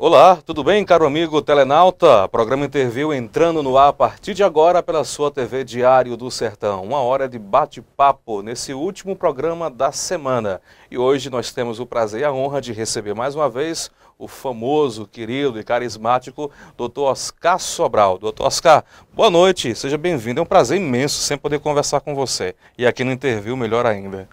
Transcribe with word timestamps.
Olá, 0.00 0.36
tudo 0.36 0.62
bem, 0.62 0.84
caro 0.84 1.04
amigo 1.04 1.42
telenauta? 1.42 2.28
Programa 2.28 2.64
Interview 2.64 3.12
entrando 3.12 3.64
no 3.64 3.76
ar 3.76 3.88
a 3.88 3.92
partir 3.92 4.32
de 4.32 4.44
agora 4.44 4.80
pela 4.80 5.02
sua 5.02 5.28
TV 5.28 5.64
Diário 5.64 6.16
do 6.16 6.30
Sertão. 6.30 6.84
Uma 6.84 7.00
hora 7.00 7.28
de 7.28 7.36
bate-papo 7.36 8.40
nesse 8.40 8.72
último 8.72 9.16
programa 9.16 9.68
da 9.68 9.90
semana. 9.90 10.60
E 10.88 10.96
hoje 10.96 11.28
nós 11.28 11.50
temos 11.50 11.80
o 11.80 11.84
prazer 11.84 12.20
e 12.20 12.24
a 12.24 12.32
honra 12.32 12.60
de 12.60 12.72
receber 12.72 13.12
mais 13.12 13.34
uma 13.34 13.50
vez 13.50 13.90
o 14.16 14.28
famoso, 14.28 15.04
querido 15.04 15.58
e 15.58 15.64
carismático 15.64 16.48
Dr. 16.76 17.00
Oscar 17.00 17.58
Sobral. 17.58 18.18
Dr. 18.18 18.42
Oscar, 18.42 18.84
boa 19.12 19.30
noite, 19.30 19.74
seja 19.74 19.98
bem-vindo. 19.98 20.38
É 20.38 20.42
um 20.44 20.46
prazer 20.46 20.78
imenso 20.80 21.18
sempre 21.18 21.42
poder 21.42 21.58
conversar 21.58 22.02
com 22.02 22.14
você. 22.14 22.54
E 22.78 22.86
aqui 22.86 23.02
no 23.02 23.10
Interview, 23.10 23.56
melhor 23.56 23.84
ainda. 23.84 24.28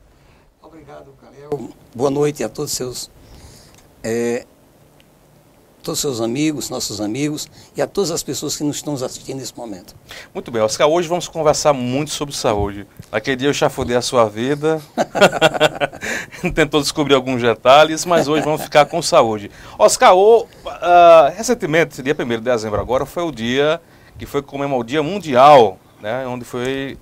Obrigado, 0.62 1.12
Calil. 1.20 1.72
Boa 1.96 2.12
noite 2.12 2.44
a 2.44 2.50
todos 2.50 2.70
os 2.70 2.78
seus 2.78 3.12
é, 4.04 4.46
todos 5.86 6.00
os 6.00 6.18
seus 6.18 6.20
amigos, 6.20 6.70
nossos 6.72 7.00
amigos 7.00 7.48
e 7.78 7.82
a 7.82 7.86
todas 7.86 8.10
as 8.10 8.24
pessoas 8.24 8.58
que 8.58 8.64
nos 8.64 8.78
estão 8.78 8.96
assistindo 8.96 9.38
nesse 9.38 9.56
momento. 9.56 9.96
Muito 10.34 10.50
bem, 10.50 10.62
Oscar, 10.62 10.88
hoje 10.88 11.08
vamos 11.08 11.28
conversar 11.28 11.74
muito 11.74 12.10
sobre 12.10 12.36
saúde. 12.36 12.88
Aquele 13.12 13.38
dia 13.38 13.50
eu 13.50 13.54
chafurdei 13.54 13.96
a 13.96 14.02
sua 14.02 14.28
vida, 14.28 14.82
tentou 16.56 16.82
descobrir 16.82 17.14
alguns 17.14 17.42
detalhes, 17.42 18.04
mas 18.04 18.28
hoje 18.28 18.44
vamos 18.44 18.64
ficar 18.64 18.86
com 18.88 19.00
saúde. 19.02 19.52
Oscar, 19.78 20.16
o, 20.16 20.42
uh, 20.42 20.48
recentemente, 21.38 22.02
dia 22.02 22.16
1 22.18 22.28
de 22.28 22.38
dezembro 22.40 22.82
agora, 22.82 23.06
foi 23.06 23.24
o 23.24 23.32
dia 23.32 23.80
que 24.18 24.26
foi 24.26 24.42
comemorar 24.42 24.82
o 24.82 24.84
Dia 24.84 25.04
Mundial, 25.04 25.78
né, 26.02 26.26
onde 26.26 26.44
foi 26.44 26.98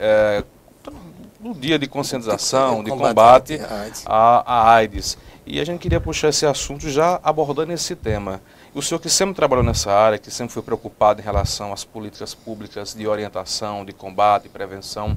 o 1.43 1.53
dia 1.53 1.77
de 1.77 1.87
conscientização, 1.87 2.83
de 2.83 2.89
combate 2.89 3.59
à 4.05 4.73
AIDS. 4.73 5.17
E 5.45 5.59
a 5.59 5.65
gente 5.65 5.79
queria 5.79 5.99
puxar 5.99 6.29
esse 6.29 6.45
assunto 6.45 6.89
já 6.89 7.19
abordando 7.21 7.73
esse 7.73 7.95
tema. 7.95 8.41
O 8.75 8.81
senhor 8.81 8.99
que 8.99 9.09
sempre 9.09 9.35
trabalhou 9.35 9.63
nessa 9.63 9.91
área, 9.91 10.17
que 10.17 10.31
sempre 10.31 10.51
foi 10.51 10.63
preocupado 10.63 11.21
em 11.21 11.23
relação 11.23 11.71
às 11.71 11.83
políticas 11.83 12.33
públicas 12.33 12.95
de 12.95 13.07
orientação, 13.07 13.85
de 13.85 13.93
combate, 13.93 14.49
prevenção, 14.49 15.15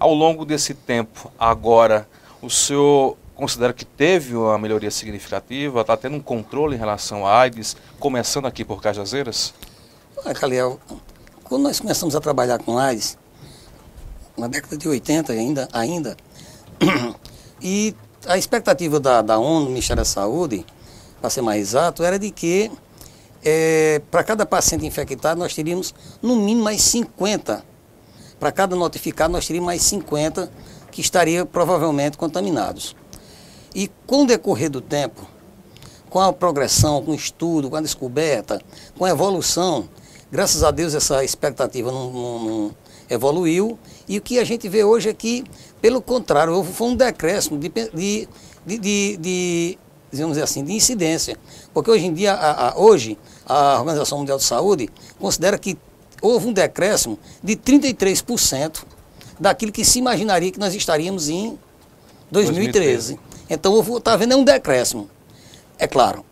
ao 0.00 0.14
longo 0.14 0.44
desse 0.46 0.72
tempo, 0.72 1.30
agora, 1.38 2.08
o 2.40 2.48
senhor 2.48 3.18
considera 3.34 3.74
que 3.74 3.84
teve 3.84 4.34
uma 4.34 4.58
melhoria 4.58 4.90
significativa? 4.90 5.82
Está 5.82 5.98
tendo 5.98 6.16
um 6.16 6.20
controle 6.20 6.76
em 6.76 6.78
relação 6.78 7.26
à 7.26 7.40
AIDS, 7.40 7.76
começando 8.00 8.46
aqui 8.46 8.64
por 8.64 8.80
Cajazeiras? 8.80 9.52
Olha, 10.24 10.34
Caliel, 10.34 10.80
quando 11.44 11.64
nós 11.64 11.78
começamos 11.78 12.16
a 12.16 12.20
trabalhar 12.22 12.58
com 12.58 12.78
AIDS, 12.78 13.18
na 14.34 14.48
década 14.48 14.78
de 14.78 14.88
80 14.88 15.30
ainda, 15.30 15.68
ainda 15.74 16.16
e 17.60 17.94
a 18.26 18.38
expectativa 18.38 18.98
da, 18.98 19.20
da 19.20 19.38
ONU, 19.38 19.68
Ministério 19.68 20.00
da 20.00 20.06
Saúde, 20.06 20.64
para 21.20 21.28
ser 21.28 21.42
mais 21.42 21.60
exato, 21.60 22.02
era 22.02 22.18
de 22.18 22.30
que 22.30 22.70
é, 23.44 24.00
para 24.10 24.24
cada 24.24 24.46
paciente 24.46 24.86
infectado, 24.86 25.38
nós 25.38 25.54
teríamos 25.54 25.94
no 26.22 26.36
mínimo 26.36 26.64
mais 26.64 26.82
50. 26.82 27.64
Para 28.40 28.50
cada 28.50 28.74
notificado, 28.74 29.32
nós 29.32 29.46
teríamos 29.46 29.66
mais 29.66 29.82
50 29.82 30.50
que 30.90 31.00
estariam 31.00 31.44
provavelmente 31.44 32.16
contaminados. 32.16 32.96
E 33.74 33.90
com 34.06 34.22
o 34.22 34.26
decorrer 34.26 34.70
do 34.70 34.80
tempo, 34.80 35.28
com 36.08 36.20
a 36.20 36.32
progressão, 36.32 37.02
com 37.02 37.10
o 37.10 37.14
estudo, 37.14 37.68
com 37.68 37.76
a 37.76 37.80
descoberta, 37.80 38.60
com 38.96 39.04
a 39.04 39.10
evolução, 39.10 39.88
graças 40.30 40.62
a 40.62 40.70
Deus 40.70 40.94
essa 40.94 41.24
expectativa 41.24 41.90
não, 41.90 42.12
não, 42.12 42.38
não 42.44 42.76
evoluiu. 43.10 43.78
E 44.08 44.18
o 44.18 44.22
que 44.22 44.38
a 44.38 44.44
gente 44.44 44.68
vê 44.68 44.84
hoje 44.84 45.08
é 45.08 45.12
que, 45.12 45.44
pelo 45.80 46.00
contrário, 46.00 46.62
foi 46.64 46.88
um 46.88 46.96
decréscimo 46.96 47.58
de, 47.58 47.68
de, 47.68 48.28
de, 48.64 49.16
de, 49.16 49.78
digamos 50.12 50.38
assim, 50.38 50.62
de 50.64 50.72
incidência. 50.72 51.36
Porque 51.72 51.90
hoje 51.90 52.06
em 52.06 52.14
dia, 52.14 52.32
a, 52.32 52.70
a, 52.70 52.78
hoje, 52.78 53.18
a 53.46 53.78
Organização 53.78 54.18
Mundial 54.18 54.38
de 54.38 54.44
Saúde 54.44 54.88
considera 55.18 55.58
que 55.58 55.76
houve 56.20 56.46
um 56.46 56.52
decréscimo 56.52 57.18
de 57.42 57.56
33% 57.56 58.84
daquilo 59.38 59.72
que 59.72 59.84
se 59.84 59.98
imaginaria 59.98 60.50
que 60.50 60.58
nós 60.58 60.74
estaríamos 60.74 61.28
em 61.28 61.58
2013. 62.30 63.14
2013. 63.14 63.20
Então, 63.50 63.98
está 63.98 64.14
havendo 64.14 64.36
um 64.36 64.44
decréscimo. 64.44 65.08
É 65.78 65.86
claro, 65.86 66.24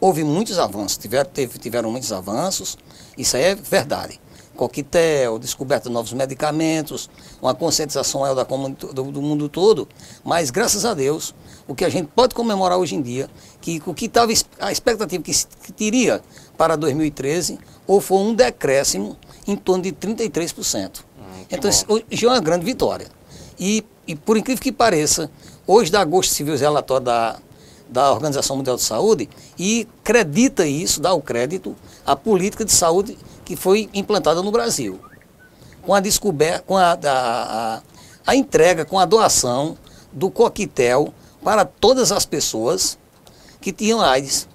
houve 0.00 0.24
muitos 0.24 0.58
avanços, 0.58 0.96
tiveram, 0.96 1.28
teve, 1.28 1.58
tiveram 1.58 1.90
muitos 1.90 2.12
avanços, 2.12 2.78
isso 3.16 3.36
aí 3.36 3.42
é 3.42 3.54
verdade. 3.54 4.20
Coquetel, 4.56 5.38
descoberta 5.38 5.88
de 5.88 5.94
novos 5.94 6.12
medicamentos, 6.12 7.08
uma 7.40 7.54
conscientização 7.54 8.22
maior 8.22 8.34
da, 8.34 8.42
do, 8.42 9.12
do 9.12 9.22
mundo 9.22 9.48
todo, 9.48 9.88
mas 10.24 10.50
graças 10.50 10.84
a 10.84 10.94
Deus, 10.94 11.32
o 11.66 11.74
que 11.74 11.84
a 11.84 11.88
gente 11.88 12.08
pode 12.08 12.34
comemorar 12.34 12.78
hoje 12.78 12.96
em 12.96 13.02
dia, 13.02 13.30
que 13.60 13.82
o 13.84 13.94
que 13.94 14.06
estava 14.06 14.32
a 14.60 14.72
expectativa 14.72 15.22
que, 15.22 15.32
que 15.32 15.72
teria 15.72 16.22
para 16.56 16.76
2013, 16.76 17.58
ou 17.86 18.00
foi 18.00 18.18
um 18.18 18.34
decréscimo 18.34 19.16
em 19.46 19.56
torno 19.56 19.82
de 19.82 19.92
33%. 19.92 21.00
Hum, 21.00 21.22
então, 21.50 21.70
isso 21.70 21.84
hoje 21.88 22.26
é 22.26 22.28
uma 22.28 22.40
grande 22.40 22.64
vitória. 22.64 23.06
E, 23.58 23.84
e, 24.06 24.14
por 24.14 24.36
incrível 24.36 24.62
que 24.62 24.72
pareça, 24.72 25.30
hoje 25.66 25.90
dá 25.90 26.04
gosto 26.04 26.32
civil 26.32 26.56
relatório 26.56 27.04
da, 27.04 27.38
da 27.88 28.12
Organização 28.12 28.56
Mundial 28.56 28.76
de 28.76 28.82
Saúde 28.82 29.28
e 29.58 29.86
acredita 30.00 30.66
isso, 30.66 31.00
dá 31.00 31.12
o 31.12 31.20
crédito 31.20 31.74
à 32.06 32.14
política 32.14 32.64
de 32.64 32.72
saúde 32.72 33.18
que 33.44 33.56
foi 33.56 33.88
implantada 33.94 34.42
no 34.42 34.52
Brasil. 34.52 35.00
Com 35.82 35.94
a 35.94 36.00
descoberta, 36.00 36.62
com 36.66 36.76
a, 36.76 36.92
a, 36.92 36.96
a, 37.04 37.82
a 38.26 38.36
entrega, 38.36 38.84
com 38.84 38.98
a 38.98 39.04
doação 39.04 39.76
do 40.12 40.30
coquetel 40.30 41.12
para 41.42 41.64
todas 41.64 42.12
as 42.12 42.26
pessoas 42.26 42.98
que 43.60 43.72
tinham 43.72 44.00
AIDS. 44.00 44.48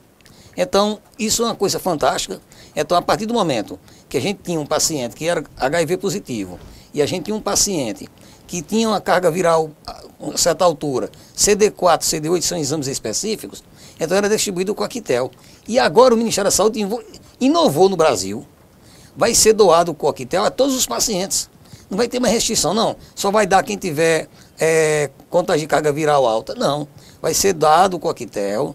Então, 0.55 0.99
isso 1.17 1.43
é 1.43 1.45
uma 1.45 1.55
coisa 1.55 1.79
fantástica. 1.79 2.39
Então, 2.75 2.97
a 2.97 3.01
partir 3.01 3.25
do 3.25 3.33
momento 3.33 3.79
que 4.07 4.17
a 4.17 4.21
gente 4.21 4.39
tinha 4.43 4.59
um 4.59 4.65
paciente 4.65 5.15
que 5.15 5.27
era 5.27 5.43
HIV 5.57 5.97
positivo 5.97 6.59
e 6.93 7.01
a 7.01 7.05
gente 7.05 7.25
tinha 7.25 7.35
um 7.35 7.41
paciente 7.41 8.07
que 8.47 8.61
tinha 8.61 8.87
uma 8.87 9.01
carga 9.01 9.31
viral 9.31 9.71
a 9.85 10.37
certa 10.37 10.63
altura, 10.63 11.09
CD4, 11.35 11.99
CD8 11.99 12.41
são 12.41 12.57
exames 12.57 12.87
específicos, 12.87 13.63
então 13.99 14.15
era 14.15 14.29
distribuído 14.29 14.71
o 14.71 14.75
coquetel. 14.75 15.31
E 15.67 15.79
agora 15.79 16.13
o 16.13 16.17
Ministério 16.17 16.47
da 16.49 16.55
Saúde 16.55 16.85
inovou 17.39 17.89
no 17.89 17.97
Brasil. 17.97 18.45
Vai 19.15 19.35
ser 19.35 19.53
doado 19.53 19.91
o 19.91 19.95
coquetel 19.95 20.43
a 20.43 20.51
todos 20.51 20.75
os 20.75 20.85
pacientes. 20.85 21.49
Não 21.89 21.97
vai 21.97 22.07
ter 22.07 22.19
mais 22.19 22.33
restrição, 22.33 22.73
não. 22.73 22.95
Só 23.13 23.29
vai 23.29 23.45
dar 23.45 23.61
quem 23.63 23.77
tiver 23.77 24.27
é, 24.59 25.11
contas 25.29 25.59
de 25.59 25.67
carga 25.67 25.91
viral 25.91 26.25
alta. 26.25 26.55
Não. 26.55 26.87
Vai 27.21 27.33
ser 27.33 27.53
dado 27.53 27.97
o 27.97 27.99
coquetel 27.99 28.73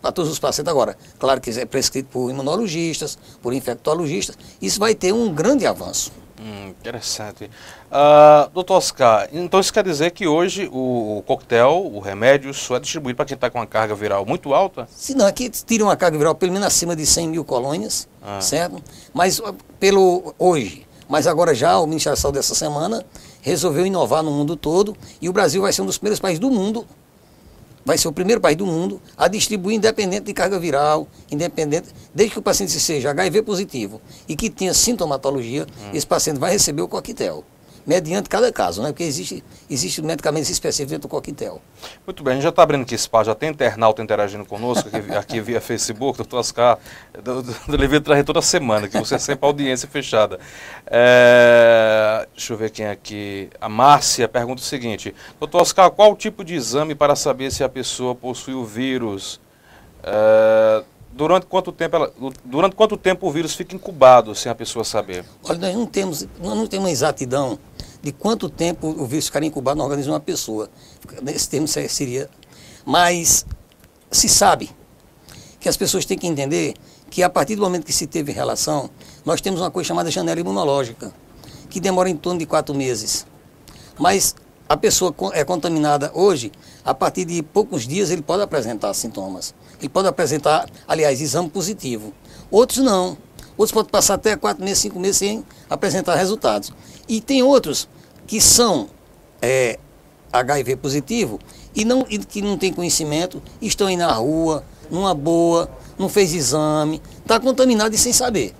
para 0.00 0.12
todos 0.12 0.30
os 0.30 0.38
pacientes 0.38 0.70
agora. 0.70 0.96
Claro 1.18 1.40
que 1.40 1.50
é 1.50 1.64
prescrito 1.64 2.08
por 2.10 2.30
imunologistas, 2.30 3.18
por 3.42 3.52
infectologistas. 3.52 4.38
Isso 4.60 4.78
vai 4.78 4.94
ter 4.94 5.12
um 5.12 5.32
grande 5.32 5.66
avanço. 5.66 6.12
Hum, 6.40 6.68
interessante. 6.68 7.50
Uh, 7.90 8.48
doutor 8.54 8.78
Oscar, 8.78 9.28
então 9.30 9.60
isso 9.60 9.70
quer 9.70 9.84
dizer 9.84 10.10
que 10.12 10.26
hoje 10.26 10.70
o, 10.72 11.18
o 11.18 11.22
coquetel, 11.22 11.90
o 11.92 12.00
remédio, 12.00 12.54
só 12.54 12.76
é 12.76 12.80
distribuído 12.80 13.16
para 13.16 13.26
quem 13.26 13.34
está 13.34 13.50
com 13.50 13.58
uma 13.58 13.66
carga 13.66 13.94
viral 13.94 14.24
muito 14.24 14.54
alta? 14.54 14.88
Se 14.90 15.14
não, 15.14 15.26
aqui 15.26 15.50
tira 15.50 15.84
uma 15.84 15.96
carga 15.96 16.16
viral 16.16 16.34
pelo 16.34 16.52
menos 16.52 16.66
acima 16.66 16.96
de 16.96 17.04
100 17.04 17.28
mil 17.28 17.44
colônias, 17.44 18.08
ah. 18.22 18.40
certo? 18.40 18.82
Mas 19.12 19.38
pelo 19.78 20.34
hoje, 20.38 20.86
mas 21.06 21.26
agora 21.26 21.54
já 21.54 21.78
o 21.78 21.86
Ministério 21.86 22.16
da 22.16 22.22
Saúde 22.22 22.38
dessa 22.38 22.54
semana 22.54 23.04
resolveu 23.42 23.84
inovar 23.84 24.22
no 24.22 24.30
mundo 24.30 24.56
todo 24.56 24.96
e 25.20 25.28
o 25.28 25.32
Brasil 25.34 25.60
vai 25.60 25.74
ser 25.74 25.82
um 25.82 25.86
dos 25.86 25.98
primeiros 25.98 26.20
países 26.20 26.38
do 26.38 26.50
mundo, 26.50 26.86
vai 27.84 27.96
ser 27.98 28.08
o 28.08 28.12
primeiro 28.12 28.40
país 28.40 28.56
do 28.56 28.66
mundo 28.66 29.00
a 29.16 29.28
distribuir 29.28 29.76
independente 29.76 30.24
de 30.24 30.34
carga 30.34 30.58
viral, 30.58 31.08
independente, 31.30 31.88
desde 32.14 32.34
que 32.34 32.38
o 32.38 32.42
paciente 32.42 32.72
seja 32.72 33.10
HIV 33.10 33.42
positivo 33.42 34.00
e 34.28 34.36
que 34.36 34.50
tenha 34.50 34.74
sintomatologia, 34.74 35.64
hum. 35.64 35.90
esse 35.94 36.06
paciente 36.06 36.38
vai 36.38 36.52
receber 36.52 36.82
o 36.82 36.88
coquetel 36.88 37.44
mediante 37.86 38.28
cada 38.28 38.52
caso, 38.52 38.82
né? 38.82 38.88
Porque 38.88 39.04
existe, 39.04 39.44
existe 39.68 40.02
medicamentos 40.02 40.50
específicos 40.50 40.90
dentro 40.90 41.08
do 41.08 41.10
coquetel. 41.10 41.60
Muito 42.06 42.22
bem, 42.22 42.32
a 42.32 42.34
gente 42.34 42.42
já 42.42 42.48
está 42.50 42.62
abrindo 42.62 42.82
aqui 42.82 42.94
espaço, 42.94 43.26
já 43.26 43.34
tem 43.34 43.50
internauta 43.50 44.02
interagindo 44.02 44.44
conosco 44.44 44.88
aqui, 44.88 45.12
aqui 45.14 45.40
via 45.40 45.60
Facebook, 45.60 46.16
doutor 46.18 46.38
Oscar, 46.38 46.78
do, 47.22 47.42
do, 47.42 47.76
do 47.76 48.00
traz 48.00 48.24
toda 48.24 48.42
semana, 48.42 48.88
que 48.88 48.98
você 48.98 49.14
é 49.14 49.18
sempre 49.18 49.46
audiência 49.46 49.88
fechada. 49.88 50.38
É, 50.86 52.26
deixa 52.34 52.52
eu 52.52 52.56
ver 52.56 52.70
quem 52.70 52.86
é 52.86 52.90
aqui. 52.90 53.50
A 53.60 53.68
Márcia 53.68 54.28
pergunta 54.28 54.60
o 54.60 54.64
seguinte, 54.64 55.14
doutor 55.38 55.62
Oscar, 55.62 55.90
qual 55.90 56.12
o 56.12 56.16
tipo 56.16 56.44
de 56.44 56.54
exame 56.54 56.94
para 56.94 57.16
saber 57.16 57.50
se 57.50 57.64
a 57.64 57.68
pessoa 57.68 58.14
possui 58.14 58.54
o 58.54 58.64
vírus? 58.64 59.40
É, 60.02 60.82
durante 61.12 61.46
quanto 61.46 61.72
tempo 61.72 61.96
ela, 61.96 62.12
durante 62.44 62.76
quanto 62.76 62.96
tempo 62.96 63.26
o 63.26 63.30
vírus 63.30 63.54
fica 63.54 63.74
incubado 63.74 64.34
sem 64.34 64.50
a 64.50 64.54
pessoa 64.54 64.84
saber? 64.84 65.24
Olha, 65.44 65.58
nós 65.58 65.74
não 65.74 65.86
temos, 65.86 66.26
nós 66.40 66.56
não 66.56 66.66
temos 66.66 66.90
exatidão 66.90 67.58
de 68.02 68.12
quanto 68.12 68.48
tempo 68.48 68.88
o 68.88 69.06
vírus 69.06 69.26
ficaria 69.26 69.48
incubado 69.48 69.78
no 69.78 69.84
organismo 69.84 70.10
de 70.10 70.14
uma 70.14 70.20
pessoa. 70.20 70.70
Nesse 71.22 71.48
termo 71.48 71.68
seria. 71.68 72.28
Mas 72.84 73.44
se 74.10 74.28
sabe 74.28 74.70
que 75.58 75.68
as 75.68 75.76
pessoas 75.76 76.04
têm 76.04 76.18
que 76.18 76.26
entender 76.26 76.74
que 77.10 77.22
a 77.22 77.28
partir 77.28 77.56
do 77.56 77.62
momento 77.62 77.84
que 77.84 77.92
se 77.92 78.06
teve 78.06 78.32
relação, 78.32 78.88
nós 79.24 79.40
temos 79.40 79.60
uma 79.60 79.70
coisa 79.70 79.88
chamada 79.88 80.10
janela 80.10 80.40
imunológica, 80.40 81.12
que 81.68 81.80
demora 81.80 82.08
em 82.08 82.16
torno 82.16 82.38
de 82.38 82.46
quatro 82.46 82.74
meses. 82.74 83.26
Mas 83.98 84.34
a 84.68 84.76
pessoa 84.76 85.14
é 85.32 85.44
contaminada 85.44 86.10
hoje, 86.14 86.52
a 86.84 86.94
partir 86.94 87.24
de 87.24 87.42
poucos 87.42 87.86
dias 87.86 88.10
ele 88.10 88.22
pode 88.22 88.42
apresentar 88.42 88.94
sintomas. 88.94 89.52
Ele 89.78 89.88
pode 89.88 90.06
apresentar, 90.08 90.70
aliás, 90.86 91.20
exame 91.20 91.50
positivo. 91.50 92.14
Outros 92.50 92.78
não. 92.78 93.18
Outros 93.60 93.72
podem 93.72 93.90
passar 93.90 94.14
até 94.14 94.34
quatro 94.36 94.64
meses, 94.64 94.78
cinco 94.78 94.98
meses 94.98 95.18
sem 95.18 95.44
apresentar 95.68 96.14
resultados. 96.14 96.72
E 97.06 97.20
tem 97.20 97.42
outros 97.42 97.86
que 98.26 98.40
são 98.40 98.88
é, 99.42 99.78
HIV 100.32 100.76
positivo 100.76 101.38
e, 101.76 101.84
não, 101.84 102.06
e 102.08 102.16
que 102.16 102.40
não 102.40 102.56
tem 102.56 102.72
conhecimento, 102.72 103.42
estão 103.60 103.88
aí 103.88 103.98
na 103.98 104.10
rua, 104.14 104.64
numa 104.90 105.12
boa, 105.14 105.70
não 105.98 106.08
fez 106.08 106.32
exame, 106.32 107.02
está 107.18 107.38
contaminado 107.38 107.94
e 107.94 107.98
sem 107.98 108.14
saber. 108.14 108.54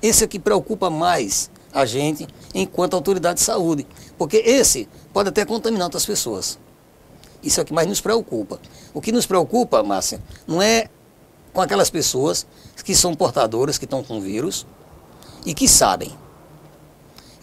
Esse 0.00 0.22
é 0.22 0.28
que 0.28 0.38
preocupa 0.38 0.88
mais 0.88 1.50
a 1.74 1.84
gente 1.84 2.28
enquanto 2.54 2.94
autoridade 2.94 3.40
de 3.40 3.44
saúde, 3.44 3.88
porque 4.16 4.36
esse 4.36 4.88
pode 5.12 5.30
até 5.30 5.44
contaminar 5.44 5.86
outras 5.86 6.06
pessoas. 6.06 6.60
Isso 7.42 7.58
é 7.58 7.64
o 7.64 7.66
que 7.66 7.72
mais 7.72 7.88
nos 7.88 8.00
preocupa. 8.00 8.60
O 8.94 9.00
que 9.00 9.10
nos 9.10 9.26
preocupa, 9.26 9.82
Márcia, 9.82 10.22
não 10.46 10.62
é 10.62 10.88
com 11.58 11.62
aquelas 11.62 11.90
pessoas 11.90 12.46
que 12.84 12.94
são 12.94 13.16
portadoras, 13.16 13.76
que 13.78 13.84
estão 13.84 14.00
com 14.00 14.20
vírus 14.20 14.64
e 15.44 15.52
que 15.52 15.66
sabem. 15.66 16.16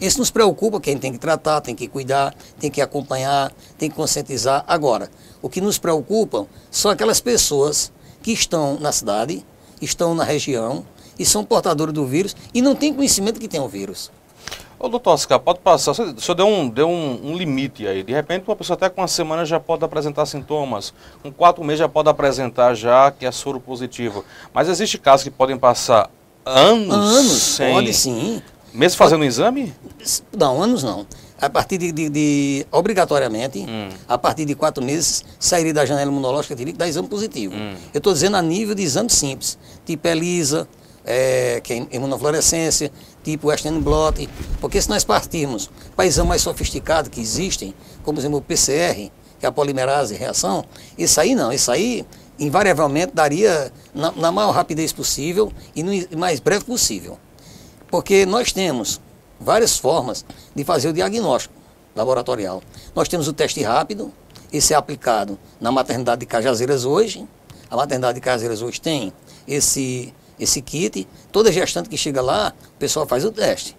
Isso 0.00 0.18
nos 0.18 0.30
preocupa, 0.30 0.80
quem 0.80 0.96
tem 0.96 1.12
que 1.12 1.18
tratar, 1.18 1.60
tem 1.60 1.74
que 1.74 1.86
cuidar, 1.86 2.34
tem 2.58 2.70
que 2.70 2.80
acompanhar, 2.80 3.52
tem 3.76 3.90
que 3.90 3.94
conscientizar. 3.94 4.64
Agora, 4.66 5.10
o 5.42 5.50
que 5.50 5.60
nos 5.60 5.76
preocupa 5.76 6.46
são 6.70 6.90
aquelas 6.90 7.20
pessoas 7.20 7.92
que 8.22 8.32
estão 8.32 8.80
na 8.80 8.90
cidade, 8.90 9.44
estão 9.82 10.14
na 10.14 10.24
região 10.24 10.86
e 11.18 11.26
são 11.26 11.44
portadoras 11.44 11.92
do 11.92 12.06
vírus 12.06 12.34
e 12.54 12.62
não 12.62 12.74
têm 12.74 12.94
conhecimento 12.94 13.38
que 13.38 13.46
tem 13.46 13.60
o 13.60 13.68
vírus. 13.68 14.10
Ô, 14.78 14.88
doutor 14.88 15.12
Oscar, 15.14 15.40
pode 15.40 15.60
passar. 15.60 15.92
O 15.92 15.94
senhor 15.94 16.34
deu, 16.34 16.46
um, 16.46 16.68
deu 16.68 16.88
um, 16.88 17.30
um 17.32 17.36
limite 17.36 17.86
aí. 17.86 18.02
De 18.02 18.12
repente, 18.12 18.44
uma 18.46 18.54
pessoa 18.56 18.74
até 18.76 18.88
com 18.90 19.00
uma 19.00 19.08
semana 19.08 19.44
já 19.44 19.58
pode 19.58 19.82
apresentar 19.84 20.26
sintomas. 20.26 20.92
Com 21.22 21.32
quatro 21.32 21.64
meses 21.64 21.78
já 21.78 21.88
pode 21.88 22.08
apresentar 22.10 22.74
já 22.74 23.10
que 23.10 23.24
é 23.24 23.32
soro 23.32 23.58
positivo. 23.58 24.24
Mas 24.52 24.68
existe 24.68 24.98
casos 24.98 25.24
que 25.24 25.30
podem 25.30 25.56
passar 25.56 26.10
anos, 26.44 26.94
Anos, 26.94 27.32
sem... 27.42 27.72
pode 27.72 27.92
sim. 27.94 28.42
Mesmo 28.74 28.98
fazendo 28.98 29.22
o 29.22 29.24
exame? 29.24 29.72
Não, 30.36 30.62
anos 30.62 30.82
não. 30.82 31.06
A 31.40 31.48
partir 31.48 31.78
de, 31.78 31.90
de- 31.92 32.08
de- 32.10 32.66
obrigatoriamente, 32.70 33.60
Hum. 33.60 33.88
a 34.06 34.18
partir 34.18 34.44
de 34.44 34.54
quatro 34.54 34.84
meses, 34.84 35.24
sairia 35.38 35.72
da 35.72 35.86
janela 35.86 36.10
imunológica 36.10 36.54
teria 36.54 36.72
que 36.74 36.78
dar 36.78 36.86
exame 36.88 37.08
positivo. 37.08 37.54
Hum. 37.54 37.74
Eu 37.94 37.98
estou 37.98 38.12
dizendo 38.12 38.36
a 38.36 38.42
nível 38.42 38.74
de 38.74 38.82
exame 38.82 39.08
simples, 39.10 39.58
tipo 39.86 40.06
ELISA, 40.06 40.68
é, 41.04 41.60
que 41.62 41.72
é 41.72 41.86
imunofluorescência, 41.96 42.90
tipo 43.26 43.48
Western 43.48 43.80
blot, 43.80 44.28
porque 44.60 44.80
se 44.80 44.88
nós 44.88 45.02
partirmos 45.02 45.68
para 45.96 46.06
exame 46.06 46.28
mais 46.28 46.42
sofisticado 46.42 47.10
que 47.10 47.20
existem, 47.20 47.74
como 48.04 48.20
exemplo 48.20 48.38
o 48.38 48.42
PCR, 48.42 49.10
que 49.40 49.44
é 49.44 49.48
a 49.48 49.52
polimerase 49.52 50.14
reação, 50.14 50.64
isso 50.96 51.20
aí 51.20 51.34
não, 51.34 51.52
isso 51.52 51.72
aí 51.72 52.06
invariavelmente 52.38 53.12
daria 53.12 53.72
na, 53.92 54.12
na 54.12 54.30
maior 54.30 54.52
rapidez 54.52 54.92
possível 54.92 55.52
e 55.74 55.82
no 55.82 55.90
mais 56.16 56.38
breve 56.38 56.64
possível. 56.64 57.18
Porque 57.90 58.24
nós 58.24 58.52
temos 58.52 59.00
várias 59.40 59.76
formas 59.76 60.24
de 60.54 60.62
fazer 60.62 60.88
o 60.88 60.92
diagnóstico 60.92 61.54
laboratorial. 61.96 62.62
Nós 62.94 63.08
temos 63.08 63.26
o 63.26 63.32
teste 63.32 63.60
rápido, 63.62 64.12
esse 64.52 64.72
é 64.72 64.76
aplicado 64.76 65.36
na 65.60 65.72
maternidade 65.72 66.20
de 66.20 66.26
Cajazeiras 66.26 66.84
hoje. 66.84 67.26
A 67.68 67.76
maternidade 67.76 68.14
de 68.14 68.20
Cajazeiras 68.20 68.62
hoje 68.62 68.80
tem 68.80 69.12
esse, 69.48 70.14
esse 70.38 70.60
kit. 70.62 71.06
Toda 71.32 71.50
gestante 71.52 71.88
que 71.88 71.96
chega 71.96 72.20
lá, 72.22 72.52
o 72.74 72.78
pessoal 72.78 73.06
faz 73.06 73.24
o 73.24 73.30
teste. 73.32 73.76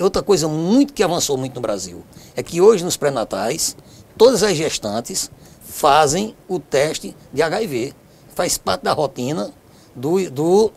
Outra 0.00 0.22
coisa 0.22 0.46
muito 0.46 0.92
que 0.92 1.02
avançou 1.02 1.36
muito 1.36 1.54
no 1.54 1.60
Brasil 1.60 2.04
é 2.36 2.42
que 2.42 2.60
hoje 2.60 2.84
nos 2.84 2.96
pré-natais, 2.96 3.76
todas 4.16 4.42
as 4.42 4.56
gestantes 4.56 5.30
fazem 5.62 6.36
o 6.46 6.58
teste 6.60 7.16
de 7.32 7.42
HIV. 7.42 7.94
Faz 8.34 8.58
parte 8.58 8.82
da 8.82 8.92
rotina 8.92 9.52
do, 9.94 10.30
do 10.30 10.70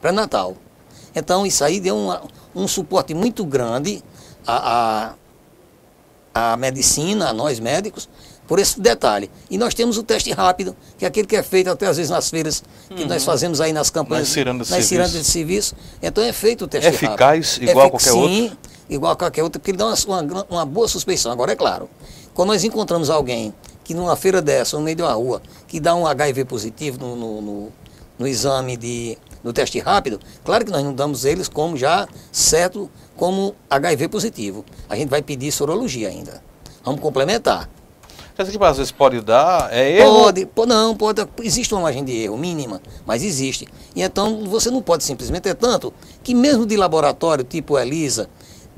pré-natal. 0.00 0.56
Então 1.14 1.46
isso 1.46 1.64
aí 1.64 1.80
deu 1.80 1.96
uma- 1.96 2.22
um 2.54 2.68
suporte 2.68 3.14
muito 3.14 3.44
grande 3.44 4.02
à, 4.46 5.14
à, 6.34 6.52
à 6.52 6.56
medicina, 6.56 7.30
a 7.30 7.32
nós 7.32 7.58
médicos, 7.58 8.08
por 8.46 8.58
esse 8.58 8.80
detalhe. 8.80 9.30
E 9.50 9.58
nós 9.58 9.74
temos 9.74 9.96
o 9.98 10.02
teste 10.02 10.32
rápido, 10.32 10.76
que 10.98 11.04
é 11.04 11.08
aquele 11.08 11.26
que 11.26 11.36
é 11.36 11.42
feito 11.42 11.70
até 11.70 11.86
às 11.86 11.96
vezes 11.96 12.10
nas 12.10 12.30
feiras 12.30 12.62
que 12.94 13.04
nós 13.04 13.24
fazemos 13.24 13.60
aí 13.60 13.72
nas 13.72 13.90
campanhas, 13.90 14.28
Nas 14.28 14.34
cirandas 14.34 14.66
de 14.68 14.72
nas 14.74 14.84
serviço. 14.84 14.88
cirandas 15.10 15.26
de 15.26 15.32
serviço. 15.32 15.74
Então 16.02 16.22
é 16.24 16.32
feito 16.32 16.64
o 16.64 16.68
teste 16.68 16.88
Eficaz, 16.88 17.52
rápido. 17.54 17.70
igual 17.70 17.84
a 17.84 17.88
Efic- 17.88 18.04
qualquer 18.10 18.28
sim, 18.28 18.52
igual 18.88 19.12
a 19.12 19.16
qualquer 19.16 19.42
outro, 19.42 19.58
porque 19.60 19.70
ele 19.72 19.78
dá 19.78 19.86
uma, 19.86 20.20
uma, 20.22 20.46
uma 20.48 20.64
boa 20.66 20.86
suspeição. 20.88 21.32
Agora, 21.32 21.52
é 21.52 21.56
claro, 21.56 21.88
quando 22.34 22.48
nós 22.48 22.62
encontramos 22.64 23.10
alguém 23.10 23.52
que 23.82 23.94
numa 23.94 24.16
feira 24.16 24.40
dessa, 24.42 24.76
no 24.76 24.82
meio 24.82 24.96
de 24.96 25.02
uma 25.02 25.12
rua, 25.12 25.40
que 25.68 25.78
dá 25.80 25.94
um 25.94 26.06
HIV 26.06 26.44
positivo 26.44 26.98
no, 26.98 27.14
no, 27.16 27.40
no- 27.42 27.72
no 28.18 28.26
exame 28.26 28.78
de, 28.78 29.18
no 29.44 29.52
teste 29.52 29.78
rápido, 29.78 30.18
claro 30.42 30.64
que 30.64 30.70
nós 30.72 30.82
não 30.82 30.94
damos 30.94 31.26
eles 31.26 31.48
como 31.48 31.76
já 31.76 32.08
certo 32.32 32.90
como 33.14 33.54
HIV 33.68 34.08
positivo. 34.08 34.64
A 34.88 34.96
gente 34.96 35.10
vai 35.10 35.20
pedir 35.20 35.52
sorologia 35.52 36.08
ainda. 36.08 36.42
Vamos 36.82 37.00
complementar. 37.02 37.68
Dizer 38.36 38.58
que 38.58 38.64
às 38.64 38.76
vezes 38.76 38.92
pode 38.92 39.20
dar, 39.22 39.72
é 39.72 39.98
erro. 39.98 40.24
Pode, 40.24 40.48
não, 40.66 40.94
pode, 40.94 41.26
existe 41.42 41.72
uma 41.72 41.82
margem 41.82 42.04
de 42.04 42.12
erro 42.12 42.36
mínima, 42.36 42.82
mas 43.06 43.22
existe. 43.22 43.66
E 43.94 44.02
então 44.02 44.44
você 44.44 44.70
não 44.70 44.82
pode 44.82 45.04
simplesmente, 45.04 45.48
é 45.48 45.54
tanto 45.54 45.92
que 46.22 46.34
mesmo 46.34 46.66
de 46.66 46.76
laboratório 46.76 47.42
tipo 47.42 47.78
ELISA, 47.78 48.28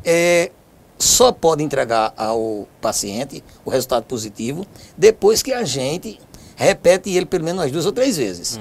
é, 0.05 0.52
só 0.96 1.32
pode 1.32 1.64
entregar 1.64 2.14
ao 2.16 2.69
paciente 2.81 3.43
o 3.64 3.70
resultado 3.70 4.05
positivo 4.05 4.64
depois 4.96 5.43
que 5.43 5.52
a 5.52 5.64
gente 5.64 6.20
repete 6.54 7.11
ele 7.11 7.26
pelo 7.26 7.44
menos 7.44 7.62
umas 7.62 7.72
duas 7.72 7.87
ou 7.87 7.93
três 7.93 8.16
vezes. 8.16 8.61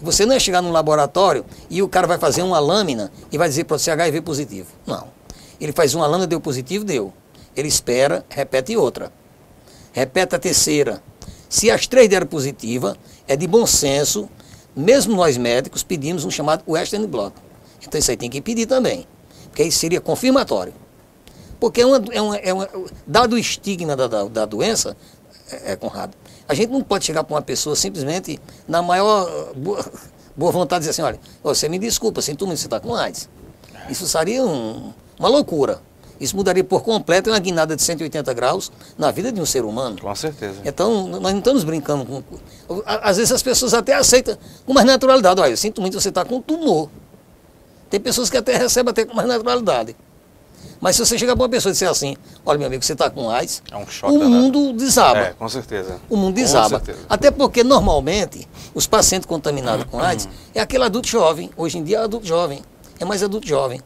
Você 0.00 0.24
não 0.24 0.34
é 0.34 0.38
chegar 0.38 0.62
num 0.62 0.72
laboratório 0.72 1.44
e 1.68 1.82
o 1.82 1.88
cara 1.88 2.06
vai 2.06 2.16
fazer 2.16 2.40
uma 2.40 2.58
lâmina 2.58 3.12
e 3.30 3.36
vai 3.36 3.48
dizer 3.48 3.64
para 3.64 3.76
você 3.76 3.90
HIV 3.90 4.22
positivo. 4.22 4.68
Não. 4.86 5.08
Ele 5.60 5.72
faz 5.72 5.94
uma 5.94 6.06
lâmina, 6.06 6.26
deu 6.26 6.40
positivo, 6.40 6.84
deu. 6.84 7.12
Ele 7.54 7.68
espera, 7.68 8.24
repete 8.30 8.76
outra 8.76 9.12
repete 9.92 10.34
a 10.34 10.38
terceira. 10.38 11.02
Se 11.48 11.70
as 11.70 11.86
três 11.86 12.08
deram 12.08 12.26
positiva, 12.26 12.96
é 13.26 13.36
de 13.36 13.46
bom 13.46 13.66
senso, 13.66 14.28
mesmo 14.76 15.14
nós 15.16 15.36
médicos 15.36 15.82
pedimos 15.82 16.24
um 16.24 16.30
chamado 16.30 16.62
Western 16.66 17.06
blot. 17.06 17.34
Então 17.82 17.98
isso 17.98 18.10
aí 18.10 18.16
tem 18.16 18.28
que 18.28 18.40
pedir 18.40 18.66
também, 18.66 19.06
porque 19.44 19.62
isso 19.64 19.78
seria 19.78 20.00
confirmatório. 20.00 20.74
Porque 21.58 21.80
é 21.80 21.86
uma, 21.86 22.02
é 22.12 22.20
uma, 22.22 22.36
é 22.36 22.52
uma- 22.52 22.68
dado 23.06 23.32
o 23.34 23.38
estigma 23.38 23.96
da, 23.96 24.06
da, 24.06 24.24
da 24.24 24.44
doença, 24.44 24.96
é, 25.50 25.72
é, 25.72 25.76
Conrado, 25.76 26.14
a 26.46 26.54
gente 26.54 26.70
não 26.70 26.82
pode 26.82 27.04
chegar 27.04 27.24
para 27.24 27.34
uma 27.34 27.42
pessoa 27.42 27.74
simplesmente 27.74 28.38
na 28.66 28.80
maior 28.82 29.52
boa, 29.54 29.84
boa 30.36 30.52
vontade 30.52 30.80
e 30.84 30.88
dizer 30.88 30.90
assim, 30.90 31.02
olha, 31.02 31.18
você 31.42 31.68
me 31.68 31.78
desculpa, 31.78 32.22
sinto 32.22 32.46
muito, 32.46 32.58
você 32.60 32.66
está 32.66 32.78
com 32.78 32.94
AIDS. 32.94 33.28
Isso 33.88 34.06
seria 34.06 34.44
um- 34.44 34.92
uma 35.18 35.28
loucura. 35.28 35.80
Isso 36.20 36.34
mudaria 36.36 36.64
por 36.64 36.82
completo 36.82 37.30
uma 37.30 37.38
guinada 37.38 37.76
de 37.76 37.82
180 37.82 38.32
graus 38.34 38.72
na 38.96 39.10
vida 39.10 39.30
de 39.30 39.40
um 39.40 39.46
ser 39.46 39.64
humano. 39.64 39.96
Com 40.00 40.14
certeza. 40.14 40.60
Então, 40.64 41.06
nós 41.08 41.20
não 41.32 41.38
estamos 41.38 41.62
brincando 41.64 42.04
com. 42.04 42.22
Às 42.84 43.16
vezes 43.18 43.30
as 43.32 43.42
pessoas 43.42 43.72
até 43.72 43.94
aceitam 43.94 44.36
com 44.66 44.72
mais 44.72 44.86
naturalidade. 44.86 45.40
Olha, 45.40 45.50
eu 45.52 45.56
sinto 45.56 45.80
muito, 45.80 46.00
você 46.00 46.08
está 46.08 46.24
com 46.24 46.40
tumor. 46.40 46.88
Tem 47.88 48.00
pessoas 48.00 48.28
que 48.28 48.36
até 48.36 48.56
recebem 48.56 48.90
até 48.90 49.04
com 49.04 49.14
mais 49.14 49.28
naturalidade. 49.28 49.96
Mas 50.80 50.96
se 50.96 51.04
você 51.04 51.16
chegar 51.18 51.34
para 51.34 51.42
uma 51.44 51.48
pessoa 51.48 51.70
e 51.70 51.72
disser 51.72 51.88
assim, 51.88 52.16
olha 52.44 52.58
meu 52.58 52.66
amigo, 52.66 52.84
você 52.84 52.92
está 52.92 53.08
com 53.10 53.30
AIDS, 53.30 53.62
É 53.70 53.76
um 53.76 53.86
choque 53.86 54.14
o 54.16 54.18
danado. 54.18 54.34
mundo 54.36 54.72
desaba. 54.74 55.18
É, 55.20 55.30
com 55.32 55.48
certeza. 55.48 56.00
O 56.08 56.16
mundo 56.16 56.34
Com 56.34 56.40
desaba. 56.40 56.68
certeza. 56.78 56.98
Até 57.08 57.30
porque, 57.30 57.64
normalmente, 57.64 58.46
os 58.74 58.86
pacientes 58.86 59.26
contaminados 59.26 59.84
com 59.86 59.98
AIDS 60.00 60.28
é 60.54 60.60
aquele 60.60 60.84
adulto 60.84 61.08
jovem. 61.08 61.50
Hoje 61.56 61.78
em 61.78 61.84
dia 61.84 61.98
é 61.98 62.02
adulto 62.02 62.26
jovem. 62.26 62.62
É 63.00 63.04
mais 63.04 63.22
adulto 63.22 63.46
jovem. 63.46 63.80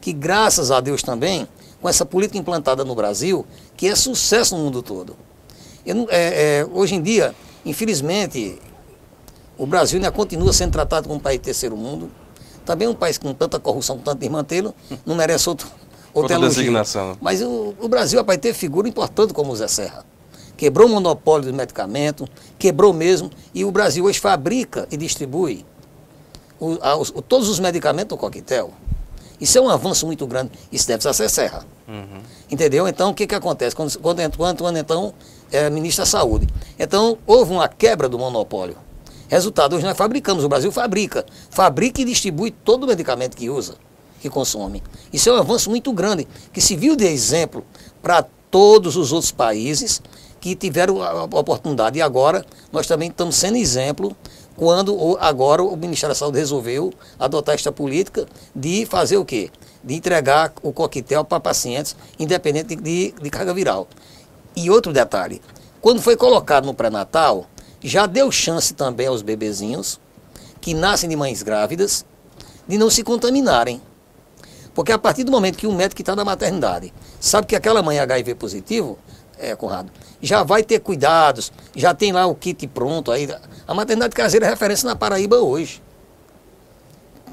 Que, 0.00 0.12
graças 0.12 0.70
a 0.70 0.80
Deus 0.80 1.02
também, 1.02 1.46
com 1.82 1.88
essa 1.88 2.06
política 2.06 2.38
implantada 2.38 2.84
no 2.84 2.94
Brasil, 2.94 3.44
que 3.76 3.88
é 3.88 3.94
sucesso 3.96 4.56
no 4.56 4.62
mundo 4.64 4.82
todo. 4.82 5.16
Eu 5.84 6.06
é, 6.10 6.60
é, 6.60 6.66
hoje 6.72 6.94
em 6.94 7.02
dia, 7.02 7.34
infelizmente, 7.66 8.58
o 9.58 9.66
Brasil 9.66 9.98
ainda 9.98 10.12
continua 10.12 10.52
sendo 10.52 10.70
tratado 10.72 11.08
como 11.08 11.18
um 11.18 11.22
país 11.22 11.38
de 11.40 11.44
terceiro 11.44 11.76
mundo. 11.76 12.08
Também 12.64 12.86
um 12.86 12.94
país 12.94 13.18
com 13.18 13.34
tanta 13.34 13.58
corrupção, 13.58 13.96
com 13.98 14.04
tanto 14.04 14.20
desmantelo, 14.20 14.72
não 15.04 15.16
merece 15.16 15.48
outro, 15.48 15.66
outra 16.14 16.34
elogio. 16.36 16.60
designação. 16.60 17.18
Mas 17.20 17.42
o, 17.42 17.74
o 17.80 17.88
Brasil, 17.88 18.20
rapaz, 18.20 18.38
teve 18.38 18.56
figura 18.56 18.88
importante 18.88 19.34
como 19.34 19.50
o 19.52 19.56
Zé 19.56 19.66
Serra. 19.66 20.06
Quebrou 20.56 20.86
o 20.86 20.90
monopólio 20.90 21.50
do 21.50 21.56
medicamento, 21.56 22.28
quebrou 22.56 22.92
mesmo, 22.92 23.28
e 23.52 23.64
o 23.64 23.72
Brasil 23.72 24.04
hoje 24.04 24.20
fabrica 24.20 24.86
e 24.92 24.96
distribui 24.96 25.66
o- 26.60 26.78
a- 26.80 26.96
o- 26.96 27.20
todos 27.20 27.48
os 27.48 27.58
medicamentos 27.58 28.10
do 28.10 28.16
coquetel. 28.16 28.70
Isso 29.42 29.58
é 29.58 29.60
um 29.60 29.68
avanço 29.68 30.06
muito 30.06 30.24
grande. 30.24 30.52
Isso 30.70 30.86
deve 30.86 31.02
ser 31.12 31.28
Serra. 31.28 31.66
Uhum. 31.88 32.22
Entendeu? 32.48 32.86
Então, 32.86 33.10
o 33.10 33.14
que, 33.14 33.26
que 33.26 33.34
acontece? 33.34 33.74
Quando, 33.74 33.98
quando, 33.98 34.36
quando, 34.36 34.58
quando 34.58 34.76
então, 34.78 35.12
é 35.50 35.68
ministro 35.68 36.04
da 36.04 36.06
Saúde. 36.06 36.46
Então, 36.78 37.18
houve 37.26 37.50
uma 37.50 37.68
quebra 37.68 38.08
do 38.08 38.16
monopólio. 38.16 38.76
Resultado, 39.28 39.74
hoje 39.74 39.84
nós 39.84 39.96
fabricamos, 39.96 40.44
o 40.44 40.48
Brasil 40.48 40.70
fabrica. 40.70 41.26
Fabrica 41.50 42.00
e 42.00 42.04
distribui 42.04 42.52
todo 42.52 42.84
o 42.84 42.86
medicamento 42.86 43.36
que 43.36 43.50
usa, 43.50 43.74
que 44.20 44.30
consome. 44.30 44.80
Isso 45.12 45.28
é 45.28 45.32
um 45.32 45.38
avanço 45.38 45.68
muito 45.70 45.92
grande, 45.92 46.28
que 46.52 46.60
se 46.60 46.76
viu 46.76 46.94
de 46.94 47.04
exemplo 47.04 47.64
para 48.00 48.24
todos 48.48 48.94
os 48.96 49.10
outros 49.10 49.32
países 49.32 50.00
que 50.40 50.54
tiveram 50.54 51.02
a 51.02 51.24
oportunidade. 51.24 51.98
E 51.98 52.02
agora 52.02 52.46
nós 52.70 52.86
também 52.86 53.08
estamos 53.08 53.34
sendo 53.34 53.56
exemplo 53.56 54.16
quando 54.62 55.18
agora 55.18 55.60
o 55.60 55.76
Ministério 55.76 56.14
da 56.14 56.16
Saúde 56.16 56.38
resolveu 56.38 56.92
adotar 57.18 57.56
esta 57.56 57.72
política 57.72 58.26
de 58.54 58.86
fazer 58.86 59.16
o 59.16 59.24
quê? 59.24 59.50
De 59.82 59.92
entregar 59.96 60.52
o 60.62 60.72
coquetel 60.72 61.24
para 61.24 61.40
pacientes, 61.40 61.96
independente 62.16 62.76
de, 62.76 63.12
de 63.20 63.28
carga 63.28 63.52
viral. 63.52 63.88
E 64.54 64.70
outro 64.70 64.92
detalhe, 64.92 65.42
quando 65.80 66.00
foi 66.00 66.16
colocado 66.16 66.64
no 66.64 66.74
pré-natal, 66.74 67.46
já 67.82 68.06
deu 68.06 68.30
chance 68.30 68.72
também 68.72 69.08
aos 69.08 69.20
bebezinhos 69.20 69.98
que 70.60 70.74
nascem 70.74 71.10
de 71.10 71.16
mães 71.16 71.42
grávidas 71.42 72.06
de 72.68 72.78
não 72.78 72.88
se 72.88 73.02
contaminarem. 73.02 73.82
Porque 74.72 74.92
a 74.92 74.98
partir 74.98 75.24
do 75.24 75.32
momento 75.32 75.58
que 75.58 75.66
o 75.66 75.72
médico 75.72 75.96
que 75.96 76.02
está 76.02 76.14
na 76.14 76.24
maternidade 76.24 76.94
sabe 77.18 77.48
que 77.48 77.56
aquela 77.56 77.82
mãe 77.82 77.98
é 77.98 78.00
HIV 78.02 78.36
positivo, 78.36 78.96
é, 79.42 79.56
Conrado, 79.56 79.90
já 80.20 80.44
vai 80.44 80.62
ter 80.62 80.78
cuidados, 80.78 81.52
já 81.74 81.92
tem 81.92 82.12
lá 82.12 82.26
o 82.26 82.34
kit 82.36 82.68
pronto 82.68 83.10
aí. 83.10 83.28
A 83.66 83.74
maternidade 83.74 84.14
caseira 84.14 84.46
é 84.46 84.50
referência 84.50 84.86
na 84.86 84.96
Paraíba 84.96 85.36
hoje. 85.36 85.82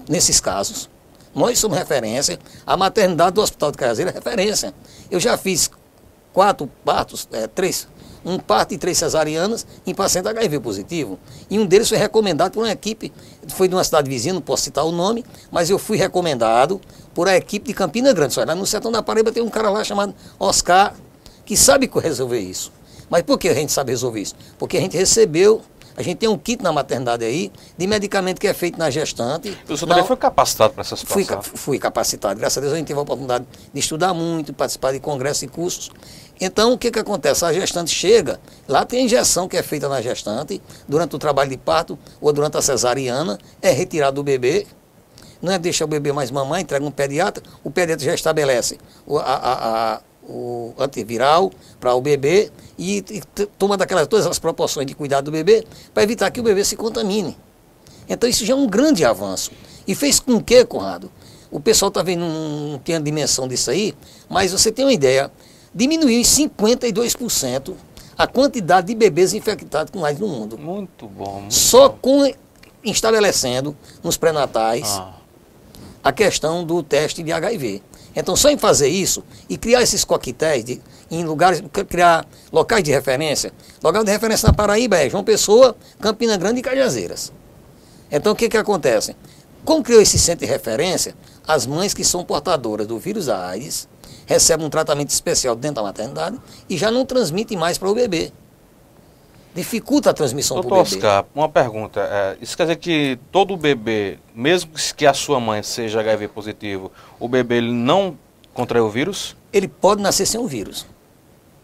Nesses 0.07 0.39
casos. 0.39 0.89
Nós 1.33 1.59
somos 1.59 1.77
referência, 1.77 2.39
a 2.65 2.75
maternidade 2.75 3.33
do 3.33 3.41
Hospital 3.41 3.71
de 3.71 3.77
Caseira 3.77 4.09
é 4.09 4.13
referência. 4.13 4.73
Eu 5.11 5.19
já 5.19 5.37
fiz 5.37 5.69
quatro 6.33 6.67
partos, 6.83 7.27
é, 7.31 7.47
três, 7.47 7.87
um 8.25 8.37
parto 8.37 8.73
e 8.73 8.77
três 8.77 8.97
cesarianas 8.97 9.65
em 9.85 9.93
paciente 9.93 10.27
HIV 10.27 10.59
positivo. 10.59 11.19
E 11.49 11.59
um 11.59 11.65
deles 11.65 11.87
foi 11.87 11.97
recomendado 11.97 12.53
por 12.53 12.61
uma 12.61 12.71
equipe, 12.71 13.13
foi 13.49 13.67
de 13.67 13.75
uma 13.75 13.83
cidade 13.83 14.09
vizinha, 14.09 14.33
não 14.33 14.41
posso 14.41 14.63
citar 14.63 14.85
o 14.85 14.91
nome, 14.91 15.23
mas 15.51 15.69
eu 15.69 15.77
fui 15.77 15.97
recomendado 15.97 16.81
por 17.13 17.27
a 17.27 17.35
equipe 17.35 17.67
de 17.67 17.73
Campina 17.73 18.11
Grande. 18.11 18.33
Só 18.33 18.43
lá 18.43 18.55
no 18.55 18.65
sertão 18.65 18.91
da 18.91 19.01
Paraíba 19.01 19.31
tem 19.31 19.43
um 19.43 19.49
cara 19.49 19.69
lá 19.69 19.83
chamado 19.83 20.13
Oscar, 20.39 20.95
que 21.45 21.55
sabe 21.55 21.89
resolver 22.01 22.39
isso. 22.39 22.71
Mas 23.09 23.23
por 23.23 23.37
que 23.39 23.49
a 23.49 23.53
gente 23.53 23.71
sabe 23.71 23.91
resolver 23.91 24.21
isso? 24.21 24.35
Porque 24.57 24.77
a 24.77 24.81
gente 24.81 24.95
recebeu, 24.95 25.61
a 25.99 26.01
gente 26.01 26.15
tem 26.15 26.29
um 26.29 26.37
kit 26.37 26.63
na 26.63 26.71
maternidade 26.71 27.25
aí, 27.25 27.51
de 27.77 27.85
medicamento 27.85 28.39
que 28.39 28.47
é 28.47 28.53
feito 28.53 28.79
na 28.79 28.89
gestante. 28.89 29.49
O 29.67 29.75
senhor 29.75 29.89
também 29.89 30.05
foi 30.05 30.15
capacitado 30.15 30.73
para 30.73 30.79
essa 30.79 30.95
situação? 30.95 31.41
Fui, 31.43 31.57
fui 31.57 31.77
capacitado. 31.77 32.39
Graças 32.39 32.57
a 32.57 32.61
Deus 32.61 32.71
a 32.71 32.77
gente 32.77 32.87
teve 32.87 32.97
a 32.97 33.03
oportunidade 33.03 33.45
de 33.73 33.79
estudar 33.81 34.13
muito, 34.13 34.53
participar 34.53 34.93
de 34.93 35.01
congressos 35.01 35.43
e 35.43 35.47
cursos. 35.49 35.91
Então, 36.39 36.71
o 36.71 36.77
que, 36.77 36.89
que 36.89 36.99
acontece? 36.99 37.43
A 37.43 37.51
gestante 37.51 37.93
chega, 37.93 38.39
lá 38.65 38.85
tem 38.85 39.03
injeção 39.03 39.45
que 39.45 39.57
é 39.57 39.61
feita 39.61 39.89
na 39.89 40.01
gestante, 40.01 40.61
durante 40.87 41.17
o 41.17 41.19
trabalho 41.19 41.49
de 41.49 41.57
parto 41.57 41.99
ou 42.21 42.31
durante 42.31 42.55
a 42.55 42.61
cesariana, 42.61 43.37
é 43.61 43.71
retirado 43.71 44.15
do 44.15 44.23
bebê, 44.23 44.65
não 45.41 45.51
é 45.51 45.59
deixar 45.59 45.83
o 45.83 45.87
bebê 45.89 46.13
mais 46.13 46.31
mamãe, 46.31 46.61
entrega 46.61 46.85
um 46.85 46.91
pediatra, 46.91 47.43
o 47.61 47.69
pediatra 47.69 48.05
já 48.05 48.13
estabelece 48.13 48.77
a, 49.05 49.19
a, 49.19 49.95
a 49.95 50.01
o 50.29 50.73
antiviral 50.77 51.51
para 51.79 51.93
o 51.95 52.01
bebê 52.01 52.51
e, 52.77 53.03
e 53.09 53.21
toma 53.57 53.75
daquelas 53.75 54.07
todas 54.07 54.27
as 54.27 54.37
proporções 54.37 54.85
de 54.85 54.93
cuidado 54.93 55.25
do 55.25 55.31
bebê 55.31 55.65
para 55.93 56.03
evitar 56.03 56.29
que 56.31 56.39
o 56.39 56.43
bebê 56.43 56.63
se 56.63 56.75
contamine. 56.75 57.35
Então 58.07 58.29
isso 58.29 58.45
já 58.45 58.53
é 58.53 58.55
um 58.55 58.67
grande 58.67 59.03
avanço. 59.03 59.51
E 59.87 59.95
fez 59.95 60.19
com 60.19 60.41
que, 60.41 60.63
Conrado? 60.65 61.11
O 61.51 61.59
pessoal 61.59 61.89
está 61.89 62.03
vendo, 62.03 62.21
não, 62.21 62.71
não 62.71 62.79
tem 62.79 62.95
a 62.95 62.99
dimensão 62.99 63.47
disso 63.47 63.71
aí, 63.71 63.95
mas 64.29 64.51
você 64.51 64.71
tem 64.71 64.85
uma 64.85 64.93
ideia, 64.93 65.31
diminuiu 65.73 66.19
em 66.19 66.23
52% 66.23 67.73
a 68.15 68.27
quantidade 68.27 68.87
de 68.87 68.95
bebês 68.95 69.33
infectados 69.33 69.91
com 69.91 70.05
AIDS 70.05 70.19
no 70.19 70.27
mundo. 70.27 70.57
Muito 70.57 71.07
bom. 71.07 71.39
Muito 71.39 71.53
Só 71.53 71.89
com 71.89 72.31
estabelecendo 72.83 73.75
nos 74.03 74.17
pré-natais 74.17 74.87
ah. 74.89 75.13
a 76.03 76.11
questão 76.11 76.63
do 76.63 76.83
teste 76.83 77.23
de 77.23 77.31
HIV. 77.31 77.81
Então, 78.15 78.35
só 78.35 78.49
em 78.49 78.57
fazer 78.57 78.87
isso 78.87 79.23
e 79.47 79.57
criar 79.57 79.81
esses 79.81 80.03
coquetéis 80.03 80.63
de, 80.63 80.81
em 81.09 81.23
lugares, 81.23 81.61
criar 81.87 82.25
locais 82.51 82.83
de 82.83 82.91
referência. 82.91 83.53
Local 83.83 84.03
de 84.03 84.11
referência 84.11 84.47
na 84.47 84.53
Paraíba 84.53 84.97
é 84.97 85.09
João 85.09 85.23
Pessoa, 85.23 85.75
Campina 85.99 86.35
Grande 86.37 86.59
e 86.59 86.63
Cajazeiras. 86.63 87.31
Então, 88.11 88.33
o 88.33 88.35
que, 88.35 88.49
que 88.49 88.57
acontece? 88.57 89.15
Como 89.63 89.83
criou 89.83 90.01
esse 90.01 90.17
centro 90.17 90.45
de 90.45 90.51
referência, 90.51 91.15
as 91.47 91.65
mães 91.65 91.93
que 91.93 92.03
são 92.03 92.23
portadoras 92.23 92.87
do 92.87 92.97
vírus 92.97 93.29
AIDS 93.29 93.87
recebem 94.25 94.65
um 94.65 94.69
tratamento 94.69 95.09
especial 95.09 95.55
dentro 95.55 95.75
da 95.75 95.83
maternidade 95.83 96.39
e 96.69 96.77
já 96.77 96.89
não 96.91 97.05
transmitem 97.05 97.57
mais 97.57 97.77
para 97.77 97.89
o 97.89 97.93
bebê 97.93 98.31
dificulta 99.53 100.11
a 100.11 100.13
transmissão 100.13 100.61
para 100.61 100.67
o 100.67 100.83
bebê. 100.83 100.95
Oscar, 100.95 101.25
uma 101.33 101.49
pergunta. 101.49 102.01
É, 102.01 102.37
isso 102.41 102.55
quer 102.55 102.63
dizer 102.63 102.75
que 102.77 103.19
todo 103.31 103.55
bebê, 103.57 104.19
mesmo 104.33 104.71
que 104.95 105.05
a 105.05 105.13
sua 105.13 105.39
mãe 105.39 105.63
seja 105.63 105.99
HIV 105.99 106.27
positivo, 106.29 106.91
o 107.19 107.27
bebê 107.27 107.55
ele 107.57 107.71
não 107.71 108.17
contrai 108.53 108.81
o 108.81 108.89
vírus? 108.89 109.35
Ele 109.51 109.67
pode 109.67 110.01
nascer 110.01 110.25
sem 110.25 110.39
o 110.39 110.47
vírus. 110.47 110.85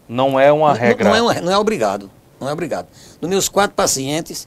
Não 0.08 0.38
é 0.38 0.52
uma 0.52 0.72
regra? 0.72 1.10
Não, 1.10 1.16
não, 1.16 1.32
é, 1.32 1.40
não 1.40 1.52
é 1.52 1.58
obrigado. 1.58 2.10
Não 2.40 2.48
é 2.48 2.52
obrigado. 2.52 2.86
Dos 3.20 3.30
meus 3.30 3.48
quatro 3.48 3.74
pacientes, 3.74 4.46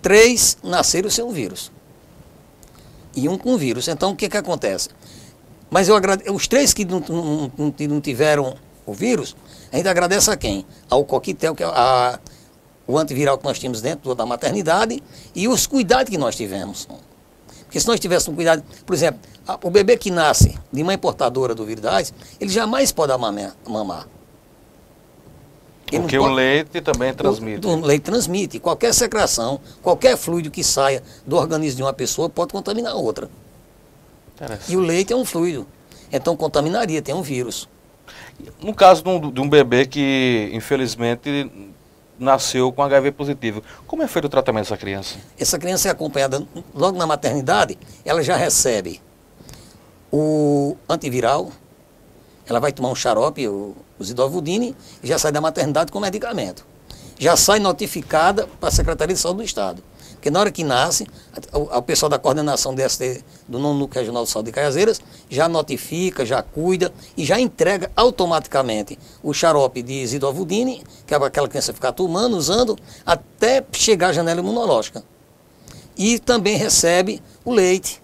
três 0.00 0.56
nasceram 0.62 1.10
sem 1.10 1.24
o 1.24 1.30
vírus. 1.30 1.70
E 3.14 3.28
um 3.28 3.36
com 3.36 3.56
vírus. 3.56 3.88
Então, 3.88 4.12
o 4.12 4.16
que, 4.16 4.28
que 4.28 4.36
acontece? 4.36 4.90
Mas 5.70 5.88
eu 5.88 5.96
agrade... 5.96 6.30
os 6.30 6.46
três 6.46 6.72
que 6.72 6.84
não, 6.84 7.00
não, 7.00 7.74
não 7.78 8.00
tiveram 8.00 8.56
o 8.84 8.92
vírus, 8.92 9.36
ainda 9.72 9.90
agradece 9.90 10.30
a 10.30 10.36
quem? 10.36 10.64
Ao 10.88 11.04
coquetel, 11.04 11.54
que 11.54 11.62
é 11.62 11.66
a 11.66 12.18
o 12.86 12.98
antiviral 12.98 13.36
que 13.36 13.44
nós 13.44 13.58
tínhamos 13.58 13.80
dentro 13.80 14.14
da 14.14 14.24
maternidade 14.24 15.02
e 15.34 15.48
os 15.48 15.66
cuidados 15.66 16.10
que 16.10 16.18
nós 16.18 16.36
tivemos. 16.36 16.88
Porque 17.64 17.80
se 17.80 17.86
nós 17.86 17.98
tivéssemos 17.98 18.36
cuidado, 18.36 18.62
por 18.84 18.94
exemplo, 18.94 19.20
o 19.62 19.70
bebê 19.70 19.96
que 19.96 20.10
nasce 20.10 20.56
de 20.72 20.84
mãe 20.84 20.96
portadora 20.96 21.54
do 21.54 21.64
vírus 21.64 21.82
da 21.82 21.96
AIDS, 21.96 22.14
ele 22.40 22.50
jamais 22.50 22.92
pode 22.92 23.12
mamar. 23.16 24.06
Ele 25.90 26.02
Porque 26.02 26.18
pode... 26.18 26.32
o 26.32 26.34
leite 26.34 26.80
também 26.80 27.14
transmite. 27.14 27.66
O, 27.66 27.70
o, 27.70 27.80
leite 27.80 28.02
transmite. 28.02 28.58
Qualquer 28.58 28.92
secreção, 28.92 29.60
qualquer 29.82 30.16
fluido 30.16 30.50
que 30.50 30.64
saia 30.64 31.02
do 31.24 31.36
organismo 31.36 31.76
de 31.76 31.82
uma 31.82 31.92
pessoa 31.92 32.28
pode 32.28 32.52
contaminar 32.52 32.92
a 32.92 32.96
outra. 32.96 33.30
E 34.68 34.76
o 34.76 34.80
leite 34.80 35.12
é 35.12 35.16
um 35.16 35.24
fluido. 35.24 35.66
Então 36.12 36.36
contaminaria, 36.36 37.00
tem 37.00 37.14
um 37.14 37.22
vírus. 37.22 37.68
No 38.60 38.74
caso 38.74 39.02
de 39.02 39.08
um, 39.08 39.30
de 39.30 39.40
um 39.40 39.48
bebê 39.48 39.86
que, 39.86 40.50
infelizmente, 40.52 41.50
nasceu 42.18 42.72
com 42.72 42.82
HIV 42.82 43.12
positivo. 43.12 43.62
Como 43.86 44.02
é 44.02 44.08
feito 44.08 44.26
o 44.26 44.28
tratamento 44.28 44.64
dessa 44.64 44.76
criança? 44.76 45.16
Essa 45.38 45.58
criança 45.58 45.88
é 45.88 45.90
acompanhada 45.90 46.46
logo 46.74 46.96
na 46.98 47.06
maternidade, 47.06 47.78
ela 48.04 48.22
já 48.22 48.36
recebe 48.36 49.00
o 50.10 50.76
antiviral, 50.88 51.50
ela 52.46 52.60
vai 52.60 52.72
tomar 52.72 52.90
um 52.90 52.94
xarope, 52.94 53.46
o, 53.48 53.74
o 53.98 54.04
zidovudine, 54.04 54.74
e 55.02 55.06
já 55.06 55.18
sai 55.18 55.32
da 55.32 55.40
maternidade 55.40 55.90
com 55.90 56.00
medicamento. 56.00 56.64
Já 57.18 57.36
sai 57.36 57.58
notificada 57.58 58.46
para 58.60 58.68
a 58.68 58.72
Secretaria 58.72 59.14
de 59.14 59.20
Saúde 59.20 59.38
do 59.38 59.44
Estado. 59.44 59.82
Porque 60.26 60.32
na 60.32 60.40
hora 60.40 60.50
que 60.50 60.64
nasce, 60.64 61.06
o, 61.52 61.78
o 61.78 61.82
pessoal 61.82 62.10
da 62.10 62.18
coordenação 62.18 62.74
DST, 62.74 63.22
do 63.46 63.60
Nono 63.60 63.78
Núcleo 63.78 64.00
Regional 64.00 64.24
de 64.24 64.30
Saúde 64.30 64.46
de 64.46 64.52
Caiazeiras, 64.52 65.00
já 65.30 65.48
notifica, 65.48 66.26
já 66.26 66.42
cuida 66.42 66.92
e 67.16 67.24
já 67.24 67.38
entrega 67.38 67.92
automaticamente 67.94 68.98
o 69.22 69.32
xarope 69.32 69.82
de 69.82 70.04
zidovudine, 70.04 70.82
que 71.06 71.14
é 71.14 71.16
aquela 71.16 71.46
criança 71.46 71.72
ficar 71.72 71.92
tomando, 71.92 72.36
usando, 72.36 72.76
até 73.06 73.64
chegar 73.70 74.08
à 74.08 74.12
janela 74.14 74.40
imunológica. 74.40 75.04
E 75.96 76.18
também 76.18 76.56
recebe 76.56 77.22
o 77.44 77.52
leite. 77.52 78.02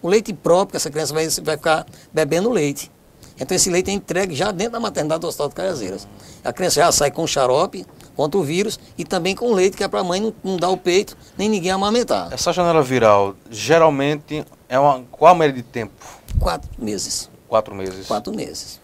O 0.00 0.08
leite 0.08 0.32
próprio, 0.32 0.70
que 0.70 0.76
essa 0.78 0.90
criança 0.90 1.12
vai, 1.12 1.28
vai 1.28 1.58
ficar 1.58 1.84
bebendo 2.10 2.48
leite. 2.48 2.90
Então 3.38 3.54
esse 3.54 3.68
leite 3.68 3.90
é 3.90 3.92
entregue 3.92 4.34
já 4.34 4.50
dentro 4.50 4.72
da 4.72 4.80
maternidade 4.80 5.20
do 5.20 5.26
Hospital 5.26 5.50
de 5.50 5.54
Caiazeiras. 5.56 6.08
A 6.42 6.54
criança 6.54 6.80
já 6.80 6.90
sai 6.90 7.10
com 7.10 7.26
xarope, 7.26 7.84
contra 8.18 8.36
o 8.36 8.42
vírus 8.42 8.80
e 8.98 9.04
também 9.04 9.36
com 9.36 9.54
leite, 9.54 9.76
que 9.76 9.84
é 9.84 9.86
para 9.86 10.00
a 10.00 10.04
mãe 10.04 10.20
não, 10.20 10.34
não, 10.42 10.56
dar 10.56 10.70
o 10.70 10.76
peito, 10.76 11.16
nem 11.36 11.48
ninguém 11.48 11.70
amamentar. 11.70 12.32
Essa 12.32 12.52
janela 12.52 12.82
viral, 12.82 13.36
geralmente, 13.48 14.44
é 14.68 14.76
uma. 14.76 15.04
Qual 15.12 15.30
a 15.30 15.38
média 15.38 15.54
de 15.54 15.62
tempo? 15.62 15.92
Quatro 16.40 16.68
meses. 16.76 17.30
Quatro 17.46 17.72
meses. 17.76 18.08
Quatro 18.08 18.34
meses. 18.34 18.80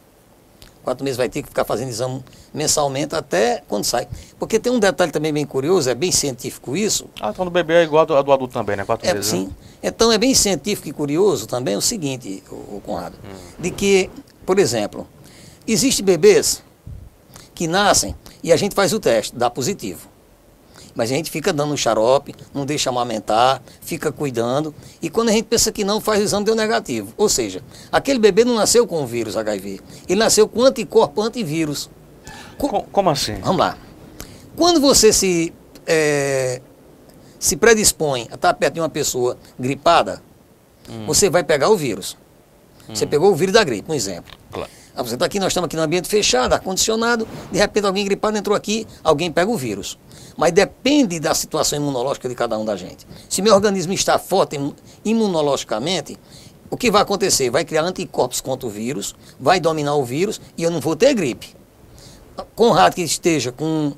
Quatro 0.84 1.02
meses 1.02 1.16
vai 1.16 1.28
ter 1.28 1.42
que 1.42 1.48
ficar 1.48 1.64
fazendo 1.64 1.88
exame 1.88 2.22
mensalmente 2.52 3.16
até 3.16 3.64
quando 3.66 3.82
sai. 3.82 4.06
Porque 4.38 4.60
tem 4.60 4.72
um 4.72 4.78
detalhe 4.78 5.10
também 5.10 5.32
bem 5.32 5.44
curioso, 5.44 5.90
é 5.90 5.96
bem 5.96 6.12
científico 6.12 6.76
isso. 6.76 7.06
Ah, 7.20 7.30
então 7.30 7.44
do 7.44 7.50
bebê 7.50 7.74
é 7.74 7.82
igual 7.82 8.02
a 8.02 8.04
do, 8.04 8.22
do 8.22 8.32
adulto 8.32 8.54
também, 8.54 8.76
né? 8.76 8.84
Quatro 8.84 9.08
é, 9.08 9.14
meses. 9.14 9.30
Sim. 9.32 9.46
Né? 9.46 9.52
Então 9.82 10.12
é 10.12 10.18
bem 10.18 10.32
científico 10.32 10.88
e 10.88 10.92
curioso 10.92 11.48
também 11.48 11.74
o 11.74 11.80
seguinte, 11.80 12.40
o, 12.48 12.76
o 12.76 12.82
Conrado, 12.86 13.16
hum. 13.16 13.36
de 13.58 13.72
que, 13.72 14.08
por 14.46 14.60
exemplo, 14.60 15.08
existem 15.66 16.04
bebês 16.04 16.62
que 17.52 17.66
nascem 17.66 18.14
e 18.44 18.52
a 18.52 18.56
gente 18.56 18.74
faz 18.74 18.92
o 18.92 19.00
teste, 19.00 19.34
dá 19.34 19.48
positivo. 19.48 20.06
Mas 20.94 21.10
a 21.10 21.14
gente 21.14 21.30
fica 21.30 21.50
dando 21.50 21.72
um 21.72 21.76
xarope, 21.78 22.34
não 22.52 22.66
deixa 22.66 22.90
amamentar, 22.90 23.62
fica 23.80 24.12
cuidando. 24.12 24.74
E 25.00 25.08
quando 25.08 25.30
a 25.30 25.32
gente 25.32 25.46
pensa 25.46 25.72
que 25.72 25.82
não, 25.82 25.98
faz 25.98 26.20
o 26.20 26.24
exame, 26.24 26.44
deu 26.44 26.54
negativo. 26.54 27.14
Ou 27.16 27.26
seja, 27.26 27.62
aquele 27.90 28.18
bebê 28.18 28.44
não 28.44 28.54
nasceu 28.54 28.86
com 28.86 29.02
o 29.02 29.06
vírus 29.06 29.34
HIV. 29.34 29.80
Ele 30.06 30.20
nasceu 30.20 30.46
com 30.46 30.62
anticorpo 30.62 31.22
antivírus. 31.22 31.88
Como, 32.58 32.82
como 32.92 33.08
assim? 33.08 33.36
Vamos 33.36 33.56
lá. 33.56 33.78
Quando 34.54 34.78
você 34.78 35.10
se, 35.10 35.52
é, 35.86 36.60
se 37.40 37.56
predispõe 37.56 38.28
a 38.30 38.34
estar 38.34 38.52
perto 38.52 38.74
de 38.74 38.80
uma 38.80 38.90
pessoa 38.90 39.38
gripada, 39.58 40.22
hum. 40.88 41.06
você 41.06 41.30
vai 41.30 41.42
pegar 41.42 41.70
o 41.70 41.76
vírus. 41.76 42.14
Hum. 42.88 42.94
Você 42.94 43.06
pegou 43.06 43.32
o 43.32 43.34
vírus 43.34 43.54
da 43.54 43.64
gripe, 43.64 43.90
um 43.90 43.94
exemplo. 43.94 44.36
Claro. 44.52 44.70
Ah, 44.96 45.02
Você 45.02 45.14
está 45.14 45.26
aqui, 45.26 45.40
nós 45.40 45.48
estamos 45.48 45.66
aqui 45.66 45.76
no 45.76 45.82
ambiente 45.82 46.08
fechado, 46.08 46.52
ar-condicionado, 46.52 47.26
de 47.50 47.58
repente 47.58 47.86
alguém 47.86 48.04
gripado 48.04 48.36
entrou 48.36 48.56
aqui, 48.56 48.86
alguém 49.02 49.30
pega 49.30 49.50
o 49.50 49.56
vírus. 49.56 49.98
Mas 50.36 50.52
depende 50.52 51.18
da 51.18 51.34
situação 51.34 51.78
imunológica 51.78 52.28
de 52.28 52.34
cada 52.34 52.58
um 52.58 52.64
da 52.64 52.76
gente. 52.76 53.06
Se 53.28 53.42
meu 53.42 53.54
organismo 53.54 53.92
está 53.92 54.18
forte 54.18 54.56
imu- 54.56 54.74
imunologicamente, 55.04 56.16
o 56.70 56.76
que 56.76 56.90
vai 56.90 57.02
acontecer? 57.02 57.50
Vai 57.50 57.64
criar 57.64 57.82
anticorpos 57.82 58.40
contra 58.40 58.66
o 58.66 58.70
vírus, 58.70 59.14
vai 59.38 59.60
dominar 59.60 59.94
o 59.94 60.04
vírus 60.04 60.40
e 60.56 60.62
eu 60.62 60.70
não 60.70 60.80
vou 60.80 60.96
ter 60.96 61.14
gripe. 61.14 61.54
Conrado 62.54 62.94
que 62.94 63.02
esteja 63.02 63.52
com 63.52 63.92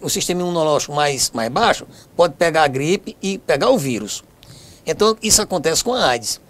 o 0.00 0.08
sistema 0.08 0.40
imunológico 0.40 0.92
mais, 0.92 1.30
mais 1.32 1.50
baixo, 1.50 1.86
pode 2.16 2.34
pegar 2.34 2.62
a 2.62 2.68
gripe 2.68 3.16
e 3.20 3.38
pegar 3.38 3.70
o 3.70 3.78
vírus. 3.78 4.22
Então, 4.86 5.16
isso 5.20 5.42
acontece 5.42 5.82
com 5.82 5.92
a 5.94 6.06
AIDS. 6.06 6.40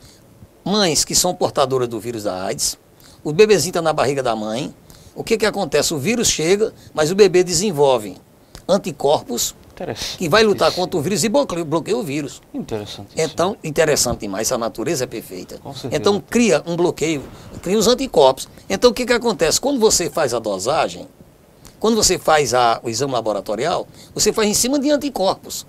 Mães 0.64 1.04
que 1.04 1.14
são 1.14 1.34
portadoras 1.34 1.88
do 1.88 1.98
vírus 1.98 2.24
da 2.24 2.44
AIDS, 2.44 2.76
o 3.24 3.32
bebezinho 3.32 3.70
está 3.70 3.82
na 3.82 3.92
barriga 3.92 4.22
da 4.22 4.34
mãe, 4.36 4.74
o 5.14 5.22
que, 5.22 5.36
que 5.36 5.46
acontece? 5.46 5.92
O 5.94 5.98
vírus 5.98 6.28
chega, 6.28 6.72
mas 6.94 7.10
o 7.10 7.14
bebê 7.14 7.44
desenvolve 7.44 8.16
anticorpos 8.68 9.54
que 10.18 10.28
vai 10.28 10.42
lutar 10.44 10.70
contra 10.72 10.98
o 10.98 11.02
vírus 11.02 11.24
e 11.24 11.28
bloqueia, 11.28 11.96
o 11.96 12.02
vírus. 12.02 12.40
Interessante. 12.54 13.08
Então, 13.16 13.56
interessante 13.64 14.20
demais, 14.20 14.50
a 14.52 14.58
natureza 14.58 15.04
é 15.04 15.06
perfeita. 15.06 15.58
Com 15.58 15.72
certeza. 15.74 15.96
Então, 15.96 16.20
cria 16.20 16.62
um 16.66 16.76
bloqueio, 16.76 17.22
cria 17.62 17.78
os 17.78 17.88
anticorpos. 17.88 18.48
Então, 18.68 18.90
o 18.90 18.94
que, 18.94 19.04
que 19.04 19.12
acontece? 19.12 19.60
Quando 19.60 19.80
você 19.80 20.08
faz 20.08 20.32
a 20.34 20.38
dosagem, 20.38 21.08
quando 21.80 21.96
você 21.96 22.18
faz 22.18 22.54
a- 22.54 22.80
o 22.82 22.88
exame 22.88 23.12
laboratorial, 23.12 23.88
você 24.14 24.32
faz 24.32 24.48
em 24.48 24.54
cima 24.54 24.78
de 24.78 24.90
anticorpos. 24.90 25.66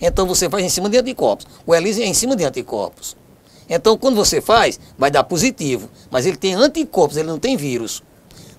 Então, 0.00 0.26
você 0.26 0.48
faz 0.50 0.64
em 0.64 0.68
cima 0.68 0.88
de 0.90 0.98
anticorpos. 0.98 1.46
O 1.66 1.74
ELISA 1.74 2.02
é 2.02 2.06
em 2.06 2.14
cima 2.14 2.36
de 2.36 2.44
anticorpos. 2.44 3.16
Então, 3.68 3.98
quando 3.98 4.16
você 4.16 4.40
faz, 4.40 4.80
vai 4.96 5.10
dar 5.10 5.24
positivo, 5.24 5.90
mas 6.10 6.24
ele 6.24 6.36
tem 6.36 6.54
anticorpos, 6.54 7.16
ele 7.16 7.28
não 7.28 7.38
tem 7.38 7.56
vírus. 7.56 8.02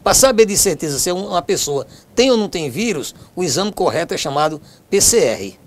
Para 0.03 0.13
saber 0.13 0.45
de 0.45 0.57
certeza 0.57 0.99
se 0.99 1.11
uma 1.11 1.41
pessoa 1.41 1.85
tem 2.15 2.31
ou 2.31 2.37
não 2.37 2.47
tem 2.47 2.69
vírus, 2.69 3.13
o 3.35 3.43
exame 3.43 3.71
correto 3.71 4.13
é 4.13 4.17
chamado 4.17 4.61
PCR. 4.89 5.57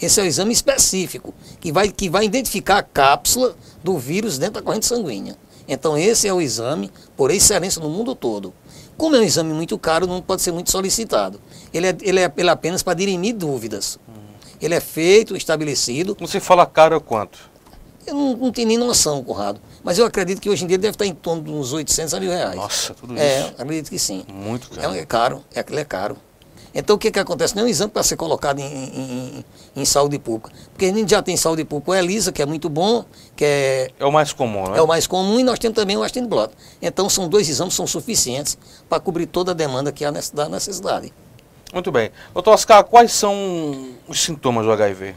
Esse 0.00 0.20
é 0.20 0.22
o 0.22 0.26
exame 0.26 0.52
específico, 0.52 1.34
que 1.60 1.72
vai, 1.72 1.88
que 1.90 2.08
vai 2.08 2.24
identificar 2.24 2.78
a 2.78 2.82
cápsula 2.82 3.56
do 3.82 3.98
vírus 3.98 4.38
dentro 4.38 4.54
da 4.54 4.62
corrente 4.62 4.86
sanguínea. 4.86 5.36
Então, 5.66 5.98
esse 5.98 6.26
é 6.26 6.32
o 6.32 6.40
exame 6.40 6.90
por 7.16 7.30
excelência 7.30 7.82
no 7.82 7.90
mundo 7.90 8.14
todo. 8.14 8.54
Como 8.96 9.14
é 9.16 9.20
um 9.20 9.22
exame 9.22 9.52
muito 9.52 9.76
caro, 9.76 10.06
não 10.06 10.22
pode 10.22 10.40
ser 10.40 10.52
muito 10.52 10.70
solicitado. 10.70 11.40
Ele 11.74 11.88
é, 11.88 11.96
ele 12.00 12.20
é, 12.20 12.32
ele 12.36 12.48
é 12.48 12.52
apenas 12.52 12.82
para 12.82 12.94
dirimir 12.94 13.34
dúvidas. 13.34 13.98
Ele 14.60 14.74
é 14.74 14.80
feito, 14.80 15.36
estabelecido. 15.36 16.16
Não 16.18 16.26
se 16.26 16.40
fala 16.40 16.64
caro 16.64 17.00
quanto? 17.00 17.38
Eu 18.08 18.14
não, 18.14 18.36
não 18.36 18.52
tenho 18.52 18.68
nem 18.68 18.78
noção, 18.78 19.22
Conrado. 19.22 19.60
Mas 19.84 19.98
eu 19.98 20.06
acredito 20.06 20.40
que 20.40 20.48
hoje 20.48 20.64
em 20.64 20.66
dia 20.66 20.78
deve 20.78 20.94
estar 20.94 21.06
em 21.06 21.14
torno 21.14 21.42
de 21.42 21.50
uns 21.50 21.72
800 21.72 22.14
a 22.14 22.20
mil 22.20 22.30
reais. 22.30 22.56
Nossa, 22.56 22.94
tudo 22.94 23.16
É, 23.18 23.40
isso. 23.40 23.54
acredito 23.58 23.90
que 23.90 23.98
sim. 23.98 24.24
Muito 24.32 24.68
É, 24.76 24.80
caro. 24.82 24.94
é 24.94 25.04
caro, 25.06 25.44
é, 25.54 25.60
é 25.80 25.84
caro. 25.84 26.16
Então 26.74 26.96
o 26.96 26.98
que, 26.98 27.10
que 27.10 27.18
acontece? 27.18 27.56
Não 27.56 27.62
é 27.62 27.66
um 27.66 27.68
exame 27.68 27.90
para 27.90 28.02
ser 28.02 28.16
colocado 28.16 28.60
em, 28.60 28.64
em- 28.64 29.44
em- 29.74 29.84
saúde 29.84 30.18
pública. 30.18 30.50
Porque 30.72 30.84
a 30.84 30.92
gente 30.92 31.10
já 31.10 31.22
tem 31.22 31.36
saúde 31.36 31.64
pública, 31.64 31.90
o 31.92 31.94
ELISA, 31.94 32.30
que 32.30 32.42
é 32.42 32.46
muito 32.46 32.68
bom, 32.68 33.04
que 33.34 33.44
é, 33.44 33.90
É 33.98 34.04
o 34.04 34.12
mais 34.12 34.32
comum, 34.32 34.68
né? 34.70 34.78
é 34.78 34.82
o 34.82 34.86
mais 34.86 35.06
comum, 35.06 35.40
e 35.40 35.42
nós 35.42 35.58
temos 35.58 35.74
também 35.76 35.96
o 35.96 36.02
Astin 36.02 36.26
Blot. 36.26 36.52
Então 36.80 37.08
são 37.08 37.26
dois 37.28 37.48
exames 37.48 37.72
que 37.72 37.76
são 37.76 37.86
suficientes 37.86 38.56
para 38.88 39.00
cobrir 39.00 39.26
toda 39.26 39.50
a 39.52 39.54
demanda 39.54 39.90
que 39.90 40.04
há 40.04 40.10
da 40.10 40.48
necessidade. 40.48 41.12
Muito 41.72 41.90
bem. 41.90 42.10
Doutor 42.34 42.52
Oscar, 42.52 42.84
quais 42.84 43.12
são 43.12 43.88
os 44.06 44.20
sintomas 44.22 44.64
do 44.64 44.72
HIV? 44.72 45.14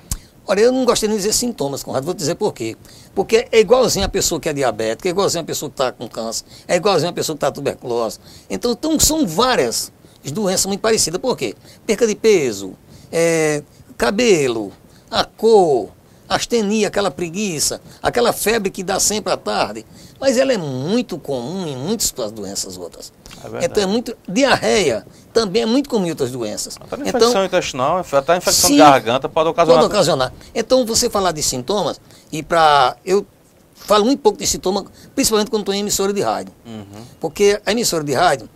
Olha, 0.52 0.64
eu 0.64 0.72
não 0.74 0.84
gostei 0.84 1.08
de 1.08 1.16
dizer 1.16 1.32
sintomas, 1.32 1.82
Conrado, 1.82 2.04
vou 2.04 2.14
dizer 2.14 2.36
por 2.36 2.54
quê. 2.54 2.76
Porque 3.16 3.48
é 3.54 3.62
igualzinho 3.62 4.06
a 4.06 4.10
pessoa 4.10 4.38
que 4.38 4.50
é 4.50 4.54
diabética, 4.54 5.08
é 5.08 5.12
igualzinho 5.12 5.44
a 5.44 5.46
pessoa 5.46 5.70
que 5.70 5.76
está 5.76 5.94
com 5.94 6.10
câncer, 6.10 6.44
é 6.68 6.76
igualzinho 6.76 7.10
a 7.10 7.14
pessoa 7.14 7.38
que 7.38 7.38
está 7.38 7.50
tuberculose. 7.50 8.20
Então, 8.50 8.74
então, 8.74 9.00
são 9.00 9.26
várias 9.26 9.94
doenças 10.26 10.66
muito 10.66 10.82
parecidas. 10.82 11.22
Por 11.22 11.38
quê? 11.38 11.56
Perca 11.88 12.06
de 12.06 12.16
peso, 12.16 12.74
é, 13.10 13.64
cabelo, 13.98 14.74
a 15.10 15.24
cor, 15.24 15.88
astenia, 16.28 16.90
aquela 16.90 17.10
preguiça, 17.10 17.80
aquela 18.04 18.34
febre 18.34 18.70
que 18.70 18.84
dá 18.84 19.00
sempre 19.00 19.32
à 19.32 19.38
tarde. 19.38 19.86
Mas 20.22 20.38
ela 20.38 20.54
é 20.54 20.58
muito 20.58 21.18
comum 21.18 21.66
em 21.68 21.76
muitas 21.76 22.12
doenças 22.32 22.78
outras. 22.78 23.12
É 23.60 23.66
então 23.66 23.82
é 23.82 23.86
muito. 23.88 24.16
Diarreia 24.30 25.04
também 25.34 25.64
é 25.64 25.66
muito 25.66 25.90
comum 25.90 26.06
em 26.06 26.12
outras 26.12 26.32
doenças. 26.32 26.78
Até 26.80 26.96
Então, 26.98 27.08
infecção 27.20 27.44
intestinal, 27.46 28.06
até 28.12 28.34
a 28.34 28.38
infecção 28.38 28.68
Sim. 28.70 28.76
de 28.76 28.82
garganta 28.82 29.28
pode 29.28 29.50
ocasionar. 29.50 29.82
Pode 29.82 29.92
ocasionar. 29.94 30.34
Então, 30.54 30.86
você 30.86 31.10
falar 31.10 31.32
de 31.32 31.42
sintomas, 31.42 32.00
e 32.32 32.44
para. 32.44 32.96
Eu 33.04 33.26
falo 33.74 34.06
muito 34.06 34.20
pouco 34.22 34.38
de 34.38 34.46
sintoma, 34.46 34.86
principalmente 35.16 35.50
quando 35.50 35.62
estou 35.64 35.74
em 35.74 35.80
emissora 35.80 36.14
de 36.14 36.22
rádio. 36.22 36.54
Uhum. 36.68 36.86
Porque 37.20 37.60
a 37.66 37.72
emissora 37.72 38.04
de 38.04 38.14
rádio, 38.14 38.48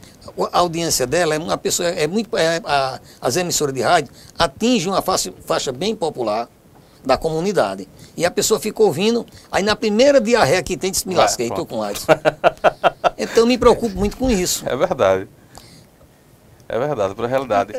a 0.53 0.59
audiência 0.59 1.07
dela 1.07 1.33
é 1.33 1.39
uma 1.39 1.57
pessoa, 1.57 1.89
é 1.89 2.05
muito. 2.05 2.37
é, 2.37 2.61
a- 2.63 2.99
as 3.19 3.35
emissoras 3.37 3.73
de 3.73 3.81
rádio 3.81 4.11
atingem 4.37 4.91
uma 4.91 5.01
faixa, 5.01 5.33
faixa 5.45 5.71
bem 5.71 5.95
popular 5.95 6.47
da 7.05 7.17
comunidade. 7.17 7.87
E 8.17 8.25
a 8.25 8.31
pessoa 8.31 8.59
fica 8.59 8.81
ouvindo, 8.83 9.25
aí 9.51 9.63
na 9.63 9.75
primeira 9.75 10.19
diarreia 10.19 10.61
que 10.63 10.75
tem, 10.77 10.91
diz, 10.91 11.03
me 11.05 11.15
lasquei, 11.15 11.47
estou 11.47 11.65
com 11.65 11.81
AIDS. 11.83 12.05
Então, 13.17 13.43
eu 13.43 13.47
me 13.47 13.57
preocupo 13.57 13.95
muito 13.95 14.17
com 14.17 14.29
isso. 14.29 14.67
É 14.67 14.75
verdade. 14.75 15.25
É 16.67 16.77
verdade, 16.77 17.15
para 17.15 17.25
a 17.25 17.27
realidade. 17.29 17.73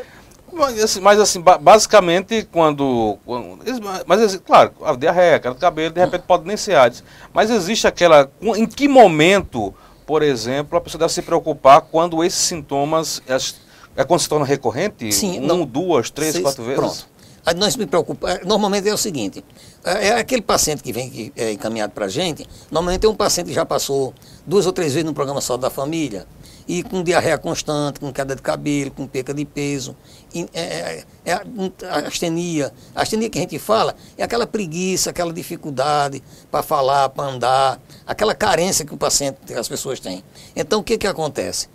Mas 0.51 0.83
assim, 0.83 1.01
mas, 1.01 1.21
assim, 1.21 1.41
ba- 1.41 1.59
basicamente, 1.59 2.49
quando. 2.51 3.19
quando- 3.27 3.59
mas, 4.07 4.37
claro, 4.37 4.73
a 4.83 4.95
diarreia, 4.95 5.39
queda 5.39 5.55
do 5.55 5.61
cabelo, 5.61 5.93
de 5.93 6.01
repente 6.01 6.23
pode 6.23 6.47
nem 6.47 6.57
ser 6.57 6.75
AIDS. 6.77 7.05
Mas 7.35 7.51
existe 7.51 7.87
aquela. 7.87 8.31
Em 8.41 8.65
que 8.67 8.89
momento, 8.89 9.75
por 10.07 10.23
exemplo, 10.23 10.79
a 10.79 10.81
pessoa 10.81 11.01
deve 11.01 11.13
se 11.13 11.21
preocupar 11.21 11.83
quando 11.83 12.25
esses 12.25 12.41
sintomas. 12.41 13.21
as- 13.29 13.57
É 13.95 14.05
quando 14.05 14.21
se 14.21 14.29
torna 14.29 14.45
recorrente? 14.47 15.11
Sim, 15.13 15.41
Um, 15.41 15.47
não. 15.47 15.65
duas, 15.67 16.11
três, 16.11 16.33
Seis- 16.33 16.43
quatro 16.45 16.63
vezes? 16.65 16.79
Pronto. 16.79 17.07
Aí 17.47 17.55
nós 17.55 17.77
me 17.77 17.87
preocupa, 17.87 18.29
é, 18.29 18.45
normalmente 18.45 18.89
é 18.89 18.93
o 18.93 18.97
seguinte, 18.97 19.45
é, 19.85 20.09
é 20.09 20.19
aquele 20.19 20.43
paciente 20.43 20.83
que 20.83 20.93
vem 20.93 21.09
que 21.09 21.33
é 21.37 21.53
encaminhado 21.53 21.93
para 21.93 22.07
a 22.07 22.09
gente, 22.09 22.45
normalmente 22.73 23.07
é 23.07 23.09
um 23.09 23.15
paciente 23.15 23.47
que 23.47 23.55
já 23.55 23.65
passou 23.65 24.13
duas 24.45 24.67
ou 24.67 24.73
três 24.73 24.95
vezes 24.95 25.07
no 25.07 25.15
programa 25.15 25.41
Saúde 25.41 25.63
da 25.63 25.71
Família, 25.71 26.27
e 26.69 26.83
com 26.83 27.03
diarreia 27.03 27.39
constante, 27.39 28.01
com 28.01 28.13
queda 28.13 28.35
de 28.35 28.43
cabelo, 28.43 28.91
com 28.91 29.07
perca 29.07 29.33
de 29.33 29.45
peso, 29.45 29.97
é, 30.35 30.61
é, 30.61 31.05
é 31.25 31.33
a, 31.33 32.09
astenia. 32.09 32.73
A 32.95 33.03
astenia 33.03 33.31
que 33.31 33.39
a 33.39 33.43
gente 33.43 33.59
fala 33.59 33.95
é 34.19 34.25
aquela 34.25 34.47
preguiça, 34.47 35.11
aquela 35.11 35.33
dificuldade 35.33 36.21
para 36.51 36.63
falar, 36.65 37.09
para 37.11 37.31
andar, 37.31 37.81
aquela 38.05 38.35
carência 38.35 38.85
que 38.85 38.93
o 38.93 38.97
paciente, 38.97 39.55
as 39.55 39.69
pessoas 39.69 40.01
têm. 40.01 40.25
Então 40.57 40.81
o 40.81 40.83
que, 40.83 40.99
que 40.99 41.07
acontece? 41.07 41.69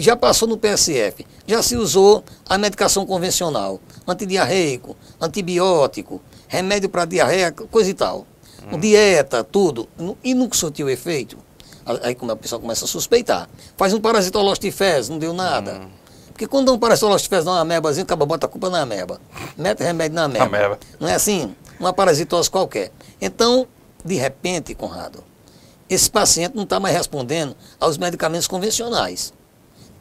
Já 0.00 0.16
passou 0.16 0.48
no 0.48 0.56
PSF, 0.56 1.26
já 1.46 1.62
se 1.62 1.76
usou 1.76 2.24
a 2.48 2.58
medicação 2.58 3.06
convencional, 3.06 3.80
antidiarreico, 4.06 4.96
antibiótico, 5.20 6.20
remédio 6.48 6.88
para 6.88 7.04
diarreia, 7.04 7.52
coisa 7.52 7.90
e 7.90 7.94
tal. 7.94 8.26
Dieta, 8.80 9.44
tudo, 9.44 9.88
e 10.22 10.34
nunca 10.34 10.56
surtiu 10.56 10.88
efeito. 10.88 11.36
Aí 12.02 12.14
como 12.14 12.32
a 12.32 12.36
pessoa 12.36 12.60
começa 12.60 12.86
a 12.86 12.88
suspeitar. 12.88 13.48
Faz 13.76 13.92
um 13.92 14.00
parasitolostifés, 14.00 15.08
não 15.10 15.18
deu 15.18 15.34
nada. 15.34 15.82
Porque 16.28 16.46
quando 16.46 16.66
dá 16.66 16.72
um 16.72 16.78
parasitolostifés, 16.78 17.44
dá 17.44 17.52
uma 17.52 17.60
amebazinha, 17.60 18.04
acaba 18.04 18.24
bota 18.24 18.46
a 18.46 18.48
culpa 18.48 18.70
na 18.70 18.80
ameba. 18.80 19.20
Mete 19.56 19.84
remédio 19.84 20.16
na 20.16 20.24
ameba. 20.24 20.44
Ameba. 20.46 20.78
Não 20.98 21.06
é 21.06 21.14
assim? 21.14 21.54
Uma 21.78 21.92
parasitose 21.92 22.50
qualquer. 22.50 22.90
Então, 23.20 23.68
de 24.02 24.14
repente, 24.14 24.74
Conrado, 24.74 25.22
esse 25.88 26.10
paciente 26.10 26.56
não 26.56 26.64
está 26.64 26.80
mais 26.80 26.96
respondendo 26.96 27.54
aos 27.78 27.98
medicamentos 27.98 28.48
convencionais 28.48 29.32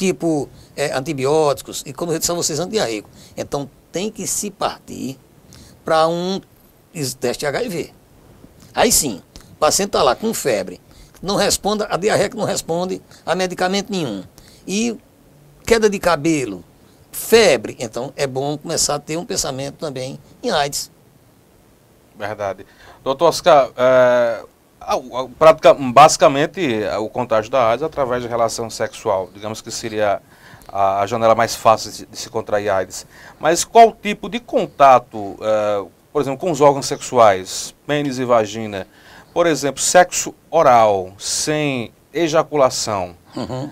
tipo 0.03 0.49
é, 0.75 0.91
antibióticos 0.93 1.81
e, 1.85 1.93
disse 2.19 2.31
a 2.31 2.35
vocês, 2.35 2.59
antidiarreico. 2.59 3.09
Então, 3.37 3.69
tem 3.91 4.11
que 4.11 4.27
se 4.27 4.51
partir 4.51 5.17
para 5.85 6.07
um 6.09 6.41
es- 6.93 7.13
teste 7.13 7.45
HIV. 7.45 7.93
Aí 8.75 8.91
sim, 8.91 9.21
o 9.53 9.55
paciente 9.55 9.89
está 9.89 10.03
lá 10.03 10.13
com 10.15 10.33
febre, 10.33 10.81
não 11.21 11.35
responde, 11.37 11.85
a 11.89 11.95
diarreia 11.95 12.29
que 12.29 12.35
não 12.35 12.43
responde 12.43 13.01
a 13.25 13.33
medicamento 13.33 13.89
nenhum. 13.89 14.23
E 14.67 14.97
queda 15.65 15.89
de 15.89 15.99
cabelo, 15.99 16.63
febre, 17.11 17.77
então 17.79 18.11
é 18.17 18.27
bom 18.27 18.57
começar 18.57 18.95
a 18.95 18.99
ter 18.99 19.15
um 19.15 19.23
pensamento 19.25 19.75
também 19.77 20.19
em 20.41 20.49
AIDS. 20.51 20.91
Verdade. 22.17 22.65
Doutor 23.03 23.29
Oscar, 23.29 23.71
é, 23.77 24.43
basicamente 25.93 26.83
é, 26.83 26.97
o 26.97 27.09
contágio 27.09 27.49
da 27.51 27.69
AIDS 27.69 27.83
através 27.83 28.21
de 28.21 28.27
relação 28.27 28.69
sexual, 28.69 29.29
digamos 29.33 29.61
que 29.61 29.71
seria 29.71 30.21
a, 30.67 31.05
janela 31.07 31.35
mais 31.35 31.55
fácil 31.55 31.91
de, 32.09 32.17
se 32.17 32.29
contrair 32.29 32.69
AIDS. 32.69 33.05
Mas 33.39 33.63
qual 33.63 33.91
tipo 33.91 34.29
de 34.29 34.39
contato, 34.39 35.37
é, 35.41 35.85
por 36.11 36.21
exemplo, 36.21 36.39
com 36.39 36.51
os 36.51 36.61
órgãos 36.61 36.85
sexuais, 36.85 37.73
pênis 37.87 38.19
e 38.19 38.25
vagina, 38.25 38.87
por 39.33 39.47
exemplo, 39.47 39.81
sexo 39.81 40.33
oral, 40.51 41.13
sem 41.17 41.91
ejaculação, 42.13 43.15
Uhum. 43.35 43.69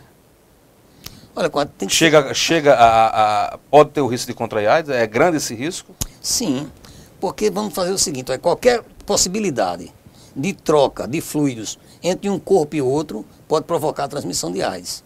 Olha, 1.35 1.49
tem 1.77 1.87
que 1.87 1.93
chega, 1.95 2.33
chega 2.33 2.73
a, 2.73 2.85
a- 3.07 3.45
a- 3.53 3.57
pode 3.69 3.91
ter 3.91 4.01
o 4.01 4.07
risco 4.07 4.27
de 4.27 4.33
contrair 4.33 4.67
AIDS? 4.67 4.89
É 4.89 5.07
grande 5.07 5.37
esse 5.37 5.55
risco? 5.55 5.95
Sim, 6.21 6.69
porque 7.21 7.49
vamos 7.49 7.73
fazer 7.73 7.91
o 7.91 7.97
seguinte, 7.97 8.31
olha, 8.31 8.39
qualquer 8.39 8.81
possibilidade 9.05 9.93
de 10.35 10.53
troca 10.53 11.07
de 11.07 11.21
fluidos 11.21 11.77
entre 12.01 12.29
um 12.29 12.39
corpo 12.39 12.75
e 12.75 12.81
outro 12.81 13.25
pode 13.47 13.65
provocar 13.65 14.05
a 14.05 14.07
transmissão 14.07 14.51
de 14.51 14.61
AIDS. 14.61 15.03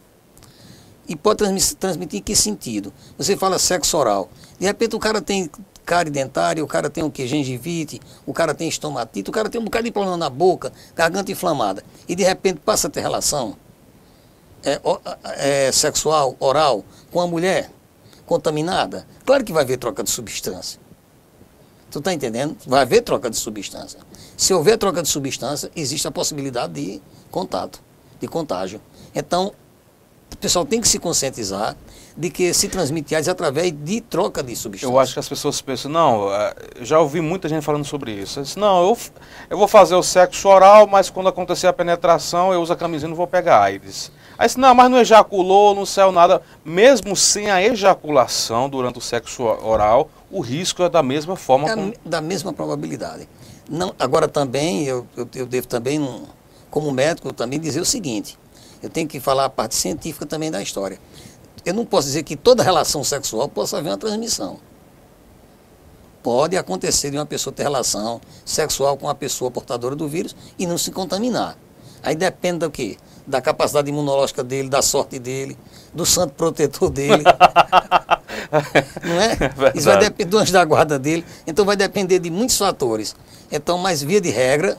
E 1.08 1.16
pode 1.16 1.38
transmitir, 1.76 2.20
em 2.20 2.24
que 2.24 2.36
sentido? 2.36 2.92
Você 3.18 3.38
fala 3.38 3.60
sexo 3.60 3.98
oral. 3.98 4.30
De 4.60 4.66
repente 4.66 4.96
o 4.96 5.00
cara 5.00 5.22
tem 5.22 5.50
cárie 5.86 6.12
dentária, 6.12 6.64
o 6.64 6.68
cara 6.68 6.90
tem 6.90 7.04
o 7.04 7.12
que? 7.12 7.28
Gengivite, 7.28 8.02
o 8.26 8.34
cara 8.34 8.56
tem 8.56 8.68
estomatite, 8.68 9.30
o 9.30 9.34
cara 9.34 9.50
tem 9.50 9.62
um 9.62 9.66
bocado 9.66 9.86
de 9.86 9.92
problema 9.92 10.18
na 10.18 10.30
boca, 10.30 10.74
garganta 10.96 11.32
inflamada. 11.32 11.84
E 12.10 12.16
de 12.16 12.24
repente 12.24 12.60
passa 12.60 12.88
a 12.88 12.90
ter 12.90 13.02
relação 13.02 13.56
é, 14.64 14.82
é, 15.38 15.72
sexual, 15.72 16.36
oral, 16.40 16.84
com 17.12 17.22
a 17.22 17.28
mulher 17.28 17.70
contaminada. 18.26 19.06
Claro 19.24 19.44
que 19.44 19.54
vai 19.54 19.64
haver 19.64 19.78
troca 19.78 20.04
de 20.04 20.10
substância. 20.10 20.80
Tu 21.92 22.00
está 22.00 22.12
entendendo? 22.12 22.58
Vai 22.66 22.82
haver 22.82 23.02
troca 23.02 23.30
de 23.30 23.38
substância. 23.38 24.00
Se 24.38 24.54
houver 24.54 24.78
troca 24.78 25.02
de 25.02 25.10
substância, 25.10 25.72
existe 25.76 26.08
a 26.08 26.12
possibilidade 26.12 26.74
de 26.74 27.02
contato, 27.32 27.82
de 28.20 28.28
contágio. 28.28 28.82
Então, 29.14 29.54
o 30.34 30.38
pessoal 30.38 30.66
tem 30.66 30.82
que 30.82 30.88
se 30.88 31.00
conscientizar 31.00 31.76
de 32.18 32.30
que 32.30 32.54
se 32.54 32.70
transmite 32.70 33.14
AIDS 33.14 33.28
através 33.28 33.72
de 33.72 34.00
troca 34.02 34.42
de 34.42 34.56
substância. 34.56 34.92
Eu 34.92 35.00
acho 35.00 35.14
que 35.14 35.20
as 35.20 35.28
pessoas 35.28 35.62
pensam, 35.62 35.92
não, 35.92 36.34
é, 36.34 36.54
já 36.82 37.00
ouvi 37.00 37.20
muita 37.20 37.50
gente 37.50 37.64
falando 37.64 37.84
sobre 37.84 38.12
isso. 38.12 38.42
Disse, 38.42 38.58
não, 38.58 38.88
eu, 38.88 38.98
eu 39.50 39.58
vou 39.58 39.68
fazer 39.68 39.96
o 39.96 40.04
sexo 40.04 40.48
oral, 40.48 40.88
mas 40.88 41.10
quando 41.10 41.28
acontecer 41.28 41.68
a 41.68 41.74
penetração, 41.74 42.54
eu 42.54 42.62
uso 42.62 42.72
a 42.72 42.76
camisinha 42.76 43.08
e 43.08 43.10
não 43.10 43.18
vou 43.18 43.28
pegar 43.28 43.62
AIDS. 43.62 44.12
Aí 44.38 44.48
disse, 44.48 44.60
não, 44.60 44.74
mas 44.74 44.90
não 44.90 44.98
ejaculou, 44.98 45.76
não 45.76 45.86
saiu 45.86 46.12
nada. 46.12 46.42
Mesmo 46.64 47.16
sem 47.16 47.50
a 47.50 47.62
ejaculação 47.62 48.70
durante 48.70 48.98
o 48.98 49.02
sexo 49.02 49.44
oral, 49.44 50.10
o 50.32 50.40
risco 50.42 50.84
é 50.84 50.90
da 50.90 51.04
mesma 51.04 51.36
forma. 51.36 51.70
É 51.70 51.76
com... 51.76 51.94
Da 52.06 52.22
mesma 52.22 52.54
probabilidade. 52.54 53.28
Não, 53.70 53.96
agora 53.98 54.28
também, 54.28 54.84
eu, 54.84 55.08
eu, 55.18 55.28
eu 55.36 55.46
devo 55.46 55.68
também, 55.68 56.00
como 56.70 56.92
médico, 56.92 57.34
também 57.34 57.60
dizer 57.60 57.80
o 57.80 57.86
seguinte, 57.86 58.38
eu 58.82 58.90
tenho 58.90 59.08
que 59.08 59.20
falar 59.20 59.46
a 59.46 59.50
parte 59.50 59.76
científica 59.76 60.26
também 60.26 60.52
da 60.52 60.62
história. 60.62 61.00
Eu 61.66 61.74
não 61.74 61.86
posso 61.86 62.08
dizer 62.08 62.24
que 62.24 62.36
toda 62.36 62.62
relação 62.62 63.04
sexual 63.04 63.50
possa 63.50 63.78
haver 63.78 63.90
uma 63.90 63.98
transmissão. 63.98 64.60
Pode 66.22 66.56
acontecer 66.58 67.10
de 67.10 67.18
uma 67.18 67.26
pessoa 67.26 67.54
ter 67.54 67.64
relação 67.64 68.22
sexual 68.44 68.98
com 68.98 69.08
uma 69.08 69.16
pessoa 69.16 69.50
portadora 69.50 69.96
do 69.96 70.08
vírus 70.08 70.36
e 70.60 70.68
não 70.68 70.78
se 70.78 70.92
contaminar. 70.92 71.58
Aí 72.04 72.16
depende 72.16 72.60
do 72.60 72.70
quê? 72.70 72.98
Da 73.28 73.42
capacidade 73.42 73.90
imunológica 73.90 74.44
dele, 74.44 74.70
da 74.70 74.82
sorte 74.82 75.18
dele, 75.18 75.58
do 75.94 76.06
santo 76.06 76.34
protetor 76.34 76.90
dele. 76.90 77.24
não 79.04 79.20
é? 79.20 79.32
é 79.34 79.78
Isso 79.78 79.88
vai 79.88 79.98
depender 79.98 80.30
do 80.30 80.38
anjo 80.38 80.54
da 80.54 80.64
guarda 80.64 81.00
dele. 81.00 81.26
Então 81.48 81.66
vai 81.66 81.76
depender 81.76 82.20
de 82.20 82.30
muitos 82.30 82.58
fatores. 82.58 83.16
Então, 83.52 83.78
mas 83.78 84.04
via 84.04 84.22
de 84.22 84.30
regra, 84.30 84.78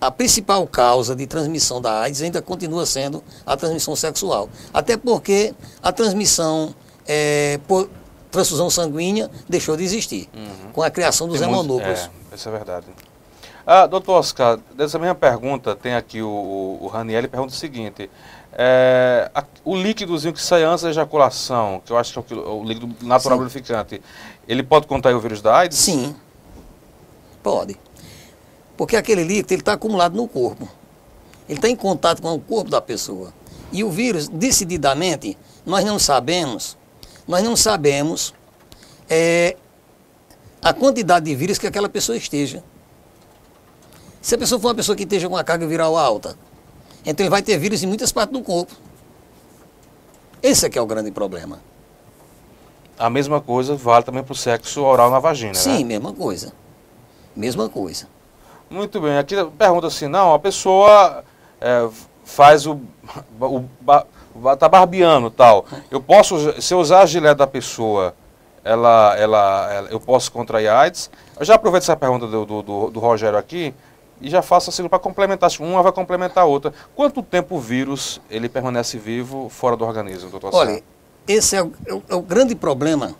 a 0.00 0.10
principal 0.10 0.66
causa 0.66 1.14
de 1.14 1.26
transmissão 1.26 1.80
da 1.80 2.00
AIDS 2.00 2.22
ainda 2.22 2.42
continua 2.42 2.84
sendo 2.86 3.22
a 3.46 3.56
transmissão 3.56 3.94
sexual. 3.94 4.48
Até 4.72 4.96
porque 4.96 5.54
a 5.82 5.92
transmissão 5.92 6.74
é, 7.06 7.60
por 7.68 7.88
transfusão 8.30 8.70
sanguínea 8.70 9.30
deixou 9.48 9.76
de 9.76 9.84
existir, 9.84 10.28
uhum. 10.34 10.72
com 10.72 10.82
a 10.82 10.90
criação 10.90 11.28
dos 11.28 11.40
hemonúcleos. 11.40 12.10
É, 12.30 12.34
isso 12.34 12.48
é 12.48 12.52
verdade. 12.52 12.86
Ah, 13.66 13.86
doutor 13.86 14.18
Oscar, 14.18 14.58
dessa 14.74 14.98
mesma 14.98 15.14
pergunta, 15.14 15.76
tem 15.76 15.94
aqui 15.94 16.20
o, 16.20 16.78
o, 16.80 16.86
Raniel, 16.88 17.28
pergunta 17.28 17.52
o 17.52 17.56
seguinte, 17.56 18.10
é, 18.52 19.30
a, 19.32 19.44
o 19.64 19.76
líquidozinho 19.76 20.34
que 20.34 20.42
sai 20.42 20.64
antes 20.64 20.82
da 20.82 20.90
ejaculação, 20.90 21.80
que 21.84 21.92
eu 21.92 21.96
acho 21.96 22.22
que 22.22 22.34
é 22.34 22.36
o, 22.36 22.60
o 22.60 22.64
líquido 22.64 22.88
natural 23.02 23.38
Sim. 23.38 23.44
lubrificante, 23.44 24.02
ele 24.48 24.62
pode 24.64 24.86
contrair 24.86 25.14
o 25.14 25.20
vírus 25.20 25.40
da 25.40 25.58
AIDS? 25.58 25.78
Sim, 25.78 26.14
pode. 27.42 27.78
Porque 28.76 28.96
aquele 28.96 29.22
líquido 29.22 29.54
está 29.54 29.74
acumulado 29.74 30.16
no 30.16 30.26
corpo. 30.26 30.68
Ele 31.48 31.58
está 31.58 31.68
em 31.68 31.76
contato 31.76 32.20
com 32.20 32.34
o 32.34 32.40
corpo 32.40 32.70
da 32.70 32.80
pessoa. 32.80 33.32
E 33.70 33.84
o 33.84 33.90
vírus, 33.90 34.28
decididamente, 34.28 35.36
nós 35.64 35.84
não 35.84 35.98
sabemos, 35.98 36.76
nós 37.28 37.44
não 37.44 37.54
sabemos 37.54 38.34
é, 39.08 39.56
a 40.60 40.72
quantidade 40.72 41.26
de 41.26 41.34
vírus 41.34 41.58
que 41.58 41.66
aquela 41.66 41.88
pessoa 41.88 42.16
esteja. 42.16 42.62
Se 44.22 44.36
a 44.36 44.38
pessoa 44.38 44.60
for 44.60 44.68
uma 44.68 44.74
pessoa 44.76 44.94
que 44.94 45.02
esteja 45.02 45.28
com 45.28 45.34
uma 45.34 45.42
carga 45.42 45.66
viral 45.66 45.98
alta, 45.98 46.36
então 47.04 47.24
ele 47.24 47.30
vai 47.30 47.42
ter 47.42 47.58
vírus 47.58 47.82
em 47.82 47.88
muitas 47.88 48.12
partes 48.12 48.32
do 48.32 48.40
corpo. 48.40 48.72
Esse 50.40 50.64
é 50.64 50.70
que 50.70 50.78
é 50.78 50.82
o 50.82 50.86
grande 50.86 51.10
problema. 51.10 51.60
A 52.96 53.10
mesma 53.10 53.40
coisa 53.40 53.74
vale 53.74 54.04
também 54.04 54.22
para 54.22 54.32
o 54.32 54.36
sexo 54.36 54.80
oral 54.82 55.10
na 55.10 55.18
vagina, 55.18 55.54
Sim, 55.54 55.78
né? 55.82 55.98
mesma 55.98 56.12
coisa. 56.12 56.52
Mesma 57.34 57.68
coisa. 57.68 58.06
Muito 58.70 59.00
bem. 59.00 59.18
Aqui 59.18 59.34
pergunta 59.58 59.88
assim, 59.88 60.06
não, 60.06 60.32
a 60.32 60.38
pessoa 60.38 61.24
é, 61.60 61.88
faz 62.24 62.64
o, 62.64 62.80
o, 63.40 63.64
o, 64.34 64.56
tá 64.56 64.68
barbeando 64.68 65.30
tal. 65.30 65.66
Eu 65.90 66.00
posso, 66.00 66.62
se 66.62 66.72
eu 66.72 66.78
usar 66.78 67.00
a 67.00 67.06
gilete 67.06 67.38
da 67.38 67.46
pessoa, 67.46 68.14
ela, 68.62 69.16
ela, 69.18 69.72
ela 69.72 69.88
eu 69.88 69.98
posso 69.98 70.30
contrair 70.30 70.68
AIDS? 70.68 71.10
Eu 71.40 71.44
já 71.44 71.56
aproveito 71.56 71.82
essa 71.82 71.96
pergunta 71.96 72.28
do, 72.28 72.46
do, 72.46 72.62
do, 72.62 72.90
do 72.90 73.00
Rogério 73.00 73.36
aqui 73.36 73.74
e 74.22 74.30
já 74.30 74.40
faço 74.40 74.70
assim 74.70 74.88
para 74.88 74.98
complementar. 74.98 75.50
Uma 75.58 75.82
vai 75.82 75.92
complementar 75.92 76.44
a 76.44 76.46
outra. 76.46 76.72
Quanto 76.94 77.22
tempo 77.22 77.56
o 77.56 77.60
vírus 77.60 78.20
ele 78.30 78.48
permanece 78.48 78.96
vivo 78.96 79.48
fora 79.48 79.76
do 79.76 79.84
organismo, 79.84 80.30
doutor 80.30 80.54
Olha, 80.54 80.82
esse 81.26 81.56
é 81.56 81.62
o, 81.62 81.72
é 81.86 81.92
o, 81.92 82.02
é 82.08 82.22
grande 82.22 82.54
problema 82.54 83.16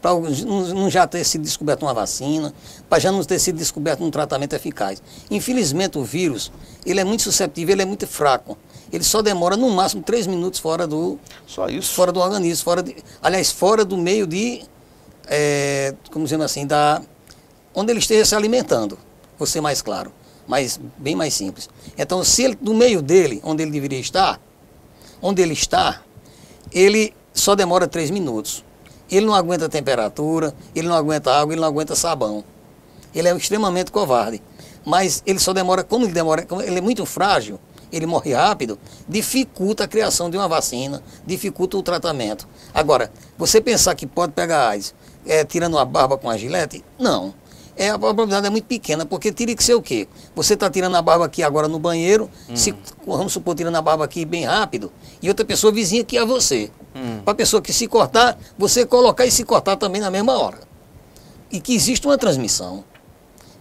para 0.00 0.14
não 0.14 0.90
já 0.90 1.06
ter 1.06 1.24
sido 1.24 1.42
descoberta 1.42 1.84
uma 1.86 1.94
vacina, 1.94 2.52
para 2.88 2.98
já 2.98 3.12
não 3.12 3.22
ter 3.22 3.38
sido 3.38 3.56
descoberto 3.56 4.02
um 4.02 4.10
tratamento 4.10 4.52
eficaz. 4.52 5.00
Infelizmente 5.30 5.96
o 5.96 6.02
vírus, 6.02 6.50
ele 6.84 7.00
é 7.00 7.04
muito 7.04 7.22
suscetível, 7.22 7.72
ele 7.72 7.82
é 7.82 7.84
muito 7.84 8.04
fraco. 8.04 8.58
Ele 8.92 9.04
só 9.04 9.22
demora 9.22 9.56
no 9.56 9.70
máximo 9.70 10.02
três 10.02 10.26
minutos 10.26 10.58
fora 10.58 10.86
do 10.86 11.18
só 11.46 11.68
isso 11.68 11.94
fora 11.94 12.12
do 12.12 12.20
organismo, 12.20 12.64
fora 12.64 12.82
de, 12.82 12.96
aliás 13.22 13.50
fora 13.52 13.84
do 13.84 13.96
meio 13.96 14.26
de 14.26 14.62
é, 15.28 15.94
como 16.10 16.24
dizendo 16.24 16.44
assim 16.44 16.66
da 16.66 17.00
onde 17.74 17.90
ele 17.90 18.00
esteja 18.00 18.24
se 18.24 18.34
alimentando. 18.34 18.98
Vou 19.38 19.46
ser 19.46 19.60
mais 19.60 19.80
claro 19.80 20.12
mas 20.46 20.80
bem 20.98 21.14
mais 21.14 21.34
simples. 21.34 21.68
Então, 21.96 22.22
se 22.24 22.42
ele, 22.42 22.58
no 22.60 22.74
meio 22.74 23.00
dele, 23.00 23.40
onde 23.44 23.62
ele 23.62 23.70
deveria 23.70 23.98
estar, 23.98 24.40
onde 25.20 25.40
ele 25.42 25.52
está, 25.52 26.02
ele 26.72 27.14
só 27.32 27.54
demora 27.54 27.86
três 27.86 28.10
minutos. 28.10 28.64
Ele 29.10 29.26
não 29.26 29.34
aguenta 29.34 29.68
temperatura, 29.68 30.54
ele 30.74 30.88
não 30.88 30.96
aguenta 30.96 31.32
água, 31.32 31.54
ele 31.54 31.60
não 31.60 31.68
aguenta 31.68 31.94
sabão. 31.94 32.42
Ele 33.14 33.28
é 33.28 33.36
extremamente 33.36 33.92
covarde. 33.92 34.42
Mas 34.84 35.22
ele 35.26 35.38
só 35.38 35.52
demora, 35.52 35.84
como 35.84 36.06
ele 36.06 36.12
demora, 36.12 36.44
como 36.44 36.62
ele 36.62 36.78
é 36.78 36.80
muito 36.80 37.04
frágil, 37.06 37.60
ele 37.92 38.06
morre 38.06 38.32
rápido, 38.32 38.78
dificulta 39.06 39.84
a 39.84 39.88
criação 39.88 40.30
de 40.30 40.36
uma 40.36 40.48
vacina, 40.48 41.02
dificulta 41.26 41.76
o 41.76 41.82
tratamento. 41.82 42.48
Agora, 42.72 43.12
você 43.36 43.60
pensar 43.60 43.94
que 43.94 44.06
pode 44.06 44.32
pegar 44.32 44.70
AIDS 44.70 44.94
é, 45.26 45.44
tirando 45.44 45.74
uma 45.74 45.84
barba 45.84 46.16
com 46.16 46.28
a 46.28 46.36
gilete? 46.36 46.82
Não 46.98 47.34
é, 47.76 47.88
a 47.88 47.98
probabilidade 47.98 48.46
é 48.46 48.50
muito 48.50 48.66
pequena, 48.66 49.06
porque 49.06 49.32
teria 49.32 49.56
que 49.56 49.64
ser 49.64 49.74
o 49.74 49.82
quê? 49.82 50.06
Você 50.34 50.54
está 50.54 50.68
tirando 50.70 50.94
a 50.94 51.02
barba 51.02 51.24
aqui 51.24 51.42
agora 51.42 51.68
no 51.68 51.78
banheiro, 51.78 52.30
hum. 52.48 52.56
se, 52.56 52.74
vamos 53.06 53.32
supor, 53.32 53.54
tirando 53.54 53.76
a 53.76 53.82
barba 53.82 54.04
aqui 54.04 54.24
bem 54.24 54.44
rápido, 54.44 54.92
e 55.22 55.28
outra 55.28 55.44
pessoa 55.44 55.72
vizinha 55.72 56.02
aqui 56.02 56.18
a 56.18 56.24
você. 56.24 56.70
Hum. 56.94 57.20
Para 57.24 57.32
a 57.32 57.36
pessoa 57.36 57.62
que 57.62 57.72
se 57.72 57.86
cortar, 57.86 58.38
você 58.58 58.84
colocar 58.84 59.24
e 59.24 59.30
se 59.30 59.44
cortar 59.44 59.76
também 59.76 60.00
na 60.00 60.10
mesma 60.10 60.38
hora. 60.38 60.58
E 61.50 61.60
que 61.60 61.74
existe 61.74 62.06
uma 62.06 62.18
transmissão. 62.18 62.84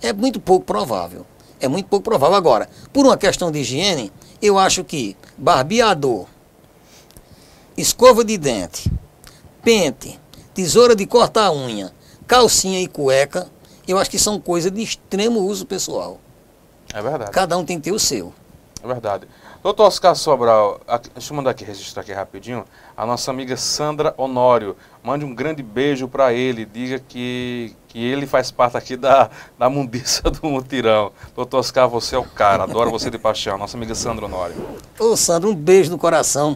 É 0.01 0.11
muito 0.11 0.39
pouco 0.39 0.65
provável. 0.65 1.25
É 1.59 1.67
muito 1.67 1.87
pouco 1.87 2.03
provável. 2.03 2.35
Agora, 2.35 2.69
por 2.91 3.05
uma 3.05 3.17
questão 3.17 3.51
de 3.51 3.59
higiene, 3.59 4.11
eu 4.41 4.57
acho 4.57 4.83
que 4.83 5.15
barbeador, 5.37 6.25
escova 7.77 8.25
de 8.25 8.37
dente, 8.37 8.91
pente, 9.63 10.19
tesoura 10.53 10.95
de 10.95 11.05
cortar 11.05 11.51
unha, 11.51 11.93
calcinha 12.27 12.81
e 12.81 12.87
cueca 12.87 13.49
eu 13.87 13.97
acho 13.97 14.09
que 14.09 14.19
são 14.19 14.39
coisas 14.39 14.71
de 14.71 14.81
extremo 14.81 15.39
uso 15.41 15.65
pessoal. 15.65 16.19
É 16.93 17.01
verdade. 17.01 17.31
Cada 17.31 17.57
um 17.57 17.65
tem 17.65 17.77
que 17.77 17.83
ter 17.83 17.91
o 17.91 17.99
seu. 17.99 18.33
É 18.83 18.87
verdade. 18.87 19.27
Doutor 19.63 19.85
Oscar 19.85 20.15
Sobral, 20.15 20.81
deixa 21.13 21.31
eu 21.31 21.37
mandar 21.37 21.51
aqui, 21.51 21.63
registrar 21.63 22.01
aqui 22.01 22.11
rapidinho. 22.11 22.65
A 22.97 23.05
nossa 23.05 23.29
amiga 23.29 23.55
Sandra 23.55 24.13
Honório. 24.17 24.75
Mande 25.03 25.25
um 25.25 25.33
grande 25.33 25.63
beijo 25.63 26.07
para 26.07 26.31
ele. 26.31 26.63
Diga 26.63 26.99
que, 26.99 27.73
que 27.87 27.97
ele 27.97 28.27
faz 28.27 28.51
parte 28.51 28.77
aqui 28.77 28.95
da, 28.95 29.31
da 29.57 29.67
mundiça 29.67 30.29
do 30.29 30.47
mutirão. 30.47 31.11
Doutor 31.35 31.57
Oscar, 31.57 31.89
você 31.89 32.15
é 32.15 32.19
o 32.19 32.23
cara. 32.23 32.63
Adoro 32.63 32.91
você 32.91 33.09
de 33.09 33.17
paixão. 33.17 33.57
Nossa 33.57 33.75
amiga 33.75 33.95
Sandra 33.95 34.25
Honório. 34.25 34.55
Ô, 34.99 35.17
Sandra, 35.17 35.49
um 35.49 35.55
beijo 35.55 35.89
no 35.89 35.97
coração. 35.97 36.55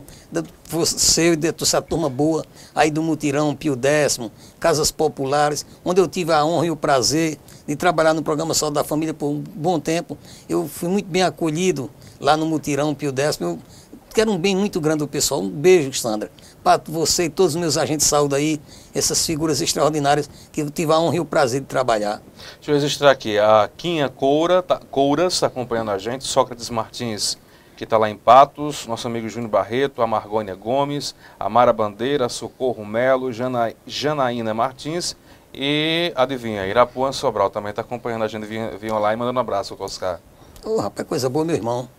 Você 0.70 1.34
e 1.34 1.36
de 1.36 1.52
toda 1.52 1.68
essa 1.68 1.82
turma 1.82 2.08
boa 2.08 2.46
aí 2.76 2.92
do 2.92 3.02
mutirão, 3.02 3.56
Pio 3.56 3.76
Décimo, 3.76 4.32
Casas 4.60 4.92
Populares, 4.92 5.66
onde 5.84 6.00
eu 6.00 6.08
tive 6.08 6.32
a 6.32 6.46
honra 6.46 6.68
e 6.68 6.72
o 6.72 6.76
prazer 6.76 7.40
de 7.68 7.76
trabalhar 7.76 8.14
no 8.14 8.22
programa 8.22 8.54
Saúde 8.54 8.76
da 8.76 8.84
Família 8.84 9.14
por 9.14 9.28
um 9.28 9.44
bom 9.56 9.80
tempo. 9.80 10.16
Eu 10.48 10.68
fui 10.68 10.90
muito 10.90 11.08
bem 11.08 11.24
acolhido 11.24 11.90
lá 12.20 12.38
no 12.38 12.46
Mutirão 12.46 12.94
Pio 12.94 13.12
Décimo. 13.12 13.48
Eu 13.48 13.60
quero 14.14 14.32
um 14.32 14.38
bem 14.38 14.56
muito 14.56 14.80
grande 14.80 15.00
do 15.00 15.08
pessoal. 15.08 15.42
Um 15.42 15.50
beijo, 15.50 15.92
Sandra, 15.94 16.32
para 16.65 16.82
você 16.88 17.25
e 17.25 17.30
todos 17.30 17.54
os 17.54 17.62
meus 17.62 17.78
agentes 17.78 18.08
de 18.08 18.10
saúde 18.10 18.34
aí, 18.34 18.60
essas 18.91 19.23
figuras 19.23 19.62
extraordinárias 19.62 20.28
que 20.51 20.62
eu 20.62 20.71
tive 20.71 20.91
a 20.91 20.99
honra 20.99 21.17
e 21.17 21.19
o 21.19 21.25
prazer 21.25 21.62
de 21.62 21.67
trabalhar. 21.67 22.23
Deixa 22.56 22.71
eu 22.71 22.73
registrar 22.73 23.12
aqui, 23.12 23.38
a 23.38 23.69
Quinha 23.78 24.10
Coura, 24.10 24.63
tá, 24.63 24.82
Couras 24.89 25.34
está 25.34 25.45
acompanhando 25.45 25.91
a 25.91 25.99
gente, 25.99 26.23
Sócrates 26.23 26.71
Martins 26.71 27.38
que 27.78 27.84
está 27.84 27.97
lá 27.97 28.10
em 28.10 28.15
Patos, 28.15 28.88
nosso 28.88 29.06
amigo 29.06 29.28
Júnior 29.28 29.51
Barreto, 29.51 30.01
a 30.01 30.08
Margônia 30.08 30.56
Gomes, 30.56 31.13
a 31.38 31.49
Mara 31.49 31.73
Bandeira, 31.73 32.30
Socorro 32.30 32.86
Melo, 32.86 33.34
Jana, 33.34 33.73
Janaína 33.86 34.54
Martins 34.54 35.13
e, 35.54 36.13
adivinha, 36.15 36.65
Irapuã 36.65 37.12
Sobral 37.12 37.49
também 37.49 37.71
está 37.71 37.82
acompanhando 37.82 38.23
a 38.23 38.30
gente, 38.30 38.45
vinha 38.45 38.93
lá 38.93 39.13
e 39.13 39.17
mandando 39.17 39.38
um 39.38 39.41
abraço, 39.41 39.75
Oscar. 39.78 40.21
Ô, 40.63 40.78
oh, 40.78 40.82
rapaz, 40.82 41.06
coisa 41.06 41.30
boa, 41.30 41.43
meu 41.43 41.56
irmão. 41.56 41.89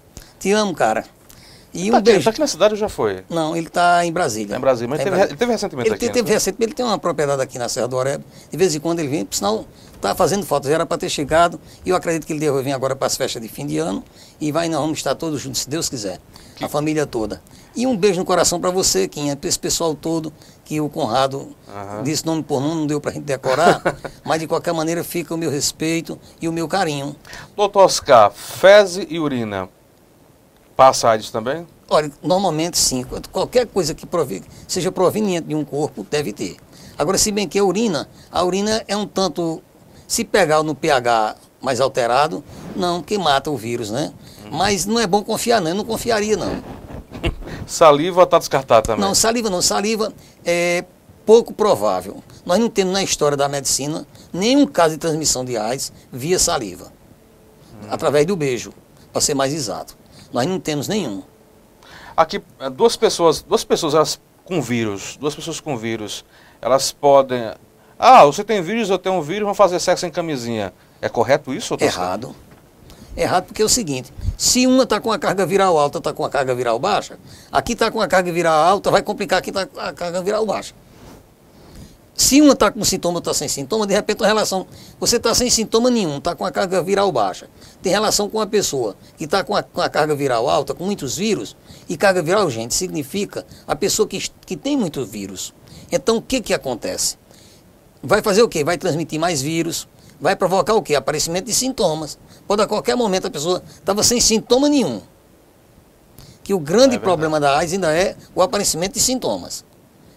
Te 0.40 0.50
amo, 0.50 0.74
cara. 0.74 1.04
E 1.76 1.90
tá 1.90 1.96
um 1.96 1.98
aqui, 1.98 2.10
beijo. 2.10 2.24
Tá 2.24 2.30
aqui 2.30 2.40
na 2.40 2.46
cidade 2.46 2.72
ou 2.74 2.80
já 2.80 2.88
foi? 2.88 3.22
Não, 3.28 3.54
ele 3.54 3.66
está 3.66 4.04
em 4.04 4.10
Brasília. 4.10 4.48
Tá 4.48 4.56
em 4.56 4.60
Brasília, 4.60 4.88
mas 4.88 4.98
tá 4.98 5.04
teve, 5.04 5.22
ele 5.22 5.36
teve 5.36 5.52
recentemente 5.52 5.88
ele 5.88 5.94
aqui. 5.94 6.04
Ele 6.06 6.12
teve 6.12 6.28
né? 6.28 6.34
recentemente, 6.34 6.70
ele 6.70 6.74
tem 6.74 6.86
uma 6.86 6.98
propriedade 6.98 7.42
aqui 7.42 7.58
na 7.58 7.68
Serra 7.68 7.86
do 7.86 7.96
Oreb. 7.96 8.24
De 8.50 8.56
vez 8.56 8.74
em 8.74 8.80
quando 8.80 9.00
ele 9.00 9.08
vem, 9.08 9.26
por 9.26 9.34
sinal, 9.34 9.66
está 9.94 10.14
fazendo 10.14 10.46
fotos, 10.46 10.70
era 10.70 10.86
para 10.86 10.96
ter 10.96 11.10
chegado. 11.10 11.60
E 11.84 11.90
eu 11.90 11.96
acredito 11.96 12.26
que 12.26 12.32
ele 12.32 12.40
deve 12.40 12.62
vir 12.62 12.72
agora 12.72 12.96
para 12.96 13.06
as 13.06 13.16
festas 13.16 13.42
de 13.42 13.48
fim 13.48 13.66
de 13.66 13.76
ano. 13.76 14.02
E 14.40 14.50
vai, 14.50 14.70
nós 14.70 14.80
vamos 14.80 14.98
estar 14.98 15.14
todos 15.14 15.42
juntos, 15.42 15.62
se 15.62 15.68
Deus 15.68 15.88
quiser. 15.88 16.18
Que... 16.56 16.64
A 16.64 16.68
família 16.68 17.06
toda. 17.06 17.42
E 17.74 17.86
um 17.86 17.94
beijo 17.94 18.18
no 18.18 18.24
coração 18.24 18.58
para 18.58 18.70
você, 18.70 19.06
Quinha, 19.06 19.36
para 19.36 19.46
esse 19.46 19.58
pessoal 19.58 19.94
todo, 19.94 20.32
que 20.64 20.80
o 20.80 20.88
Conrado 20.88 21.40
uhum. 21.68 22.02
disse 22.02 22.24
nome 22.24 22.42
por 22.42 22.58
nome, 22.58 22.74
não 22.74 22.86
deu 22.86 22.98
para 22.98 23.10
a 23.10 23.14
gente 23.14 23.24
decorar. 23.24 23.82
mas 24.24 24.40
de 24.40 24.46
qualquer 24.46 24.72
maneira 24.72 25.04
fica 25.04 25.34
o 25.34 25.36
meu 25.36 25.50
respeito 25.50 26.18
e 26.40 26.48
o 26.48 26.52
meu 26.52 26.66
carinho. 26.66 27.14
Doutor 27.54 27.84
Oscar, 27.84 28.32
fezes 28.32 29.06
e 29.10 29.18
urina, 29.18 29.68
passa 30.76 31.08
AIDS 31.08 31.30
também? 31.30 31.66
Olha, 31.88 32.10
normalmente 32.22 32.76
sim. 32.78 33.04
Qualquer 33.32 33.66
coisa 33.66 33.94
que 33.94 34.04
provi, 34.04 34.42
seja 34.68 34.92
proveniente 34.92 35.48
de 35.48 35.54
um 35.54 35.64
corpo 35.64 36.06
deve 36.08 36.32
ter. 36.32 36.56
Agora, 36.98 37.16
se 37.18 37.30
bem 37.30 37.48
que 37.48 37.58
a 37.58 37.64
urina, 37.64 38.08
a 38.30 38.44
urina 38.44 38.84
é 38.86 38.96
um 38.96 39.06
tanto. 39.06 39.62
Se 40.06 40.24
pegar 40.24 40.62
no 40.62 40.74
pH 40.74 41.36
mais 41.60 41.80
alterado, 41.80 42.44
não, 42.76 43.02
que 43.02 43.18
mata 43.18 43.50
o 43.50 43.56
vírus, 43.56 43.90
né? 43.90 44.12
Mas 44.52 44.86
não 44.86 45.00
é 45.00 45.06
bom 45.06 45.22
confiar, 45.22 45.60
não. 45.60 45.70
Eu 45.70 45.74
não 45.74 45.84
confiaria, 45.84 46.36
não. 46.36 46.62
Saliva 47.66 48.22
está 48.22 48.38
descartada 48.38 48.82
também? 48.82 49.00
Não, 49.00 49.14
saliva 49.14 49.50
não. 49.50 49.60
Saliva 49.60 50.12
é 50.44 50.84
pouco 51.24 51.52
provável. 51.52 52.22
Nós 52.44 52.60
não 52.60 52.68
temos 52.68 52.92
na 52.92 53.02
história 53.02 53.36
da 53.36 53.48
medicina 53.48 54.06
nenhum 54.32 54.64
caso 54.66 54.94
de 54.94 54.98
transmissão 54.98 55.44
de 55.44 55.56
AIDS 55.56 55.92
via 56.12 56.38
saliva. 56.38 56.92
Hum. 57.82 57.88
Através 57.90 58.24
do 58.24 58.36
beijo, 58.36 58.72
para 59.12 59.20
ser 59.20 59.34
mais 59.34 59.52
exato. 59.52 59.96
Nós 60.36 60.46
não 60.46 60.60
temos 60.60 60.86
nenhum. 60.86 61.22
Aqui, 62.14 62.42
é, 62.60 62.68
duas 62.68 62.94
pessoas, 62.94 63.40
duas 63.40 63.64
pessoas 63.64 63.94
elas, 63.94 64.20
com 64.44 64.60
vírus, 64.60 65.16
duas 65.18 65.34
pessoas 65.34 65.60
com 65.60 65.78
vírus, 65.78 66.26
elas 66.60 66.92
podem. 66.92 67.54
Ah, 67.98 68.22
você 68.26 68.44
tem 68.44 68.60
vírus, 68.60 68.90
eu 68.90 68.98
tenho 68.98 69.14
um 69.14 69.22
vírus, 69.22 69.44
vamos 69.44 69.56
fazer 69.56 69.80
sexo 69.80 70.04
em 70.04 70.10
camisinha. 70.10 70.74
É 71.00 71.08
correto 71.08 71.54
isso? 71.54 71.74
Errado. 71.80 72.36
Errado 73.16 73.44
porque 73.46 73.62
é 73.62 73.64
o 73.64 73.68
seguinte, 73.68 74.12
se 74.36 74.66
uma 74.66 74.82
está 74.82 75.00
com 75.00 75.10
a 75.10 75.18
carga 75.18 75.46
viral 75.46 75.78
alta, 75.78 75.96
está 75.96 76.12
com 76.12 76.22
a 76.22 76.28
carga 76.28 76.54
viral 76.54 76.78
baixa, 76.78 77.18
aqui 77.50 77.72
está 77.72 77.90
com 77.90 78.02
a 78.02 78.06
carga 78.06 78.30
viral 78.30 78.62
alta, 78.62 78.90
vai 78.90 79.00
complicar 79.00 79.38
aqui 79.38 79.48
está 79.48 79.64
com 79.64 79.80
a 79.80 79.90
carga 79.90 80.20
viral 80.20 80.44
baixa. 80.44 80.74
Se 82.16 82.40
uma 82.40 82.54
está 82.54 82.70
com 82.70 82.82
sintoma, 82.82 83.18
está 83.18 83.34
sem 83.34 83.46
sintoma, 83.46 83.86
de 83.86 83.92
repente 83.92 84.24
a 84.24 84.26
relação. 84.26 84.66
Você 84.98 85.16
está 85.16 85.34
sem 85.34 85.50
sintoma 85.50 85.90
nenhum, 85.90 86.16
está 86.16 86.34
com 86.34 86.46
a 86.46 86.50
carga 86.50 86.82
viral 86.82 87.12
baixa. 87.12 87.46
Tem 87.82 87.92
relação 87.92 88.26
com 88.30 88.40
a 88.40 88.46
pessoa 88.46 88.96
que 89.18 89.24
está 89.24 89.44
com, 89.44 89.52
com, 89.62 89.80
a 89.82 89.88
carga 89.90 90.14
viral 90.14 90.48
alta, 90.48 90.72
com 90.72 90.84
muitos 90.84 91.18
vírus, 91.18 91.54
e 91.86 91.94
carga 91.94 92.22
viral, 92.22 92.50
gente, 92.50 92.72
significa 92.72 93.44
a 93.66 93.76
pessoa 93.76 94.08
que, 94.08 94.18
que 94.46 94.56
tem 94.56 94.78
muito 94.78 95.04
vírus. 95.04 95.52
Então 95.92 96.16
o 96.16 96.22
que, 96.22 96.40
que 96.40 96.54
acontece? 96.54 97.18
Vai 98.02 98.22
fazer 98.22 98.42
o 98.42 98.48
quê? 98.48 98.64
Vai 98.64 98.78
transmitir 98.78 99.20
mais 99.20 99.42
vírus, 99.42 99.86
vai 100.18 100.34
provocar 100.34 100.72
o 100.74 100.80
quê? 100.80 100.94
Aparecimento 100.94 101.44
de 101.44 101.54
sintomas. 101.54 102.18
Pode 102.46 102.62
a 102.62 102.66
qualquer 102.66 102.96
momento 102.96 103.26
a 103.26 103.30
pessoa 103.30 103.62
estava 103.74 104.02
sem 104.02 104.22
sintoma 104.22 104.70
nenhum. 104.70 105.02
Que 106.42 106.54
o 106.54 106.58
grande 106.58 106.96
é 106.96 106.98
problema 106.98 107.38
da 107.38 107.58
AIDS 107.58 107.74
ainda 107.74 107.94
é 107.94 108.16
o 108.34 108.40
aparecimento 108.40 108.94
de 108.94 109.00
sintomas 109.00 109.66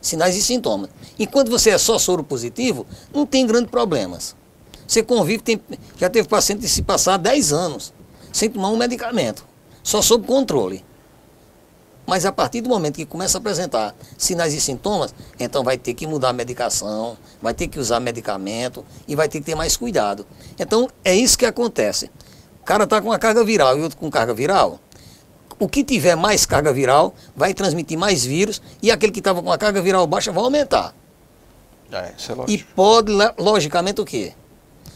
sinais 0.01 0.35
e 0.35 0.41
sintomas. 0.41 0.89
Enquanto 1.17 1.49
você 1.49 1.71
é 1.71 1.77
só 1.77 1.97
soro 1.99 2.23
positivo, 2.23 2.85
não 3.13 3.25
tem 3.25 3.45
grandes 3.45 3.69
problemas. 3.69 4.35
Você 4.87 5.03
convive, 5.03 5.43
tem, 5.43 5.61
já 5.97 6.09
teve 6.09 6.27
paciente 6.27 6.61
de 6.61 6.69
se 6.69 6.81
passar 6.81 7.17
10 7.17 7.53
anos 7.53 7.93
sem 8.31 8.49
tomar 8.49 8.69
um 8.69 8.77
medicamento, 8.77 9.45
só 9.83 10.01
sob 10.01 10.25
controle. 10.25 10.83
Mas 12.09 12.25
a 12.25 12.31
partir 12.31 12.61
do 12.61 12.69
momento 12.69 12.95
que 12.95 13.05
começa 13.05 13.37
a 13.37 13.39
apresentar 13.39 13.95
sinais 14.17 14.51
e 14.55 14.59
sintomas, 14.59 15.13
então 15.39 15.63
vai 15.63 15.77
ter 15.77 15.93
que 15.93 16.07
mudar 16.07 16.29
a 16.29 16.33
medicação, 16.33 17.15
vai 17.39 17.53
ter 17.53 17.67
que 17.67 17.79
usar 17.79 17.99
medicamento 17.99 18.83
e 19.07 19.15
vai 19.15 19.29
ter 19.29 19.39
que 19.39 19.45
ter 19.45 19.53
mais 19.53 19.77
cuidado. 19.77 20.25
Então 20.57 20.89
é 21.03 21.15
isso 21.15 21.37
que 21.37 21.45
acontece. 21.45 22.09
O 22.59 22.65
cara 22.65 22.85
está 22.85 22.99
com 22.99 23.09
uma 23.09 23.19
carga 23.19 23.43
viral 23.43 23.77
e 23.77 23.81
outro 23.81 23.95
com 23.95 24.09
carga 24.09 24.33
viral, 24.33 24.79
o 25.59 25.67
que 25.67 25.83
tiver 25.83 26.15
mais 26.15 26.45
carga 26.45 26.71
viral 26.71 27.13
vai 27.35 27.53
transmitir 27.53 27.97
mais 27.97 28.23
vírus 28.23 28.61
e 28.81 28.89
aquele 28.89 29.11
que 29.11 29.19
estava 29.19 29.43
com 29.43 29.51
a 29.51 29.57
carga 29.57 29.81
viral 29.81 30.07
baixa 30.07 30.31
vai 30.31 30.43
aumentar. 30.43 30.95
É, 31.91 32.13
isso 32.17 32.31
é 32.31 32.35
lógico. 32.35 32.51
E 32.51 32.73
pode, 32.73 33.11
logicamente, 33.37 33.99
o 33.99 34.05
quê? 34.05 34.33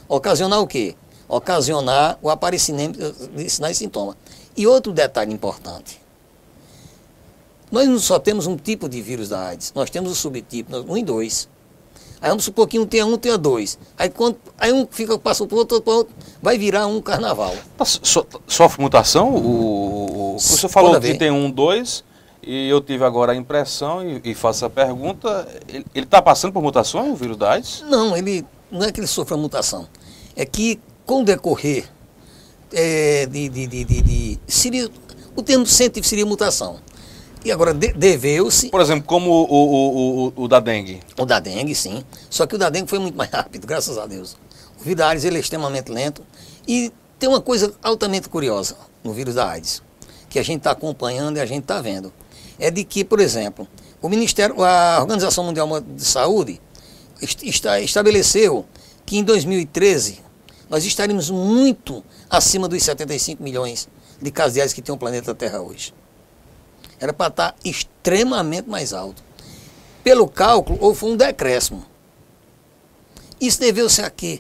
Ocasionar 0.08 0.62
o 0.62 0.68
quê? 0.68 0.96
Ocasionar 1.28 2.18
o 2.22 2.30
aparecimento 2.30 3.00
de 3.36 3.50
sinais 3.50 3.78
e 3.78 3.80
sintomas. 3.80 4.16
E 4.56 4.68
outro 4.68 4.94
detalhe 4.94 5.34
importante. 5.34 6.00
Nós 7.72 7.88
não 7.88 8.00
só 8.00 8.20
temos 8.20 8.46
um 8.46 8.56
tipo 8.56 8.88
de 8.88 9.02
vírus 9.02 9.30
da 9.30 9.48
AIDS, 9.48 9.74
nós 9.74 9.90
temos 9.90 10.12
o 10.12 10.16
subtipo, 10.16 10.78
um 10.88 10.96
e 10.96 11.04
dois. 11.04 11.50
Aí 12.24 12.30
vamos 12.30 12.46
supor 12.46 12.70
que 12.70 12.80
um 12.80 12.86
tenha 12.86 13.06
um, 13.06 13.18
tenha 13.18 13.38
dois. 13.38 13.78
Aí, 13.98 14.08
quando, 14.10 14.38
aí 14.58 14.72
um 14.72 14.88
fica, 14.90 15.20
passa 15.20 15.46
para 15.46 15.56
o 15.56 15.58
outro, 15.58 15.84
outro, 15.86 16.16
vai 16.42 16.58
virar 16.58 16.88
um 16.88 17.02
carnaval. 17.02 17.54
So, 17.84 18.26
sofre 18.48 18.82
mutação? 18.82 19.36
O, 19.36 20.32
o, 20.32 20.36
o 20.38 20.40
senhor 20.40 20.70
falou 20.70 20.98
que 21.02 21.16
tem 21.16 21.30
um, 21.30 21.52
dois, 21.52 22.02
e 22.42 22.70
eu 22.70 22.80
tive 22.80 23.04
agora 23.04 23.34
a 23.34 23.36
impressão 23.36 24.02
e, 24.08 24.22
e 24.24 24.34
faço 24.34 24.64
a 24.66 24.70
pergunta, 24.70 25.46
ele 25.68 25.86
está 25.96 26.22
passando 26.22 26.54
por 26.54 26.64
mutações, 26.64 27.12
o 27.12 27.16
vírus 27.18 27.36
da 27.36 27.52
AIDS? 27.52 27.84
Não, 27.90 28.16
ele 28.16 28.46
não 28.72 28.86
é 28.86 28.92
que 28.94 29.02
ele 29.02 29.08
sofra 29.08 29.36
mutação. 29.36 29.86
É 30.34 30.46
que 30.46 30.80
com 31.06 31.24
o 31.24 31.26
decorrer 31.26 31.90
é, 32.72 33.26
de, 33.26 33.50
de, 33.50 33.68
de, 33.68 33.84
de, 33.84 34.02
de 34.02 34.40
seria, 34.48 34.90
o 35.36 35.44
termo 35.44 35.66
científico 35.66 36.08
seria 36.08 36.26
mutação. 36.26 36.80
E 37.44 37.52
agora 37.52 37.74
de, 37.74 37.92
deveu-se. 37.94 38.70
Por 38.70 38.80
exemplo, 38.80 39.04
como 39.06 39.30
o, 39.30 39.44
o, 39.44 40.28
o, 40.28 40.44
o, 40.44 40.48
da 40.48 40.60
dengue. 40.60 41.02
O 41.18 41.26
da 41.26 41.40
dengue, 41.40 41.76
sim. 41.76 42.04
Só 42.30 42.48
que 42.48 42.56
o 42.56 42.58
da 42.58 42.70
dengue 42.70 42.90
foi 42.90 43.00
muito 43.00 43.18
mais 43.18 43.30
rápido, 43.30 43.68
graças 43.68 43.98
a 43.98 44.06
Deus. 44.06 44.38
O 44.80 44.84
vírus 44.84 44.98
da 44.98 45.10
AIDS 45.10 45.26
ele 45.26 45.38
é 45.38 45.40
extremamente 45.40 45.92
lento. 45.92 46.26
E 46.68 46.92
tem 47.20 47.28
uma 47.28 47.42
coisa 47.42 47.74
altamente 47.84 48.30
curiosa 48.30 48.78
no 49.04 49.14
vírus 49.14 49.36
da 49.36 49.50
AIDS, 49.50 49.82
que 50.30 50.40
a 50.40 50.44
gente 50.44 50.60
está 50.60 50.72
acompanhando 50.72 51.38
e 51.38 51.42
a 51.42 51.46
gente 51.46 51.64
está 51.64 51.82
vendo. 51.82 52.14
É 52.58 52.72
de 52.72 52.84
que, 52.86 53.04
por 53.04 53.20
exemplo, 53.20 53.68
o 54.02 54.08
Ministério, 54.08 54.64
a 54.64 55.00
Organização 55.02 55.44
Mundial 55.44 55.82
de 55.82 56.06
Saúde 56.06 56.62
está, 57.22 57.80
estabeleceu 57.82 58.66
que 59.06 59.18
em 59.18 59.24
2013 59.24 60.20
nós 60.70 60.86
estaremos 60.86 61.30
muito 61.30 62.04
acima 62.30 62.68
dos 62.68 62.82
75 62.82 63.44
milhões 63.44 63.90
de 64.22 64.32
casos 64.32 64.54
de 64.54 64.62
AIDS 64.62 64.74
que 64.74 64.82
tem 64.82 64.96
o 64.96 64.98
planeta 64.98 65.36
Terra 65.36 65.62
hoje. 65.62 65.94
Era 67.04 67.12
para 67.12 67.28
estar 67.28 67.52
tá 67.52 67.58
extremamente 67.66 68.70
mais 68.70 68.94
alto. 68.94 69.22
Pelo 70.06 70.26
cálculo, 70.26 70.78
ou 70.80 70.96
foi 70.96 71.12
um 71.12 71.18
decréscimo. 71.18 71.86
Isso 73.42 73.60
deveu-se 73.60 74.02
a 74.02 74.10
quê? 74.10 74.40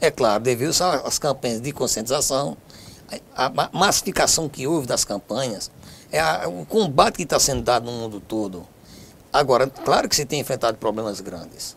É 0.00 0.10
claro, 0.10 0.42
deveu-se 0.42 0.82
às 0.82 1.18
campanhas 1.18 1.60
de 1.60 1.72
conscientização, 1.72 2.56
a 3.36 3.68
massificação 3.70 4.48
que 4.48 4.66
houve 4.66 4.86
das 4.86 5.04
campanhas, 5.04 5.70
é 6.10 6.18
a, 6.18 6.48
o 6.48 6.64
combate 6.64 7.16
que 7.16 7.22
está 7.24 7.38
sendo 7.38 7.60
dado 7.60 7.84
no 7.84 7.92
mundo 7.92 8.18
todo. 8.18 8.66
Agora, 9.30 9.66
claro 9.66 10.08
que 10.08 10.16
se 10.16 10.24
tem 10.24 10.40
enfrentado 10.40 10.78
problemas 10.78 11.20
grandes. 11.20 11.76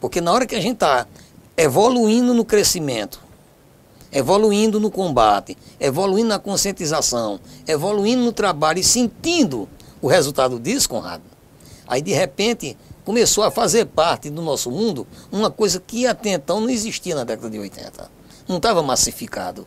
Porque 0.00 0.20
na 0.20 0.32
hora 0.32 0.46
que 0.46 0.54
a 0.54 0.60
gente 0.60 0.74
está 0.74 1.08
evoluindo 1.56 2.32
no 2.34 2.44
crescimento, 2.44 3.20
evoluindo 4.14 4.78
no 4.78 4.90
combate, 4.90 5.58
evoluindo 5.80 6.28
na 6.28 6.38
conscientização, 6.38 7.40
evoluindo 7.66 8.22
no 8.22 8.32
trabalho 8.32 8.78
e 8.78 8.84
sentindo 8.84 9.68
o 10.00 10.06
resultado 10.06 10.60
disso, 10.60 10.88
Conrado. 10.88 11.24
Aí, 11.86 12.00
de 12.00 12.12
repente, 12.12 12.78
começou 13.04 13.42
a 13.42 13.50
fazer 13.50 13.86
parte 13.86 14.30
do 14.30 14.40
nosso 14.40 14.70
mundo 14.70 15.06
uma 15.32 15.50
coisa 15.50 15.82
que 15.84 16.06
até 16.06 16.30
então 16.30 16.60
não 16.60 16.70
existia 16.70 17.14
na 17.14 17.24
década 17.24 17.50
de 17.50 17.58
80. 17.58 18.08
Não 18.48 18.56
estava 18.58 18.82
massificado. 18.82 19.66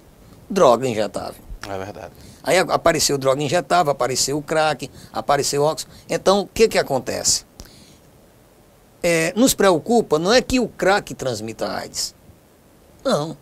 Droga 0.50 0.88
injetável. 0.88 1.44
É 1.68 1.78
verdade. 1.78 2.14
Aí 2.42 2.58
apareceu 2.58 3.18
droga 3.18 3.44
injetável, 3.44 3.92
apareceu 3.92 4.38
o 4.38 4.42
crack, 4.42 4.90
apareceu 5.12 5.62
o 5.62 5.66
óxido. 5.66 5.92
Então, 6.10 6.42
o 6.42 6.48
que, 6.48 6.70
que 6.70 6.78
acontece? 6.78 7.46
É, 9.04 9.34
nos 9.36 9.54
preocupa 9.54 10.18
não 10.18 10.32
é 10.32 10.42
que 10.42 10.60
o 10.60 10.68
crack 10.68 11.14
transmita 11.14 11.68
AIDS. 11.70 12.16
Não. 13.04 13.36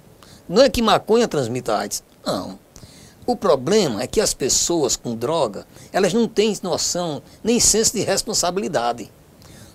Não 0.47 0.61
é 0.61 0.69
que 0.69 0.81
maconha 0.81 1.27
transmita 1.27 1.77
AIDS. 1.77 2.03
Não. 2.25 2.59
O 3.25 3.35
problema 3.35 4.03
é 4.03 4.07
que 4.07 4.21
as 4.21 4.33
pessoas 4.33 4.95
com 4.95 5.15
droga, 5.15 5.65
elas 5.91 6.13
não 6.13 6.27
têm 6.27 6.55
noção 6.61 7.23
nem 7.43 7.59
senso 7.59 7.93
de 7.93 8.01
responsabilidade. 8.01 9.11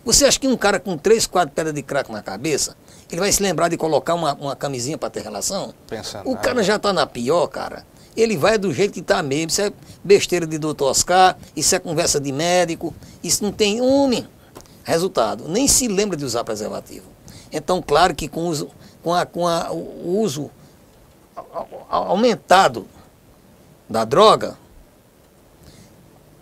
Você 0.05 0.25
acha 0.25 0.39
que 0.39 0.47
um 0.47 0.57
cara 0.57 0.79
com 0.79 0.97
três, 0.97 1.27
quatro 1.27 1.55
pedras 1.55 1.75
de 1.75 1.83
crack 1.83 2.11
na 2.11 2.23
cabeça, 2.23 2.77
ele 3.11 3.21
vai 3.21 3.31
se 3.33 3.43
lembrar 3.43 3.69
de 3.69 3.77
colocar 3.77 4.15
uma, 4.15 4.35
uma 4.35 4.57
camisinha 4.57 4.97
para 4.97 5.11
ter 5.11 5.23
relação? 5.23 5.75
Pensando 5.89 6.31
o 6.31 6.37
cara 6.37 6.63
já 6.63 6.77
está 6.77 6.93
na 6.93 7.07
pior, 7.07 7.49
cara. 7.49 7.85
ele 8.17 8.37
vai 8.37 8.57
do 8.57 8.73
jeito 8.73 8.93
que 8.93 9.01
está 9.01 9.23
mesmo. 9.23 9.49
Isso 9.49 9.63
é 9.63 9.73
besteira 10.03 10.47
de 10.47 10.57
doutor 10.57 10.91
Oscar, 10.91 11.37
isso 11.57 11.75
é 11.75 11.79
conversa 11.79 12.21
de 12.21 12.31
médico, 12.33 12.95
isso 13.23 13.43
não 13.43 13.53
tem 13.53 13.81
homem. 13.81 14.27
Resultado, 14.85 15.49
nem 15.49 15.69
se 15.69 15.89
lembra 15.89 16.17
de 16.17 16.25
usar 16.25 16.45
preservativo. 16.45 17.07
Então, 17.53 17.83
claro 17.83 18.15
que 18.15 18.29
com, 18.29 18.47
uso, 18.47 18.71
com, 19.03 19.13
a, 19.13 19.27
com 19.27 19.47
a, 19.47 19.71
o 19.71 20.21
uso 20.21 20.51
aumentado 21.89 22.87
da 23.89 24.05
droga, 24.05 24.57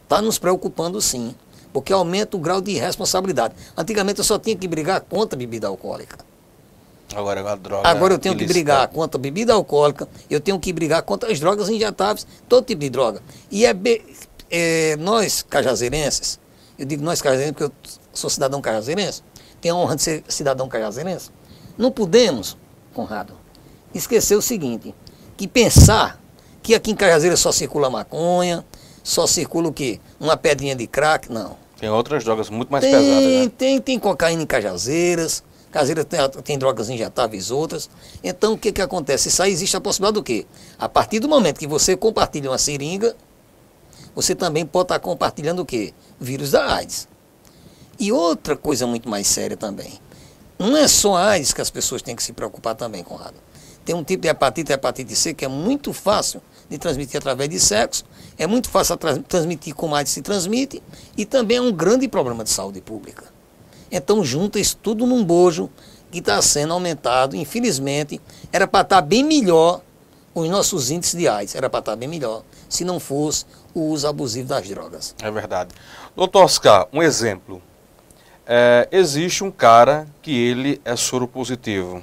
está 0.05 0.21
nos 0.21 0.39
preocupando 0.39 1.01
sim, 1.01 1.35
porque 1.73 1.93
aumenta 1.93 2.37
o 2.37 2.41
grau 2.41 2.61
de 2.61 2.75
responsabilidade. 2.79 3.55
Antigamente 3.77 4.19
eu 4.19 4.25
só 4.25 4.39
tinha 4.39 4.57
que 4.57 4.69
brigar 4.69 5.01
contra 5.03 5.37
a 5.37 5.39
bebida 5.39 5.67
alcoólica. 5.67 6.19
Agora 7.15 7.53
a 7.53 7.57
droga. 7.57 7.89
Agora 7.89 8.15
eu 8.15 8.19
tenho 8.19 8.37
que 8.37 8.45
brigar 8.45 8.89
contra 8.89 9.19
a 9.19 9.21
bebida 9.21 9.55
alcoólica, 9.55 10.07
eu 10.29 10.41
tenho 10.41 10.59
que 10.61 10.73
brigar 10.73 11.03
contra 11.03 11.33
as 11.33 11.41
drogas 11.41 11.69
injetáveis, 11.69 12.27
todo 12.49 12.65
tipo 12.65 12.81
de 12.81 12.91
droga. 12.91 13.23
E 13.51 13.65
é, 13.65 13.73
be, 13.73 14.05
é 14.51 14.97
nós, 14.97 15.43
cajazeirenses, 15.49 16.39
eu 16.79 16.85
digo 16.85 17.03
nós 17.03 17.23
cajazeirenses 17.23 17.57
porque 17.57 17.73
eu 17.73 17.93
sou 18.13 18.29
cidadão 18.29 18.61
cajazeirense, 18.61 19.23
tenho 19.61 19.75
a 19.75 19.79
honra 19.79 19.97
de 19.97 20.03
ser 20.03 20.25
cidadão 20.29 20.69
cajazeirense, 20.69 21.31
não 21.79 21.91
podemos, 21.91 22.57
Conrado, 22.99 23.33
esquecer 23.99 24.37
o 24.37 24.43
seguinte, 24.43 24.95
que 25.37 25.47
pensar 25.47 26.21
que 26.63 26.75
aqui 26.75 26.91
em 26.91 26.95
Cajazeira 26.95 27.37
só 27.37 27.53
circula 27.53 27.89
maconha, 27.89 28.65
só 29.03 29.27
circula 29.27 29.69
o 29.69 29.73
quê? 29.73 30.01
Uma 30.21 30.37
pedrinha 30.37 30.75
de 30.75 30.87
crack, 30.87 31.31
não. 31.31 31.57
Tem 31.79 31.89
outras 31.89 32.25
drogas 32.25 32.51
muito 32.51 32.71
mais 32.71 32.83
tem, 32.83 32.93
pesadas, 32.93 33.25
né? 33.25 33.53
Tem, 33.57 33.81
tem 33.81 33.99
cocaína 33.99 34.43
em 34.43 34.47
Cajazeiras, 34.47 35.43
Caseira 35.71 36.05
tem, 36.05 36.19
tem, 36.43 36.59
drogas 36.59 36.89
injetáveis 36.89 37.51
outras. 37.51 37.89
Então, 38.23 38.55
o 38.55 38.59
que, 38.59 38.73
que 38.73 38.83
acontece? 38.83 39.29
Isso 39.29 39.43
aí 39.43 39.53
existe 39.53 39.77
a 39.77 39.81
possibilidade 39.81 40.15
do 40.15 40.23
quê? 40.23 40.47
A 40.79 40.89
partir 40.89 41.21
do 41.21 41.29
momento 41.29 41.59
que 41.59 41.67
você 41.67 41.97
compartilha 41.97 42.51
uma 42.51 42.59
seringa, 42.59 43.15
você 44.15 44.35
também 44.35 44.67
pode 44.67 44.87
estar 44.87 44.99
compartilhando 44.99 45.61
o 45.61 45.67
quê? 45.67 45.93
Vírus 46.19 46.53
da 46.53 46.75
AIDS. 46.75 47.07
E 47.99 48.11
outra 48.11 48.57
coisa 48.57 48.87
muito 48.87 49.09
mais 49.09 49.27
séria 49.27 49.57
também. 49.57 50.01
Não 50.59 50.77
é 50.77 50.89
só 50.89 51.17
a 51.17 51.29
AIDS 51.29 51.53
que 51.53 51.61
as 51.61 51.71
pessoas 51.71 52.03
têm 52.03 52.17
que 52.17 52.23
se 52.23 52.33
preocupar 52.33 52.75
também, 52.75 53.05
Conrado. 53.05 53.35
Tem 53.89 53.95
um 53.95 54.05
tipo 54.05 54.21
de 54.21 54.29
hepatite, 54.29 54.71
hepatite 54.71 55.17
C, 55.17 55.33
que 55.33 55.47
é 55.47 55.49
muito 55.49 55.95
fácil 55.95 56.43
de 56.69 56.77
transmitir 56.77 57.17
através 57.17 57.49
de 57.49 57.59
sexo, 57.59 58.05
é 58.37 58.47
muito 58.47 58.69
fácil 58.69 58.99
de 58.99 59.21
transmitir 59.21 59.75
como 59.75 59.95
AIDS 59.95 60.13
se 60.13 60.21
transmite, 60.21 60.83
e 61.17 61.25
também 61.25 61.57
é 61.57 61.61
um 61.63 61.73
grande 61.73 62.07
problema 62.07 62.45
de 62.45 62.51
saúde 62.51 62.83
pública. 62.83 63.25
Então 63.91 64.23
junta 64.23 64.61
isso 64.61 64.77
tudo 64.77 65.07
num 65.07 65.25
bojo 65.25 65.71
que 66.11 66.19
está 66.19 66.43
sendo 66.43 66.75
aumentado, 66.75 67.35
infelizmente, 67.35 68.21
era 68.53 68.69
para 68.69 68.83
estar 68.83 68.97
tá 68.97 69.01
bem 69.01 69.25
melhor 69.25 69.81
os 70.35 70.47
nossos 70.51 70.91
índices 70.91 71.19
de 71.19 71.27
AIDS, 71.27 71.55
era 71.55 71.71
para 71.71 71.79
estar 71.79 71.93
tá 71.93 71.97
bem 71.97 72.11
melhor, 72.11 72.43
se 72.69 72.85
não 72.85 73.01
fosse 73.01 73.47
o 73.73 73.81
uso 73.81 74.07
abusivo 74.07 74.49
das 74.49 74.69
drogas. 74.69 75.15
É 75.19 75.31
verdade. 75.31 75.75
Doutor 76.15 76.45
Oscar, 76.45 76.87
um 76.93 77.03
exemplo. 77.03 77.63
É, 78.47 78.87
existe 78.93 79.43
um 79.43 79.51
cara 79.51 80.07
que 80.21 80.39
ele 80.39 80.79
é 80.85 80.95
soro 80.95 81.27
positivo. 81.27 82.03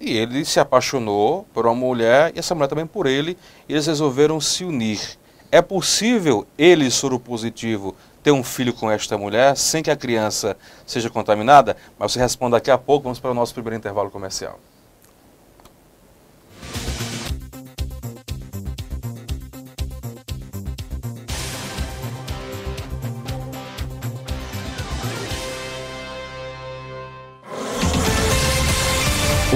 E 0.00 0.16
ele 0.16 0.44
se 0.44 0.60
apaixonou 0.60 1.46
por 1.54 1.66
uma 1.66 1.74
mulher 1.74 2.32
e 2.34 2.38
essa 2.38 2.54
mulher 2.54 2.68
também 2.68 2.86
por 2.86 3.06
ele. 3.06 3.36
E 3.68 3.72
eles 3.72 3.86
resolveram 3.86 4.40
se 4.40 4.64
unir. 4.64 5.18
É 5.50 5.62
possível 5.62 6.46
ele, 6.58 6.90
soro 6.90 7.18
positivo, 7.18 7.94
ter 8.22 8.32
um 8.32 8.42
filho 8.42 8.72
com 8.72 8.90
esta 8.90 9.16
mulher 9.16 9.56
sem 9.56 9.82
que 9.82 9.90
a 9.90 9.96
criança 9.96 10.56
seja 10.86 11.08
contaminada? 11.10 11.76
Mas 11.98 12.12
você 12.12 12.18
responde 12.18 12.52
daqui 12.52 12.70
a 12.70 12.78
pouco, 12.78 13.04
vamos 13.04 13.20
para 13.20 13.30
o 13.30 13.34
nosso 13.34 13.54
primeiro 13.54 13.76
intervalo 13.76 14.10
comercial. 14.10 14.58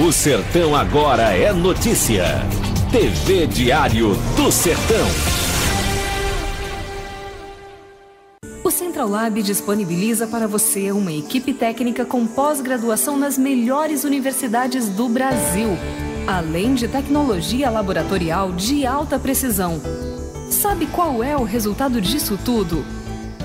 O 0.01 0.13
Sertão 0.13 0.73
agora 0.77 1.35
é 1.35 1.51
notícia. 1.51 2.23
TV 2.89 3.45
Diário 3.47 4.15
do 4.37 4.49
Sertão. 4.49 5.05
O 8.63 8.71
Central 8.71 9.09
Lab 9.09 9.43
disponibiliza 9.43 10.25
para 10.25 10.47
você 10.47 10.93
uma 10.93 11.11
equipe 11.11 11.53
técnica 11.53 12.05
com 12.05 12.25
pós-graduação 12.25 13.17
nas 13.17 13.37
melhores 13.37 14.05
universidades 14.05 14.87
do 14.87 15.09
Brasil, 15.09 15.77
além 16.25 16.75
de 16.75 16.87
tecnologia 16.87 17.69
laboratorial 17.69 18.53
de 18.53 18.85
alta 18.85 19.19
precisão. 19.19 19.81
Sabe 20.49 20.87
qual 20.87 21.21
é 21.21 21.35
o 21.35 21.43
resultado 21.43 21.99
disso 21.99 22.39
tudo? 22.45 22.85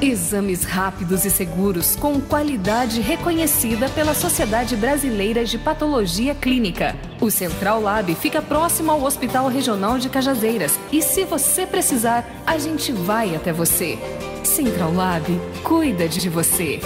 Exames 0.04 0.64
rápidos 0.64 1.24
e 1.24 1.30
seguros 1.30 1.96
com 1.96 2.20
qualidade 2.20 3.00
reconhecida 3.00 3.88
pela 3.88 4.12
Sociedade 4.12 4.76
Brasileira 4.76 5.44
de 5.44 5.56
Patologia 5.56 6.34
Clínica. 6.34 6.94
O 7.20 7.30
Central 7.30 7.80
Lab 7.80 8.14
fica 8.14 8.42
próximo 8.42 8.90
ao 8.90 9.02
Hospital 9.02 9.48
Regional 9.48 9.98
de 9.98 10.10
Cajazeiras 10.10 10.78
e 10.92 11.00
se 11.00 11.24
você 11.24 11.66
precisar, 11.66 12.24
a 12.46 12.58
gente 12.58 12.92
vai 12.92 13.34
até 13.34 13.52
você. 13.52 13.98
Central 14.44 14.92
Lab 14.92 15.24
cuida 15.62 16.06
de 16.06 16.28
você. 16.28 16.80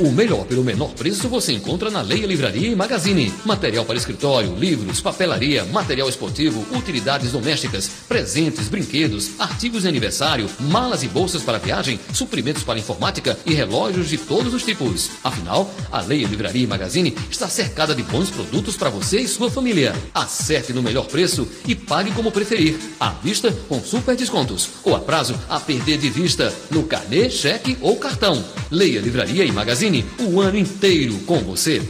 O 0.00 0.10
melhor 0.10 0.46
pelo 0.46 0.64
menor 0.64 0.94
preço 0.94 1.28
você 1.28 1.52
encontra 1.52 1.90
na 1.90 2.00
Leia 2.00 2.26
Livraria 2.26 2.68
e 2.68 2.74
Magazine. 2.74 3.30
Material 3.44 3.84
para 3.84 3.98
escritório, 3.98 4.54
livros, 4.54 4.98
papelaria, 4.98 5.62
material 5.66 6.08
esportivo, 6.08 6.64
utilidades 6.74 7.32
domésticas, 7.32 7.90
presentes, 8.08 8.66
brinquedos, 8.66 9.38
artigos 9.38 9.82
de 9.82 9.88
aniversário, 9.88 10.48
malas 10.58 11.02
e 11.02 11.08
bolsas 11.08 11.42
para 11.42 11.58
viagem, 11.58 12.00
suprimentos 12.14 12.62
para 12.62 12.78
informática 12.78 13.38
e 13.44 13.52
relógios 13.52 14.08
de 14.08 14.16
todos 14.16 14.54
os 14.54 14.64
tipos. 14.64 15.10
Afinal, 15.22 15.70
a 15.92 16.00
Leia 16.00 16.26
Livraria 16.26 16.64
e 16.64 16.66
Magazine 16.66 17.14
está 17.30 17.46
cercada 17.46 17.94
de 17.94 18.02
bons 18.02 18.30
produtos 18.30 18.78
para 18.78 18.88
você 18.88 19.20
e 19.20 19.28
sua 19.28 19.50
família. 19.50 19.94
Acerte 20.14 20.72
no 20.72 20.82
melhor 20.82 21.08
preço 21.08 21.46
e 21.68 21.74
pague 21.74 22.10
como 22.12 22.32
preferir. 22.32 22.78
À 22.98 23.10
vista 23.10 23.52
com 23.68 23.82
super 23.82 24.16
descontos 24.16 24.66
ou 24.82 24.96
a 24.96 25.00
prazo 25.00 25.38
a 25.46 25.60
perder 25.60 25.98
de 25.98 26.08
vista 26.08 26.50
no 26.70 26.84
carnê, 26.84 27.28
cheque 27.28 27.76
ou 27.82 27.96
cartão. 27.96 28.42
Leia 28.70 29.02
Livraria 29.02 29.44
e 29.44 29.52
Magazine 29.52 29.89
o 30.20 30.40
ano 30.40 30.56
inteiro 30.56 31.18
com 31.26 31.40
você. 31.40 31.82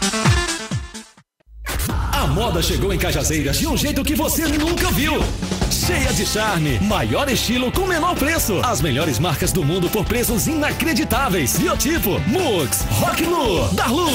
A 2.13 2.27
moda 2.27 2.63
chegou 2.63 2.93
em 2.93 2.99
Cajazeiras 2.99 3.59
de 3.59 3.67
um 3.67 3.77
jeito 3.77 4.03
que 4.03 4.15
você 4.15 4.47
nunca 4.47 4.91
viu. 4.91 5.15
Cheia 5.90 6.12
de 6.12 6.24
charme, 6.24 6.79
maior 6.83 7.29
estilo 7.29 7.72
com 7.72 7.85
menor 7.85 8.14
preço. 8.14 8.61
As 8.62 8.81
melhores 8.81 9.18
marcas 9.18 9.50
do 9.50 9.64
mundo 9.64 9.90
por 9.90 10.05
preços 10.05 10.46
inacreditáveis. 10.46 11.59
Biotipo, 11.59 12.20
Mux, 12.29 12.83
Rock 12.90 13.24
Lu, 13.24 13.66
Darlu. 13.72 14.07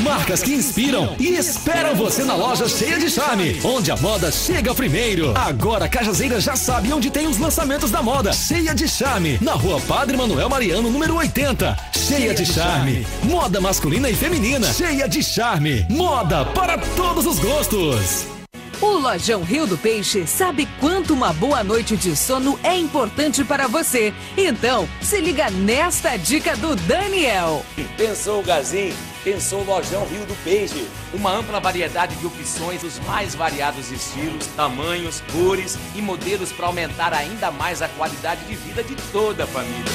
Marcas 0.00 0.42
que 0.42 0.52
inspiram 0.52 1.14
e 1.20 1.36
esperam 1.36 1.94
você 1.94 2.24
na 2.24 2.34
loja 2.34 2.68
cheia 2.68 2.98
de 2.98 3.08
charme, 3.08 3.56
onde 3.62 3.92
a 3.92 3.96
moda 3.96 4.32
chega 4.32 4.74
primeiro. 4.74 5.32
Agora 5.38 5.88
Cajazeira 5.88 6.40
já 6.40 6.56
sabe 6.56 6.92
onde 6.92 7.08
tem 7.08 7.28
os 7.28 7.38
lançamentos 7.38 7.92
da 7.92 8.02
moda. 8.02 8.32
Cheia 8.32 8.74
de 8.74 8.88
charme, 8.88 9.38
na 9.40 9.52
rua 9.52 9.80
Padre 9.82 10.16
Manuel 10.16 10.48
Mariano, 10.48 10.90
número 10.90 11.14
80. 11.14 11.76
Cheia 11.92 12.34
de 12.34 12.44
charme, 12.44 13.06
moda 13.22 13.60
masculina 13.60 14.10
e 14.10 14.14
feminina. 14.16 14.72
Cheia 14.72 15.08
de 15.08 15.22
charme, 15.22 15.86
moda 15.88 16.44
para 16.46 16.76
todos 16.76 17.26
os 17.26 17.38
gostos. 17.38 18.35
O 18.80 18.98
Lojão 18.98 19.42
Rio 19.42 19.66
do 19.66 19.78
Peixe 19.78 20.26
sabe 20.26 20.68
quanto 20.78 21.14
uma 21.14 21.32
boa 21.32 21.64
noite 21.64 21.96
de 21.96 22.14
sono 22.14 22.60
é 22.62 22.76
importante 22.76 23.42
para 23.42 23.66
você. 23.66 24.12
Então, 24.36 24.86
se 25.00 25.18
liga 25.18 25.48
nesta 25.50 26.18
dica 26.18 26.54
do 26.56 26.76
Daniel. 26.76 27.64
Pensou 27.96 28.40
o 28.40 28.42
Gazin? 28.42 28.92
Pensou 29.24 29.62
o 29.62 29.64
Lojão 29.64 30.04
Rio 30.06 30.26
do 30.26 30.34
Peixe. 30.44 30.86
Uma 31.14 31.32
ampla 31.32 31.58
variedade 31.58 32.16
de 32.16 32.26
opções, 32.26 32.82
os 32.82 32.98
mais 33.00 33.34
variados 33.34 33.90
estilos, 33.90 34.46
tamanhos, 34.48 35.22
cores 35.32 35.78
e 35.94 36.02
modelos 36.02 36.52
para 36.52 36.66
aumentar 36.66 37.14
ainda 37.14 37.50
mais 37.50 37.80
a 37.80 37.88
qualidade 37.88 38.44
de 38.44 38.56
vida 38.56 38.84
de 38.84 38.94
toda 39.10 39.44
a 39.44 39.46
família. 39.46 39.92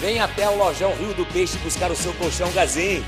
Vem 0.00 0.20
até 0.20 0.48
o 0.48 0.56
Lojão 0.56 0.94
Rio 0.94 1.12
do 1.12 1.26
Peixe 1.26 1.58
buscar 1.58 1.90
o 1.90 1.96
seu 1.96 2.14
colchão 2.14 2.50
Gazin. 2.52 3.04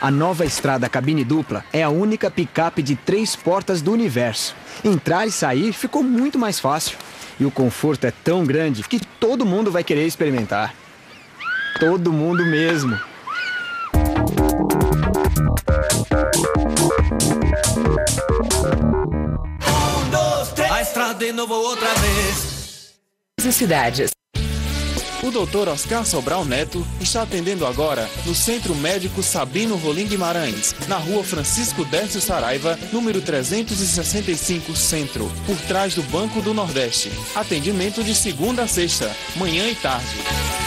A 0.00 0.10
nova 0.10 0.44
estrada 0.44 0.88
cabine 0.88 1.24
dupla 1.24 1.64
é 1.72 1.82
a 1.82 1.88
única 1.88 2.30
picape 2.30 2.82
de 2.82 2.94
três 2.94 3.34
portas 3.34 3.80
do 3.80 3.92
universo. 3.92 4.54
Entrar 4.84 5.26
e 5.26 5.32
sair 5.32 5.72
ficou 5.72 6.02
muito 6.02 6.38
mais 6.38 6.60
fácil. 6.60 6.98
E 7.40 7.44
o 7.44 7.50
conforto 7.50 8.06
é 8.06 8.10
tão 8.10 8.44
grande 8.44 8.82
que 8.82 9.00
todo 9.00 9.46
mundo 9.46 9.70
vai 9.70 9.82
querer 9.82 10.06
experimentar. 10.06 10.74
Todo 11.80 12.12
mundo 12.12 12.44
mesmo. 12.44 12.98
Um, 19.66 20.10
dois, 20.10 20.48
três. 20.54 20.70
A 20.70 20.82
estrada 20.82 21.14
de 21.14 21.32
novo 21.32 21.54
outra 21.54 21.92
vez. 21.94 22.94
Cidades. 23.52 24.10
O 25.24 25.30
doutor 25.30 25.68
Oscar 25.68 26.04
Sobral 26.04 26.44
Neto 26.44 26.86
está 27.00 27.22
atendendo 27.22 27.66
agora 27.66 28.06
no 28.26 28.34
Centro 28.34 28.74
Médico 28.74 29.22
Sabino 29.22 29.74
Rolim 29.74 30.06
Guimarães, 30.06 30.74
na 30.86 30.98
rua 30.98 31.24
Francisco 31.24 31.82
Décio 31.82 32.20
Saraiva, 32.20 32.78
número 32.92 33.22
365 33.22 34.76
Centro, 34.76 35.32
por 35.46 35.56
trás 35.62 35.94
do 35.94 36.02
Banco 36.02 36.42
do 36.42 36.52
Nordeste. 36.52 37.10
Atendimento 37.34 38.04
de 38.04 38.14
segunda 38.14 38.64
a 38.64 38.68
sexta, 38.68 39.10
manhã 39.36 39.66
e 39.66 39.74
tarde. 39.74 40.63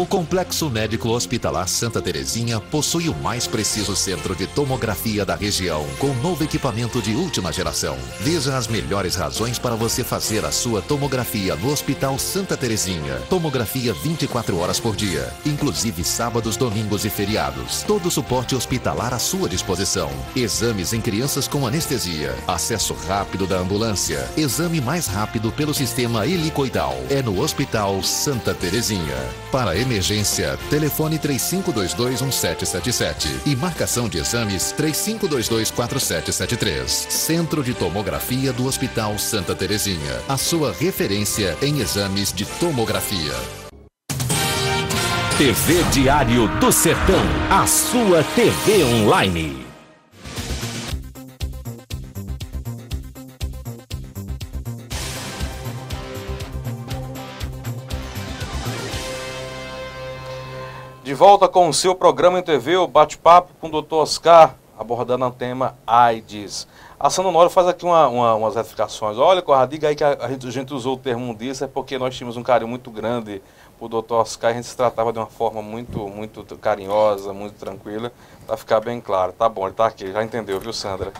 O 0.00 0.06
Complexo 0.06 0.70
Médico 0.70 1.10
Hospitalar 1.10 1.68
Santa 1.68 2.00
Terezinha 2.00 2.58
possui 2.58 3.10
o 3.10 3.14
mais 3.14 3.46
preciso 3.46 3.94
centro 3.94 4.34
de 4.34 4.46
tomografia 4.46 5.26
da 5.26 5.34
região, 5.34 5.86
com 5.98 6.14
novo 6.22 6.42
equipamento 6.42 7.02
de 7.02 7.14
última 7.14 7.52
geração. 7.52 7.98
Veja 8.18 8.56
as 8.56 8.66
melhores 8.66 9.14
razões 9.14 9.58
para 9.58 9.74
você 9.74 10.02
fazer 10.02 10.42
a 10.46 10.50
sua 10.50 10.80
tomografia 10.80 11.54
no 11.54 11.70
Hospital 11.70 12.18
Santa 12.18 12.56
Terezinha. 12.56 13.16
Tomografia 13.28 13.92
24 13.92 14.58
horas 14.58 14.80
por 14.80 14.96
dia, 14.96 15.30
inclusive 15.44 16.02
sábados, 16.02 16.56
domingos 16.56 17.04
e 17.04 17.10
feriados. 17.10 17.82
Todo 17.82 18.06
o 18.06 18.10
suporte 18.10 18.56
hospitalar 18.56 19.12
à 19.12 19.18
sua 19.18 19.50
disposição. 19.50 20.10
Exames 20.34 20.94
em 20.94 21.00
crianças 21.02 21.46
com 21.46 21.66
anestesia. 21.66 22.34
Acesso 22.48 22.94
rápido 23.06 23.46
da 23.46 23.58
ambulância. 23.58 24.26
Exame 24.34 24.80
mais 24.80 25.06
rápido 25.06 25.52
pelo 25.52 25.74
sistema 25.74 26.26
helicoidal. 26.26 26.96
É 27.10 27.20
no 27.20 27.38
Hospital 27.38 28.02
Santa 28.02 28.54
Terezinha. 28.54 29.28
Para 29.52 29.76
emergência, 29.90 30.56
telefone 30.70 31.18
35221777 31.18 33.26
e 33.46 33.56
marcação 33.56 34.08
de 34.08 34.18
exames 34.18 34.72
35224773. 34.78 37.10
Centro 37.10 37.64
de 37.64 37.74
Tomografia 37.74 38.52
do 38.52 38.66
Hospital 38.66 39.18
Santa 39.18 39.52
Terezinha. 39.54 40.20
A 40.28 40.36
sua 40.36 40.72
referência 40.72 41.56
em 41.60 41.80
exames 41.80 42.32
de 42.32 42.44
tomografia. 42.44 43.34
TV 45.36 45.82
Diário 45.90 46.46
do 46.60 46.70
Sertão, 46.70 47.24
a 47.50 47.66
sua 47.66 48.22
TV 48.22 48.84
online. 48.84 49.69
De 61.10 61.14
volta 61.14 61.48
com 61.48 61.68
o 61.68 61.74
seu 61.74 61.92
programa 61.92 62.38
em 62.38 62.42
TV, 62.42 62.76
o 62.76 62.86
bate-papo 62.86 63.52
com 63.60 63.66
o 63.66 63.82
Dr. 63.82 63.94
Oscar, 63.94 64.54
abordando 64.78 65.26
o 65.26 65.30
tema 65.32 65.76
AIDS. 65.84 66.68
A 67.00 67.10
Sandra 67.10 67.30
Honório 67.30 67.50
faz 67.50 67.66
aqui 67.66 67.84
uma, 67.84 68.06
uma, 68.06 68.34
umas 68.36 68.54
retificações. 68.54 69.18
Olha, 69.18 69.42
Corrado, 69.42 69.70
diga 69.70 69.88
aí 69.88 69.96
que 69.96 70.04
a, 70.04 70.16
a, 70.20 70.28
gente, 70.28 70.46
a, 70.46 70.50
gente, 70.52 70.72
usou 70.72 70.94
o 70.94 70.96
termo 70.96 71.34
disso, 71.34 71.64
é 71.64 71.66
porque 71.66 71.98
nós 71.98 72.16
tínhamos 72.16 72.36
um 72.36 72.44
carinho 72.44 72.68
muito 72.68 72.92
grande 72.92 73.42
por 73.76 73.88
Dr. 73.88 74.12
Oscar, 74.12 74.52
a 74.52 74.54
gente 74.54 74.68
se 74.68 74.76
tratava 74.76 75.12
de 75.12 75.18
uma 75.18 75.26
forma 75.26 75.60
muito, 75.60 75.98
muito 76.08 76.44
carinhosa, 76.58 77.32
muito 77.32 77.54
tranquila, 77.54 78.12
para 78.46 78.56
ficar 78.56 78.78
bem 78.78 79.00
claro. 79.00 79.32
Tá 79.32 79.48
bom, 79.48 79.66
ele 79.66 79.74
tá 79.74 79.86
aqui, 79.86 80.12
já 80.12 80.22
entendeu, 80.22 80.60
viu, 80.60 80.72
Sandra? 80.72 81.12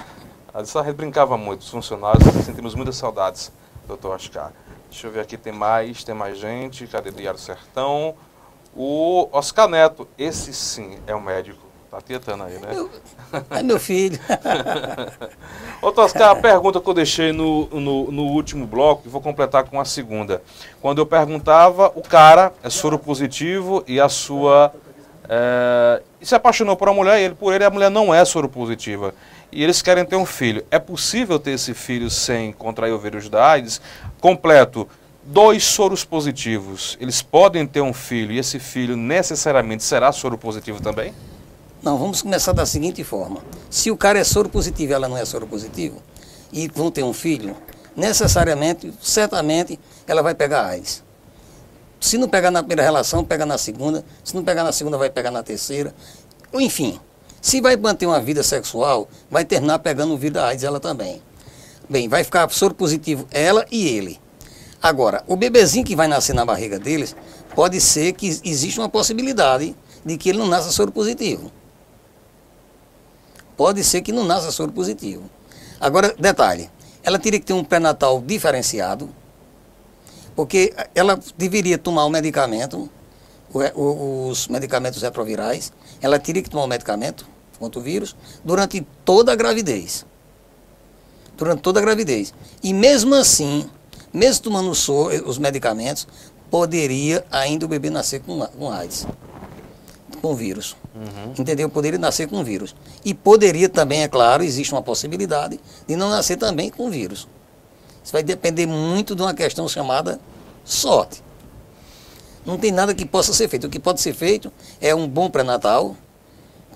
A 0.54 0.62
gente 0.62 0.92
brincava 0.92 1.36
muito, 1.36 1.62
os 1.62 1.68
funcionários, 1.68 2.22
sentimos 2.44 2.76
muitas 2.76 2.94
saudades, 2.94 3.50
Dr. 3.88 4.06
Oscar. 4.06 4.52
Deixa 4.88 5.08
eu 5.08 5.10
ver 5.10 5.20
aqui, 5.22 5.36
tem 5.36 5.52
mais, 5.52 6.04
tem 6.04 6.14
mais 6.14 6.38
gente, 6.38 6.86
cadê 6.86 7.08
o 7.08 7.12
Diário 7.12 7.40
Sertão? 7.40 8.14
O 8.74 9.28
Oscar 9.32 9.68
Neto, 9.68 10.06
esse 10.16 10.52
sim 10.52 10.98
é 11.06 11.14
um 11.14 11.20
médico. 11.20 11.70
Tá 11.90 12.00
tietando 12.00 12.44
aí, 12.44 12.56
né? 12.58 12.68
É 13.50 13.62
meu 13.64 13.80
filho. 13.80 14.16
Ô, 15.82 15.88
Oscar, 16.00 16.30
a 16.30 16.36
pergunta 16.36 16.80
que 16.80 16.88
eu 16.88 16.94
deixei 16.94 17.32
no, 17.32 17.66
no, 17.66 18.12
no, 18.12 18.22
último 18.26 18.64
bloco, 18.64 19.02
e 19.06 19.08
vou 19.08 19.20
completar 19.20 19.64
com 19.64 19.80
a 19.80 19.84
segunda. 19.84 20.40
Quando 20.80 20.98
eu 20.98 21.06
perguntava, 21.06 21.90
o 21.96 22.00
cara 22.00 22.52
é 22.62 22.70
soro 22.70 22.96
positivo 22.96 23.82
e 23.88 24.00
a 24.00 24.08
sua. 24.08 24.72
É, 25.28 26.00
e 26.20 26.26
se 26.26 26.34
apaixonou 26.34 26.76
por 26.76 26.88
uma 26.88 26.94
mulher 26.94 27.20
e 27.20 27.24
ele 27.24 27.34
por 27.34 27.52
ele 27.52 27.64
a 27.64 27.70
mulher 27.70 27.90
não 27.90 28.14
é 28.14 28.24
soro 28.24 28.48
positiva. 28.48 29.12
E 29.50 29.64
eles 29.64 29.82
querem 29.82 30.04
ter 30.04 30.14
um 30.14 30.26
filho. 30.26 30.64
É 30.70 30.78
possível 30.78 31.40
ter 31.40 31.52
esse 31.52 31.74
filho 31.74 32.08
sem 32.08 32.52
contrair 32.52 32.92
o 32.92 32.98
vírus 33.00 33.28
da 33.28 33.50
AIDS? 33.50 33.80
Completo 34.20 34.88
dois 35.32 35.62
soros 35.62 36.04
positivos, 36.04 36.98
eles 37.00 37.22
podem 37.22 37.64
ter 37.64 37.80
um 37.80 37.92
filho 37.92 38.32
e 38.32 38.38
esse 38.38 38.58
filho 38.58 38.96
necessariamente 38.96 39.84
será 39.84 40.10
soro 40.10 40.36
positivo 40.36 40.82
também? 40.82 41.14
Não, 41.80 41.96
vamos 41.96 42.20
começar 42.20 42.52
da 42.52 42.66
seguinte 42.66 43.04
forma. 43.04 43.40
Se 43.70 43.92
o 43.92 43.96
cara 43.96 44.18
é 44.18 44.24
soro 44.24 44.48
positivo 44.48 44.90
e 44.90 44.94
ela 44.94 45.08
não 45.08 45.16
é 45.16 45.24
soro 45.24 45.46
positivo, 45.46 46.02
e 46.52 46.66
vão 46.66 46.90
ter 46.90 47.04
um 47.04 47.12
filho, 47.12 47.56
necessariamente, 47.94 48.92
certamente, 49.00 49.78
ela 50.04 50.20
vai 50.20 50.34
pegar 50.34 50.66
AIDS. 50.66 51.04
Se 52.00 52.18
não 52.18 52.28
pegar 52.28 52.50
na 52.50 52.60
primeira 52.60 52.82
relação, 52.82 53.24
pega 53.24 53.46
na 53.46 53.56
segunda. 53.56 54.04
Se 54.24 54.34
não 54.34 54.42
pegar 54.42 54.64
na 54.64 54.72
segunda, 54.72 54.98
vai 54.98 55.10
pegar 55.10 55.30
na 55.30 55.44
terceira. 55.44 55.94
Enfim, 56.52 56.98
se 57.40 57.60
vai 57.60 57.76
manter 57.76 58.06
uma 58.06 58.20
vida 58.20 58.42
sexual, 58.42 59.08
vai 59.30 59.44
terminar 59.44 59.78
pegando 59.78 60.12
o 60.12 60.16
vírus 60.16 60.34
da 60.34 60.48
AIDS 60.48 60.64
ela 60.64 60.80
também. 60.80 61.22
Bem, 61.88 62.08
vai 62.08 62.24
ficar 62.24 62.50
soro 62.50 62.74
positivo 62.74 63.28
ela 63.30 63.64
e 63.70 63.86
ele. 63.86 64.19
Agora, 64.82 65.22
o 65.26 65.36
bebezinho 65.36 65.84
que 65.84 65.94
vai 65.94 66.08
nascer 66.08 66.34
na 66.34 66.44
barriga 66.44 66.78
deles, 66.78 67.14
pode 67.54 67.80
ser 67.80 68.12
que 68.12 68.26
existe 68.44 68.78
uma 68.78 68.88
possibilidade 68.88 69.76
de 70.04 70.16
que 70.16 70.30
ele 70.30 70.38
não 70.38 70.46
nasça 70.46 70.70
soro 70.70 70.90
positivo. 70.90 71.52
Pode 73.56 73.84
ser 73.84 74.00
que 74.00 74.10
não 74.10 74.24
nasça 74.24 74.50
soro 74.50 74.72
positivo. 74.72 75.22
Agora, 75.78 76.14
detalhe, 76.18 76.70
ela 77.02 77.18
teria 77.18 77.38
que 77.38 77.46
ter 77.46 77.52
um 77.52 77.64
pré-natal 77.64 78.22
diferenciado, 78.22 79.10
porque 80.34 80.74
ela 80.94 81.18
deveria 81.36 81.76
tomar 81.76 82.06
o 82.06 82.10
medicamento, 82.10 82.88
os 83.74 84.48
medicamentos 84.48 85.02
retrovirais, 85.02 85.72
ela 86.00 86.18
teria 86.18 86.42
que 86.42 86.48
tomar 86.48 86.64
o 86.64 86.68
medicamento 86.68 87.26
contra 87.58 87.78
o 87.78 87.82
vírus 87.82 88.16
durante 88.42 88.86
toda 89.04 89.32
a 89.32 89.36
gravidez. 89.36 90.06
Durante 91.36 91.60
toda 91.60 91.80
a 91.80 91.82
gravidez. 91.82 92.32
E 92.62 92.72
mesmo 92.72 93.14
assim, 93.14 93.68
mesmo 94.12 94.42
tomando 94.44 94.70
os 94.70 95.38
medicamentos, 95.38 96.06
poderia 96.50 97.24
ainda 97.30 97.64
o 97.64 97.68
bebê 97.68 97.90
nascer 97.90 98.20
com, 98.20 98.40
com 98.46 98.70
AIDS, 98.70 99.06
com 100.20 100.34
vírus. 100.34 100.76
Uhum. 100.94 101.34
Entendeu? 101.38 101.68
Poderia 101.68 101.98
nascer 101.98 102.28
com 102.28 102.42
vírus. 102.42 102.74
E 103.04 103.14
poderia 103.14 103.68
também, 103.68 104.02
é 104.02 104.08
claro, 104.08 104.42
existe 104.42 104.72
uma 104.72 104.82
possibilidade 104.82 105.60
de 105.86 105.96
não 105.96 106.10
nascer 106.10 106.36
também 106.36 106.70
com 106.70 106.90
vírus. 106.90 107.28
Isso 108.02 108.12
vai 108.12 108.22
depender 108.22 108.66
muito 108.66 109.14
de 109.14 109.22
uma 109.22 109.34
questão 109.34 109.68
chamada 109.68 110.20
sorte. 110.64 111.22
Não 112.44 112.58
tem 112.58 112.72
nada 112.72 112.94
que 112.94 113.04
possa 113.04 113.32
ser 113.32 113.48
feito. 113.48 113.66
O 113.66 113.70
que 113.70 113.78
pode 113.78 114.00
ser 114.00 114.14
feito 114.14 114.52
é 114.80 114.94
um 114.94 115.06
bom 115.06 115.30
pré-natal, 115.30 115.94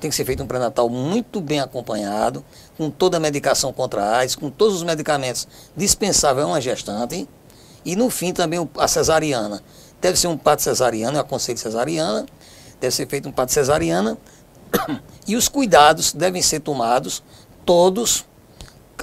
tem 0.05 0.11
que 0.11 0.17
ser 0.17 0.27
feito 0.27 0.43
um 0.43 0.47
pré-natal 0.47 0.87
muito 0.91 1.41
bem 1.41 1.61
acompanhado, 1.61 2.45
com 2.77 2.91
toda 2.91 3.17
a 3.17 3.21
medicação 3.21 3.73
contra 3.73 4.19
AIDS, 4.19 4.37
com 4.37 4.51
todos 4.51 4.77
os 4.77 4.83
medicamentos 4.83 5.49
dispensáveis 5.75 6.45
a 6.45 6.49
uma 6.49 6.61
gestante. 6.61 7.27
E 7.87 7.97
no 7.97 8.11
fim 8.11 8.31
também 8.31 8.69
a 8.77 8.87
cesariana. 8.87 9.63
Deve 10.03 10.19
ser 10.19 10.27
um 10.27 10.37
parto 10.37 10.61
cesariano, 10.61 11.17
eu 11.17 11.23
aconselho 11.23 11.57
cesariana, 11.57 12.27
deve 12.79 12.95
ser 12.95 13.09
feito 13.09 13.31
um 13.31 13.33
parto 13.33 13.53
cesariana. 13.53 14.19
E 15.27 15.37
os 15.37 15.49
cuidados 15.49 16.13
devem 16.13 16.43
ser 16.43 16.61
tomados, 16.61 17.23
todos, 17.65 18.27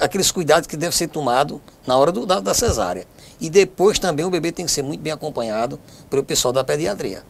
aqueles 0.00 0.30
cuidados 0.30 0.68
que 0.68 0.76
devem 0.76 0.96
ser 0.96 1.08
tomados 1.08 1.60
na 1.84 1.98
hora 1.98 2.12
do, 2.12 2.24
da, 2.24 2.38
da 2.38 2.54
cesárea. 2.54 3.08
E 3.40 3.50
depois 3.50 3.98
também 3.98 4.24
o 4.24 4.30
bebê 4.30 4.52
tem 4.52 4.64
que 4.64 4.70
ser 4.70 4.82
muito 4.82 5.00
bem 5.00 5.12
acompanhado 5.12 5.80
pelo 6.08 6.22
pessoal 6.22 6.52
da 6.52 6.62
pediatria. 6.62 7.24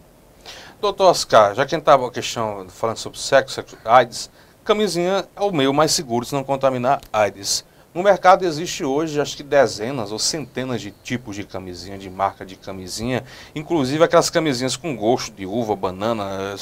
Doutor 0.82 1.10
Oscar, 1.10 1.54
já 1.54 1.64
que 1.64 1.76
a 1.76 1.78
gente 1.78 1.84
estava 1.84 2.10
questão 2.10 2.66
falando 2.68 2.96
sobre 2.96 3.16
sexo, 3.16 3.64
AIDS, 3.84 4.28
camisinha 4.64 5.24
é 5.36 5.40
o 5.40 5.52
meio 5.52 5.72
mais 5.72 5.92
seguro 5.92 6.26
de 6.26 6.32
não 6.32 6.42
contaminar 6.42 7.00
AIDS. 7.12 7.64
No 7.94 8.02
mercado 8.02 8.44
existe 8.44 8.84
hoje, 8.84 9.20
acho 9.20 9.36
que 9.36 9.44
dezenas 9.44 10.10
ou 10.10 10.18
centenas 10.18 10.80
de 10.80 10.90
tipos 10.90 11.36
de 11.36 11.44
camisinha, 11.44 11.96
de 11.96 12.10
marca 12.10 12.44
de 12.44 12.56
camisinha, 12.56 13.22
inclusive 13.54 14.02
aquelas 14.02 14.28
camisinhas 14.28 14.74
com 14.74 14.96
gosto 14.96 15.32
de 15.36 15.46
uva, 15.46 15.76
banana. 15.76 16.56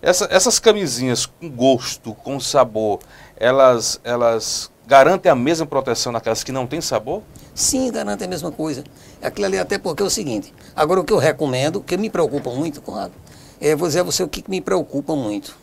Essa, 0.00 0.28
essas 0.30 0.60
camisinhas 0.60 1.26
com 1.26 1.50
gosto, 1.50 2.14
com 2.14 2.38
sabor, 2.38 3.00
elas, 3.36 4.00
elas 4.04 4.70
garantem 4.86 5.32
a 5.32 5.34
mesma 5.34 5.66
proteção 5.66 6.12
naquelas 6.12 6.44
que 6.44 6.52
não 6.52 6.64
têm 6.64 6.80
sabor? 6.80 7.22
Sim, 7.52 7.90
garantem 7.90 8.28
a 8.28 8.30
mesma 8.30 8.52
coisa. 8.52 8.84
Aquilo 9.20 9.46
ali 9.46 9.58
até 9.58 9.78
porque 9.78 10.00
é 10.00 10.06
o 10.06 10.10
seguinte, 10.10 10.54
agora 10.76 11.00
o 11.00 11.04
que 11.04 11.12
eu 11.12 11.18
recomendo, 11.18 11.80
que 11.80 11.96
me 11.96 12.08
preocupa 12.08 12.50
muito, 12.50 12.80
Conrado, 12.80 13.23
é, 13.64 13.74
vou 13.74 13.88
dizer 13.88 14.00
a 14.00 14.02
você 14.02 14.22
o 14.22 14.28
que 14.28 14.44
me 14.46 14.60
preocupa 14.60 15.16
muito. 15.16 15.56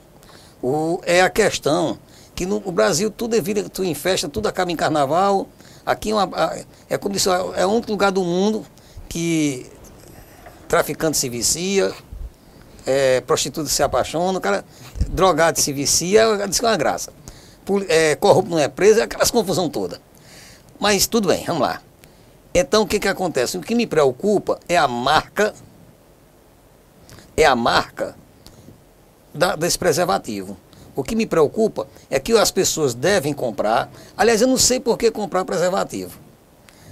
O, 0.60 1.00
é 1.04 1.22
a 1.22 1.30
questão 1.30 2.00
que 2.34 2.48
no 2.48 2.58
o 2.66 2.72
Brasil 2.72 3.12
tudo 3.12 3.36
é 3.36 3.42
vida, 3.42 3.70
tudo 3.70 3.88
em 3.88 3.94
festa, 3.94 4.28
tudo 4.28 4.48
acaba 4.48 4.72
em 4.72 4.76
carnaval. 4.76 5.48
Aqui 5.86 6.10
é, 6.10 6.16
uma, 6.16 6.56
é 6.90 6.98
como 6.98 7.14
disse, 7.14 7.30
é 7.30 7.68
um 7.68 7.80
lugar 7.88 8.12
do 8.12 8.24
mundo 8.24 8.66
que 9.08 9.68
traficante 10.68 11.16
se 11.16 11.30
vicia, 11.30 11.94
é, 12.88 13.22
prostituta 13.22 13.70
se 13.70 13.84
apaixona, 13.84 14.40
o 14.40 14.42
cara 14.42 14.66
drogado 15.08 15.60
se 15.60 15.72
vicia, 15.72 16.48
diz 16.48 16.60
que 16.60 16.66
é 16.66 16.70
uma 16.70 16.78
graça. 16.78 17.14
É, 17.88 18.16
corrupto 18.16 18.50
não 18.50 18.58
é 18.58 18.68
preso, 18.68 19.00
é 19.00 19.04
aquelas 19.04 19.30
confusão 19.30 19.70
toda. 19.70 20.02
Mas 20.80 21.06
tudo 21.06 21.28
bem, 21.28 21.44
vamos 21.46 21.62
lá. 21.62 21.80
Então 22.52 22.82
o 22.82 22.88
que, 22.88 23.00
que 23.00 23.08
acontece? 23.08 23.60
O 23.60 23.62
que 23.62 23.76
me 23.76 23.86
preocupa 23.86 24.60
é 24.68 24.76
a 24.76 24.88
marca 24.88 25.54
é 27.42 27.46
a 27.46 27.56
marca 27.56 28.16
da, 29.34 29.56
desse 29.56 29.78
preservativo. 29.78 30.58
O 30.96 31.04
que 31.04 31.16
me 31.16 31.26
preocupa 31.26 31.88
é 32.10 32.20
que 32.20 32.34
as 32.34 32.52
pessoas 32.52 32.94
devem 32.94 33.34
comprar. 33.34 33.90
Aliás, 34.18 34.42
eu 34.42 34.48
não 34.48 34.58
sei 34.58 34.80
por 34.80 34.98
que 34.98 35.10
comprar 35.10 35.46
preservativo. 35.46 36.20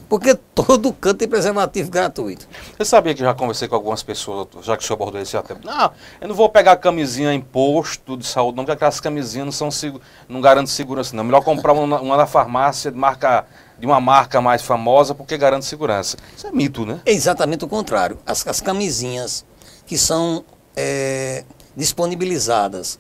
Porque 0.08 0.34
todo 0.56 0.92
canto 0.94 1.18
tem 1.18 1.28
preservativo 1.28 1.92
gratuito. 1.92 2.48
Você 2.78 2.86
sabia 2.86 3.14
que 3.14 3.20
já 3.20 3.34
conversei 3.34 3.68
com 3.68 3.76
algumas 3.76 4.02
pessoas, 4.02 4.48
já 4.64 4.76
que 4.76 4.84
o 4.84 4.88
senhor 4.88 4.96
abordou 4.96 5.22
esse 5.22 5.38
até. 5.38 5.54
Não, 5.64 5.92
eu 6.20 6.28
não 6.30 6.36
vou 6.36 6.50
pegar 6.50 6.78
camisinha 6.78 7.34
em 7.34 7.42
posto 7.42 8.18
de 8.18 8.26
saúde, 8.26 8.58
não, 8.58 8.64
porque 8.64 8.74
aquelas 8.74 9.00
camisinhas 9.00 9.60
não, 9.60 9.72
são, 9.72 10.02
não 10.28 10.42
garantem 10.42 10.68
segurança, 10.68 11.16
não. 11.16 11.24
Melhor 11.24 11.44
comprar 11.44 11.74
uma, 11.74 12.00
uma 12.02 12.18
da 12.18 12.26
farmácia 12.26 12.90
de, 12.90 12.98
marca, 12.98 13.46
de 13.78 13.86
uma 13.86 14.00
marca 14.00 14.42
mais 14.42 14.62
famosa, 14.62 15.14
porque 15.14 15.38
garante 15.38 15.66
segurança. 15.66 16.18
Isso 16.36 16.48
é 16.48 16.52
mito, 16.52 16.86
né? 16.86 17.02
É 17.06 17.12
exatamente 17.12 17.66
o 17.66 17.68
contrário. 17.68 18.18
As, 18.26 18.48
as 18.48 18.62
camisinhas 18.62 19.46
que 19.90 19.98
são 19.98 20.46
é, 20.78 21.44
disponibilizadas 21.76 23.00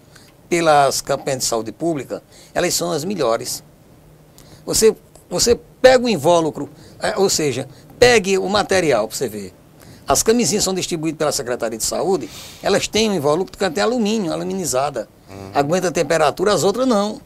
pelas 0.49 1.01
campanhas 1.01 1.41
de 1.41 1.45
saúde 1.45 1.71
pública, 1.71 2.23
elas 2.51 2.73
são 2.73 2.91
as 2.91 3.05
melhores. 3.05 3.63
Você, 4.65 4.95
você 5.29 5.55
pega 5.79 6.03
o 6.03 6.09
invólucro, 6.09 6.67
é, 6.99 7.15
ou 7.15 7.29
seja, 7.29 7.69
pegue 7.99 8.39
o 8.39 8.49
material 8.49 9.07
para 9.07 9.15
você 9.15 9.29
ver. 9.29 9.53
As 10.07 10.23
camisinhas 10.23 10.63
são 10.63 10.73
distribuídas 10.73 11.19
pela 11.19 11.31
Secretaria 11.31 11.77
de 11.77 11.83
Saúde, 11.83 12.27
elas 12.63 12.87
têm 12.87 13.11
um 13.11 13.13
invólucro 13.13 13.55
que 13.55 13.69
tem 13.69 13.83
alumínio, 13.83 14.33
aluminizada. 14.33 15.07
Aguenta 15.53 15.89
a 15.89 15.91
temperatura, 15.91 16.51
as 16.55 16.63
outras 16.63 16.87
não. 16.87 17.21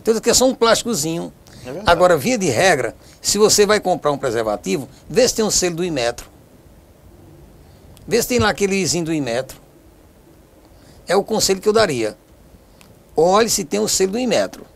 Então, 0.00 0.18
que 0.18 0.30
é 0.30 0.34
só 0.34 0.46
um 0.46 0.54
plásticozinho. 0.54 1.30
Agora, 1.84 2.16
via 2.16 2.38
de 2.38 2.48
regra, 2.48 2.96
se 3.20 3.36
você 3.36 3.66
vai 3.66 3.80
comprar 3.80 4.12
um 4.12 4.16
preservativo, 4.16 4.88
vê 5.06 5.28
se 5.28 5.34
tem 5.34 5.44
um 5.44 5.50
selo 5.50 5.76
do 5.76 5.84
Imetro. 5.84 6.33
Vê 8.06 8.20
se 8.20 8.28
tem 8.28 8.38
lá 8.38 8.50
aquele 8.50 8.76
izinho 8.76 9.06
do 9.06 9.12
Imetro. 9.12 9.60
É 11.06 11.16
o 11.16 11.24
conselho 11.24 11.60
que 11.60 11.68
eu 11.68 11.72
daria. 11.72 12.16
Olhe 13.16 13.48
se 13.48 13.64
tem 13.64 13.80
o 13.80 13.88
selo 13.88 14.12
do 14.12 14.18
Imetro. 14.18 14.66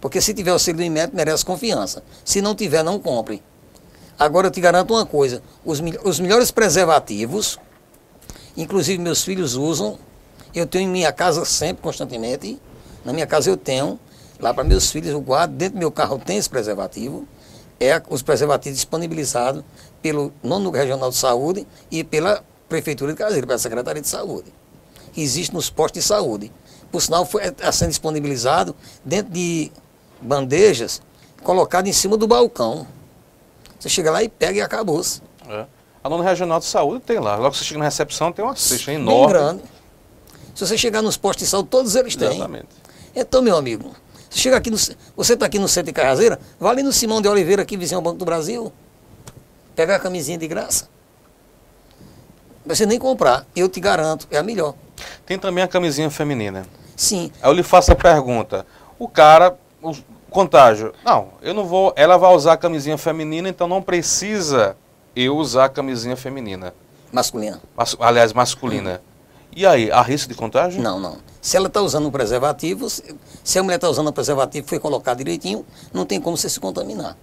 Porque 0.00 0.20
se 0.20 0.34
tiver 0.34 0.52
o 0.52 0.58
selo 0.58 0.78
do 0.78 0.82
Imetro, 0.82 1.16
merece 1.16 1.44
confiança. 1.44 2.02
Se 2.24 2.40
não 2.40 2.54
tiver, 2.54 2.82
não 2.82 2.98
compre. 2.98 3.42
Agora 4.18 4.48
eu 4.48 4.50
te 4.50 4.60
garanto 4.60 4.94
uma 4.94 5.06
coisa: 5.06 5.42
os, 5.64 5.80
os 6.04 6.20
melhores 6.20 6.50
preservativos, 6.50 7.58
inclusive 8.56 9.02
meus 9.02 9.22
filhos 9.22 9.54
usam, 9.54 9.98
eu 10.54 10.66
tenho 10.66 10.88
em 10.88 10.92
minha 10.92 11.12
casa 11.12 11.44
sempre, 11.44 11.82
constantemente. 11.82 12.60
Na 13.04 13.12
minha 13.12 13.26
casa 13.26 13.50
eu 13.50 13.56
tenho, 13.56 13.98
lá 14.38 14.54
para 14.54 14.64
meus 14.64 14.90
filhos 14.90 15.10
eu 15.10 15.20
guardo, 15.20 15.52
dentro 15.52 15.74
do 15.74 15.78
meu 15.78 15.90
carro 15.90 16.18
tem 16.18 16.36
esse 16.36 16.48
preservativo. 16.48 17.26
É 17.80 18.00
os 18.08 18.22
preservativos 18.22 18.78
disponibilizados 18.78 19.64
pelo 20.00 20.32
Nono 20.40 20.70
Regional 20.70 21.10
de 21.10 21.16
Saúde 21.16 21.66
e 21.90 22.04
pela 22.04 22.44
Prefeitura 22.72 23.12
de 23.12 23.18
Caseiro, 23.18 23.46
pela 23.46 23.58
Secretaria 23.58 24.00
de 24.00 24.08
Saúde. 24.08 24.50
Que 25.12 25.20
existe 25.20 25.52
nos 25.52 25.68
postos 25.68 26.02
de 26.02 26.08
saúde. 26.08 26.50
Por 26.90 27.02
sinal, 27.02 27.26
foi 27.26 27.44
está 27.44 27.70
sendo 27.70 27.90
disponibilizado 27.90 28.74
dentro 29.04 29.30
de 29.30 29.70
bandejas, 30.22 31.02
colocado 31.42 31.86
em 31.86 31.92
cima 31.92 32.16
do 32.16 32.26
balcão. 32.26 32.86
Você 33.78 33.90
chega 33.90 34.10
lá 34.10 34.22
e 34.22 34.28
pega 34.28 34.58
e 34.58 34.62
acabou-se. 34.62 35.20
É. 35.48 35.66
A 36.02 36.08
nona 36.08 36.24
regional 36.24 36.60
de 36.60 36.64
saúde 36.64 37.02
tem 37.04 37.18
lá. 37.18 37.36
Logo 37.36 37.50
que 37.50 37.58
você 37.58 37.64
chega 37.64 37.78
na 37.78 37.84
recepção, 37.84 38.32
tem 38.32 38.42
uma 38.42 38.56
cesta 38.56 38.86
Bem 38.86 38.94
enorme. 38.94 39.32
grande. 39.34 39.62
Se 40.54 40.66
você 40.66 40.78
chegar 40.78 41.02
nos 41.02 41.18
postos 41.18 41.44
de 41.44 41.50
saúde, 41.50 41.68
todos 41.68 41.94
eles 41.94 42.16
têm. 42.16 42.28
Exatamente. 42.28 42.68
Então, 43.14 43.42
meu 43.42 43.56
amigo, 43.56 43.94
você 44.30 44.38
chega 44.38 44.56
aqui 44.56 44.70
no, 44.70 44.78
você 45.14 45.34
está 45.34 45.44
aqui 45.44 45.58
no 45.58 45.68
centro 45.68 45.88
de 45.88 45.92
Carrazeira, 45.92 46.38
vai 46.58 46.72
ali 46.72 46.82
no 46.82 46.92
Simão 46.92 47.20
de 47.20 47.28
Oliveira, 47.28 47.62
aqui 47.62 47.76
vizinho 47.76 47.98
ao 47.98 48.02
Banco 48.02 48.16
do 48.16 48.24
Brasil, 48.24 48.72
pegar 49.76 49.96
a 49.96 49.98
camisinha 49.98 50.38
de 50.38 50.48
graça. 50.48 50.88
Não 52.64 52.74
você 52.74 52.86
nem 52.86 52.98
comprar, 52.98 53.44
eu 53.56 53.68
te 53.68 53.80
garanto, 53.80 54.26
é 54.30 54.38
a 54.38 54.42
melhor. 54.42 54.74
Tem 55.26 55.38
também 55.38 55.64
a 55.64 55.68
camisinha 55.68 56.10
feminina. 56.10 56.64
Sim, 56.96 57.30
Aí 57.42 57.50
eu 57.50 57.54
lhe 57.54 57.62
faço 57.62 57.90
a 57.92 57.96
pergunta. 57.96 58.64
O 58.98 59.08
cara, 59.08 59.56
o 59.82 59.92
contágio. 60.30 60.92
Não, 61.04 61.28
eu 61.42 61.52
não 61.52 61.64
vou. 61.64 61.92
Ela 61.96 62.16
vai 62.16 62.32
usar 62.34 62.52
a 62.52 62.56
camisinha 62.56 62.96
feminina, 62.96 63.48
então 63.48 63.66
não 63.66 63.82
precisa 63.82 64.76
eu 65.16 65.36
usar 65.36 65.64
a 65.64 65.68
camisinha 65.68 66.16
feminina. 66.16 66.72
masculina. 67.10 67.60
Mas- 67.76 67.96
aliás, 67.98 68.32
masculina. 68.32 69.02
E 69.54 69.66
aí, 69.66 69.90
há 69.90 70.00
risco 70.00 70.28
de 70.30 70.34
contágio? 70.34 70.80
Não, 70.80 70.98
não. 70.98 71.18
Se 71.40 71.56
ela 71.56 71.66
está 71.66 71.82
usando 71.82 72.06
um 72.06 72.10
preservativo, 72.10 72.88
se 72.88 73.14
se 73.44 73.58
a 73.58 73.62
mulher 73.62 73.76
está 73.76 73.88
usando 73.88 74.08
um 74.08 74.12
preservativo 74.12 74.66
foi 74.68 74.78
colocado 74.78 75.18
direitinho, 75.18 75.66
não 75.92 76.06
tem 76.06 76.20
como 76.20 76.36
você 76.36 76.48
se 76.48 76.58
contaminar. 76.60 77.16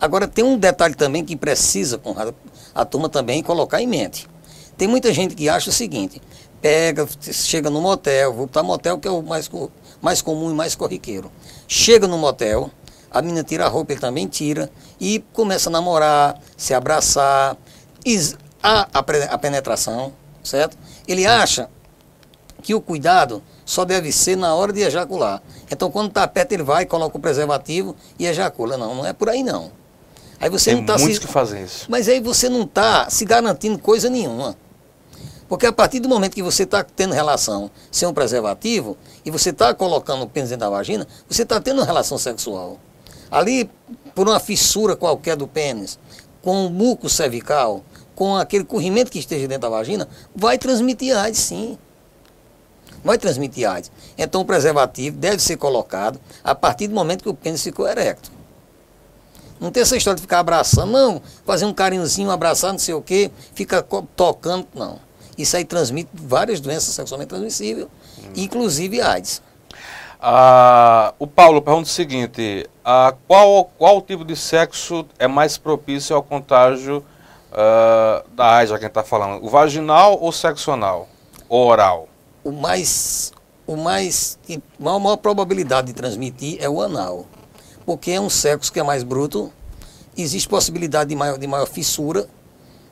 Agora, 0.00 0.28
tem 0.28 0.44
um 0.44 0.56
detalhe 0.56 0.94
também 0.94 1.24
que 1.24 1.36
precisa, 1.36 1.98
Conrado, 1.98 2.32
a 2.74 2.84
turma 2.84 3.08
também 3.08 3.42
colocar 3.42 3.82
em 3.82 3.86
mente. 3.86 4.26
Tem 4.78 4.86
muita 4.86 5.12
gente 5.12 5.34
que 5.34 5.48
acha 5.48 5.70
o 5.70 5.72
seguinte, 5.72 6.22
pega, 6.62 7.06
chega 7.20 7.68
no 7.68 7.80
motel, 7.80 8.32
vou 8.32 8.46
para 8.46 8.62
motel 8.62 8.96
que 8.98 9.08
é 9.08 9.10
o 9.10 9.20
mais, 9.20 9.50
mais 10.00 10.22
comum 10.22 10.52
e 10.52 10.54
mais 10.54 10.76
corriqueiro. 10.76 11.30
Chega 11.66 12.06
no 12.06 12.16
motel, 12.16 12.70
a 13.10 13.20
menina 13.20 13.42
tira 13.42 13.66
a 13.66 13.68
roupa, 13.68 13.92
ele 13.92 14.00
também 14.00 14.28
tira, 14.28 14.70
e 15.00 15.18
começa 15.32 15.68
a 15.68 15.72
namorar, 15.72 16.40
se 16.56 16.72
abraçar, 16.72 17.56
a, 18.62 18.88
a 19.30 19.38
penetração, 19.38 20.12
certo? 20.44 20.78
Ele 21.08 21.26
acha 21.26 21.68
que 22.62 22.72
o 22.72 22.80
cuidado 22.80 23.42
só 23.64 23.84
deve 23.84 24.12
ser 24.12 24.36
na 24.36 24.54
hora 24.54 24.72
de 24.72 24.80
ejacular. 24.80 25.42
Então, 25.70 25.90
quando 25.90 26.08
está 26.08 26.26
perto, 26.26 26.52
ele 26.52 26.62
vai, 26.62 26.86
coloca 26.86 27.16
o 27.16 27.20
preservativo 27.20 27.96
e 28.18 28.26
ejacula. 28.26 28.76
Não, 28.76 28.94
não 28.94 29.06
é 29.06 29.12
por 29.12 29.28
aí 29.28 29.42
não. 29.42 29.70
Aí 30.40 30.48
você 30.48 30.70
Tem 30.70 30.76
não 30.76 30.82
está 30.82 30.98
muitos 30.98 31.16
se... 31.16 31.20
que 31.20 31.26
fazem 31.26 31.64
isso. 31.64 31.86
Mas 31.88 32.08
aí 32.08 32.20
você 32.20 32.48
não 32.48 32.62
está 32.62 33.10
se 33.10 33.24
garantindo 33.24 33.78
coisa 33.78 34.08
nenhuma. 34.08 34.56
Porque 35.48 35.66
a 35.66 35.72
partir 35.72 35.98
do 35.98 36.08
momento 36.08 36.34
que 36.34 36.42
você 36.42 36.64
está 36.64 36.84
tendo 36.84 37.14
relação 37.14 37.70
sem 37.90 38.06
um 38.06 38.12
preservativo 38.12 38.96
e 39.24 39.30
você 39.30 39.50
está 39.50 39.72
colocando 39.72 40.22
o 40.22 40.28
pênis 40.28 40.50
dentro 40.50 40.66
da 40.66 40.70
vagina, 40.70 41.06
você 41.28 41.42
está 41.42 41.58
tendo 41.60 41.78
uma 41.78 41.86
relação 41.86 42.18
sexual. 42.18 42.78
Ali, 43.30 43.70
por 44.14 44.28
uma 44.28 44.38
fissura 44.38 44.94
qualquer 44.94 45.36
do 45.36 45.48
pênis, 45.48 45.98
com 46.42 46.66
o 46.66 46.70
muco 46.70 47.08
cervical, 47.08 47.82
com 48.14 48.36
aquele 48.36 48.64
corrimento 48.64 49.10
que 49.10 49.18
esteja 49.18 49.48
dentro 49.48 49.62
da 49.62 49.68
vagina, 49.70 50.06
vai 50.36 50.58
transmitir 50.58 51.16
AIDS, 51.16 51.40
sim. 51.40 51.78
Vai 53.02 53.16
transmitir 53.16 53.68
AIDS. 53.68 53.90
Então 54.18 54.42
o 54.42 54.44
preservativo 54.44 55.16
deve 55.16 55.42
ser 55.42 55.56
colocado 55.56 56.20
a 56.44 56.54
partir 56.54 56.88
do 56.88 56.94
momento 56.94 57.22
que 57.22 57.28
o 57.28 57.34
pênis 57.34 57.62
ficou 57.62 57.88
erecto. 57.88 58.30
Não 59.60 59.70
tem 59.70 59.82
essa 59.82 59.96
história 59.96 60.16
de 60.16 60.22
ficar 60.22 60.40
abraçando, 60.40 60.92
não, 60.92 61.22
fazer 61.44 61.64
um 61.64 61.72
carinhozinho, 61.72 62.30
abraçar, 62.30 62.72
não 62.72 62.78
sei 62.78 62.94
o 62.94 63.02
quê, 63.02 63.30
fica 63.54 63.84
tocando, 64.14 64.66
não. 64.74 65.07
Isso 65.38 65.56
aí 65.56 65.64
transmite 65.64 66.10
várias 66.12 66.60
doenças 66.60 66.92
sexualmente 66.92 67.28
transmissíveis, 67.28 67.86
inclusive 68.34 69.00
AIDS. 69.00 69.40
Ah, 70.20 71.14
o 71.16 71.28
Paulo 71.28 71.62
pergunta 71.62 71.88
o 71.88 71.92
seguinte: 71.92 72.68
ah, 72.84 73.14
qual, 73.28 73.66
qual 73.78 74.02
tipo 74.02 74.24
de 74.24 74.34
sexo 74.34 75.06
é 75.16 75.28
mais 75.28 75.56
propício 75.56 76.16
ao 76.16 76.22
contágio 76.24 77.04
ah, 77.52 78.24
da 78.34 78.56
AIDS, 78.56 78.70
já 78.70 78.78
quem 78.80 78.88
está 78.88 79.04
falando? 79.04 79.44
O 79.44 79.48
vaginal 79.48 80.18
ou 80.20 80.32
sexo 80.32 80.72
anal? 80.72 81.08
Ou 81.48 81.68
oral? 81.68 82.08
O 82.42 82.50
mais, 82.50 83.32
o 83.64 83.76
mais, 83.76 84.38
a 84.50 84.82
maior, 84.82 84.98
maior 84.98 85.16
probabilidade 85.18 85.88
de 85.88 85.92
transmitir 85.92 86.58
é 86.60 86.68
o 86.68 86.82
anal, 86.82 87.26
porque 87.86 88.10
é 88.10 88.20
um 88.20 88.28
sexo 88.28 88.72
que 88.72 88.80
é 88.80 88.82
mais 88.82 89.04
bruto, 89.04 89.52
existe 90.16 90.48
possibilidade 90.48 91.10
de 91.10 91.16
maior, 91.16 91.38
de 91.38 91.46
maior 91.46 91.66
fissura, 91.66 92.28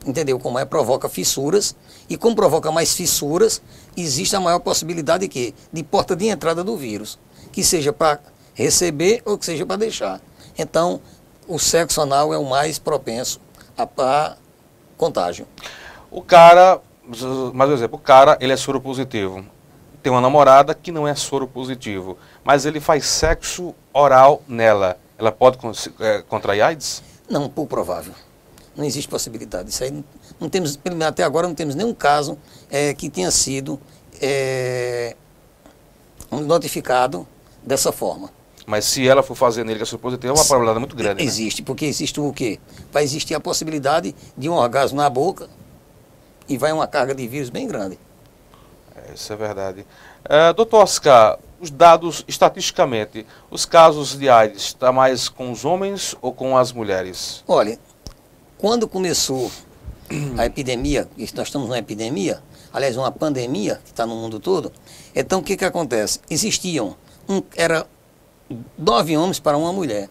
entendeu? 0.07 0.39
Como 0.39 0.59
é, 0.59 0.65
provoca 0.65 1.09
fissuras, 1.09 1.77
e 2.09 2.17
como 2.17 2.37
provoca 2.37 2.71
mais 2.71 2.95
fissuras, 2.95 3.61
existe 3.97 4.37
a 4.37 4.41
maior 4.41 4.61
possibilidade 4.61 5.23
de 5.23 5.29
quê? 5.29 5.55
De 5.73 5.83
porta 5.83 6.15
de 6.15 6.29
entrada 6.29 6.63
do 6.63 6.77
vírus, 6.77 7.19
que 7.53 7.65
seja 7.65 7.93
para 7.93 8.21
receber 8.55 9.21
ou 9.25 9.37
que 9.37 9.45
seja 9.45 9.67
para 9.67 9.77
deixar. 9.77 10.21
Então, 10.57 11.01
o 11.47 11.59
sexo 11.59 12.01
anal 12.01 12.33
é 12.33 12.39
o 12.39 12.45
mais 12.45 12.79
propenso 12.79 13.41
a, 13.77 13.87
a 13.99 14.37
contágio. 14.97 15.47
O 16.11 16.23
cara, 16.23 16.81
mais 17.53 17.71
um 17.71 17.75
exemplo, 17.75 17.99
o 17.99 18.01
cara, 18.01 18.39
ele 18.41 18.53
é 18.53 18.57
soro 18.57 18.81
positivo. 18.81 19.45
Tem 20.03 20.13
uma 20.13 20.21
namorada 20.21 20.73
que 20.73 20.93
não 20.93 21.07
é 21.07 21.15
soro 21.17 21.49
positivo, 21.49 22.17
mas 22.45 22.65
ele 22.65 22.81
faz 22.81 23.07
sexo 23.07 23.75
oral 23.93 24.41
nela. 24.47 24.97
Ela 25.19 25.33
pode 25.33 25.59
eh, 25.99 26.23
contrair 26.29 26.63
AIDS? 26.63 27.03
Não, 27.29 27.49
pouco 27.49 27.71
provável. 27.71 28.13
Não 28.77 28.85
existe 28.85 29.09
possibilidade. 29.09 29.71
Isso 29.71 29.83
aí 29.83 30.05
não, 30.39 30.49
temos, 30.49 30.79
até 31.07 31.23
agora, 31.23 31.49
não 31.49 31.55
temos 31.55 31.75
nenhum 31.75 31.95
caso 31.95 32.39
eh, 32.71 32.93
que 32.95 33.09
tenha 33.09 33.31
sido 33.31 33.81
eh, 34.21 35.17
notificado 36.31 37.27
dessa 37.63 37.91
forma. 37.91 38.31
Mas 38.67 38.85
se 38.85 39.07
ela 39.09 39.23
for 39.23 39.37
fazer 39.37 39.65
nele 39.65 39.79
que 39.79 39.85
é 39.85 39.87
soro 39.87 40.03
positivo, 40.03 40.35
é 40.35 40.37
uma 40.37 40.45
probabilidade 40.45 40.81
muito 40.81 40.97
grande. 40.97 41.23
né? 41.23 41.29
Existe, 41.29 41.63
porque 41.63 41.85
existe 41.87 42.21
o 42.21 42.33
quê? 42.33 42.59
Vai 42.93 43.05
existir 43.05 43.35
a 43.35 43.41
possibilidade 43.41 44.15
de 44.37 44.49
um 44.49 44.53
orgasmo 44.55 44.99
na 44.99 45.09
boca 45.09 45.49
e 46.49 46.59
vai 46.59 46.73
uma 46.73 46.87
carga 46.87 47.15
de 47.15 47.27
vírus 47.29 47.49
bem 47.49 47.67
grande. 47.69 47.99
É, 48.95 49.15
Isso 49.15 49.33
é 49.33 49.37
verdade. 49.37 49.87
É, 50.25 50.53
doutor 50.53 50.83
Oscar, 50.83 51.39
os 51.61 51.71
dados, 51.71 52.25
estatisticamente, 52.27 53.25
os 53.51 53.65
casos 53.65 54.19
de 54.19 54.29
AIDS, 54.29 54.63
está 54.63 54.91
mais 54.91 55.29
com 55.29 55.53
os 55.53 55.65
homens 55.65 56.17
ou 56.21 56.33
com 56.33 56.57
as 56.59 56.73
mulheres? 56.73 57.45
Olha, 57.47 57.79
quando 58.59 58.89
começou 58.89 59.51
a 60.39 60.47
epidemia, 60.47 61.09
nós 61.17 61.49
estamos 61.49 61.69
numa 61.69 61.79
epidemia, 61.79 62.43
aliás, 62.73 62.97
uma 62.97 63.11
pandemia 63.11 63.81
que 63.85 63.91
está 63.91 64.07
no 64.07 64.15
mundo 64.15 64.39
todo. 64.39 64.73
Então, 65.15 65.41
o 65.41 65.43
que, 65.43 65.57
que 65.57 65.65
acontece? 65.65 66.21
Existiam, 66.31 66.97
um, 67.29 67.43
era 67.57 67.87
nove 68.79 69.17
homens 69.17 69.41
para 69.41 69.57
uma 69.57 69.73
mulher. 69.73 70.09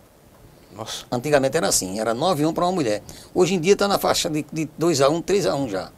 Nossa. 0.76 1.06
Antigamente 1.10 1.56
era 1.56 1.68
assim, 1.68 2.00
era 2.00 2.14
nove 2.14 2.44
homens 2.44 2.56
para 2.56 2.66
uma 2.66 2.72
mulher. 2.74 3.02
Hoje 3.34 3.56
em 3.56 3.60
dia 3.60 3.74
está 3.74 3.88
na 3.88 3.98
faixa 3.98 4.30
de, 4.30 4.46
de 4.52 4.70
2 4.78 5.02
a 5.02 5.10
1, 5.10 5.16
um, 5.16 5.22
3 5.22 5.46
a 5.46 5.56
1 5.56 5.64
um 5.64 5.70
já. 5.70 5.92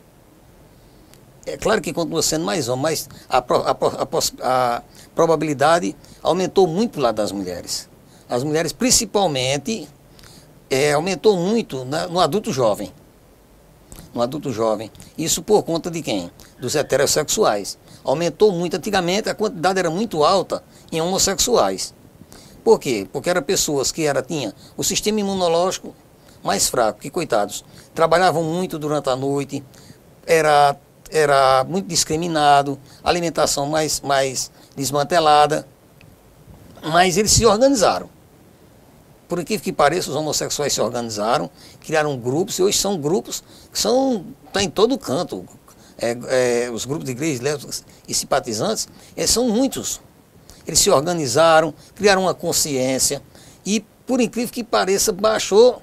É 1.45 1.57
claro 1.57 1.81
que 1.81 1.93
continua 1.93 2.21
sendo 2.21 2.45
mais 2.45 2.67
homem, 2.67 2.83
mas 2.83 3.09
a, 3.29 3.37
a, 3.37 3.41
a, 3.41 4.75
a 4.77 4.83
probabilidade 5.15 5.95
aumentou 6.21 6.67
muito 6.67 6.99
lado 6.99 7.15
das 7.15 7.31
mulheres. 7.31 7.89
As 8.29 8.43
mulheres, 8.43 8.73
principalmente, 8.73 9.87
é, 10.69 10.93
aumentou 10.93 11.37
muito 11.37 11.85
na, 11.85 12.07
no 12.07 12.19
adulto 12.19 12.51
jovem. 12.51 12.91
No 14.13 14.21
adulto 14.21 14.51
jovem. 14.51 14.91
Isso 15.17 15.41
por 15.41 15.63
conta 15.63 15.91
de 15.91 16.01
quem? 16.01 16.31
Dos 16.59 16.75
heterossexuais. 16.75 17.77
Aumentou 18.03 18.51
muito. 18.51 18.77
Antigamente 18.77 19.29
a 19.29 19.35
quantidade 19.35 19.79
era 19.79 19.89
muito 19.89 20.23
alta 20.23 20.63
em 20.91 21.01
homossexuais. 21.01 21.93
Por 22.63 22.79
quê? 22.79 23.07
Porque 23.11 23.29
eram 23.29 23.41
pessoas 23.43 23.91
que 23.91 24.05
era, 24.05 24.21
tinha 24.21 24.53
o 24.75 24.83
sistema 24.83 25.19
imunológico 25.19 25.95
mais 26.43 26.67
fraco, 26.69 26.99
que 26.99 27.09
coitados, 27.09 27.63
trabalhavam 27.93 28.43
muito 28.43 28.77
durante 28.77 29.09
a 29.09 29.15
noite, 29.15 29.63
era 30.25 30.77
era 31.09 31.63
muito 31.63 31.87
discriminado, 31.87 32.77
alimentação 33.03 33.65
mais, 33.65 34.01
mais 34.01 34.51
desmantelada, 34.75 35.67
mas 36.83 37.17
eles 37.17 37.31
se 37.31 37.45
organizaram. 37.45 38.09
Por 39.27 39.39
incrível 39.39 39.63
que 39.63 39.73
pareça, 39.73 40.09
os 40.09 40.15
homossexuais 40.15 40.71
se 40.73 40.79
organizaram, 40.79 41.49
criaram 41.81 42.17
grupos, 42.17 42.57
e 42.59 42.63
hoje 42.63 42.77
são 42.77 42.97
grupos 42.97 43.43
que 43.71 43.79
são, 43.79 44.25
tá 44.53 44.63
em 44.63 44.69
todo 44.69 44.97
canto. 44.97 45.45
É, 45.99 46.65
é, 46.65 46.71
os 46.71 46.85
grupos 46.85 47.05
de 47.05 47.11
igrejas 47.11 47.41
lésbicas 47.41 47.83
e 48.07 48.13
simpatizantes, 48.13 48.87
eles 49.15 49.29
são 49.31 49.49
muitos. 49.49 49.99
Eles 50.65 50.79
se 50.79 50.89
organizaram, 50.89 51.73
criaram 51.95 52.23
uma 52.23 52.33
consciência 52.33 53.21
e, 53.65 53.83
por 54.05 54.21
incrível 54.21 54.51
que 54.51 54.63
pareça, 54.63 55.11
baixou 55.11 55.81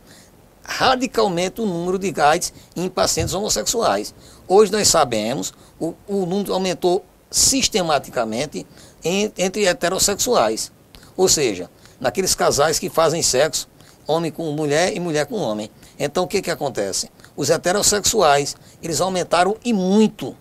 radicalmente 0.62 1.60
o 1.60 1.66
número 1.66 1.98
de 1.98 2.18
AIDS 2.18 2.52
em 2.74 2.88
pacientes 2.88 3.34
homossexuais. 3.34 4.14
Hoje 4.48 4.72
nós 4.72 4.88
sabemos, 4.88 5.52
o, 5.78 5.94
o 6.06 6.24
número 6.24 6.54
aumentou 6.54 7.04
sistematicamente 7.30 8.66
em, 9.02 9.32
entre 9.36 9.66
heterossexuais. 9.66 10.72
Ou 11.16 11.28
seja, 11.28 11.68
naqueles 12.00 12.34
casais 12.34 12.78
que 12.78 12.88
fazem 12.88 13.22
sexo, 13.22 13.68
homem 14.06 14.30
com 14.30 14.50
mulher 14.52 14.94
e 14.94 15.00
mulher 15.00 15.26
com 15.26 15.36
homem. 15.36 15.70
Então 15.98 16.24
o 16.24 16.28
que, 16.28 16.42
que 16.42 16.50
acontece? 16.50 17.10
Os 17.36 17.50
heterossexuais, 17.50 18.56
eles 18.82 19.00
aumentaram 19.00 19.56
e 19.64 19.72
muito. 19.72 20.36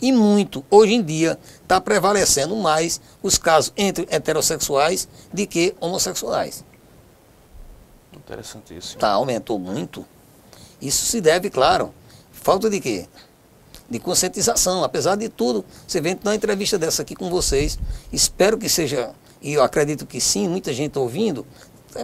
E 0.00 0.12
muito. 0.12 0.64
Hoje 0.70 0.94
em 0.94 1.02
dia 1.02 1.38
está 1.62 1.80
prevalecendo 1.80 2.56
mais 2.56 3.00
os 3.22 3.38
casos 3.38 3.72
entre 3.76 4.06
heterossexuais 4.10 5.08
do 5.32 5.46
que 5.46 5.74
homossexuais. 5.80 6.64
Interessantíssimo. 8.12 9.00
Tá, 9.00 9.10
aumentou 9.10 9.58
muito. 9.58 10.04
Isso 10.80 11.06
se 11.06 11.20
deve, 11.20 11.50
claro, 11.50 11.94
falta 12.32 12.68
de 12.68 12.80
quê? 12.80 13.06
De 13.88 13.98
conscientização. 13.98 14.82
Apesar 14.82 15.16
de 15.16 15.28
tudo, 15.28 15.64
você 15.86 16.00
vem 16.00 16.18
na 16.22 16.34
entrevista 16.34 16.78
dessa 16.78 17.02
aqui 17.02 17.14
com 17.14 17.30
vocês. 17.30 17.78
Espero 18.12 18.58
que 18.58 18.68
seja, 18.68 19.14
e 19.44 19.52
eu 19.52 19.62
acredito 19.62 20.06
que 20.06 20.22
sim, 20.22 20.48
muita 20.48 20.72
gente 20.72 20.98
ouvindo. 20.98 21.46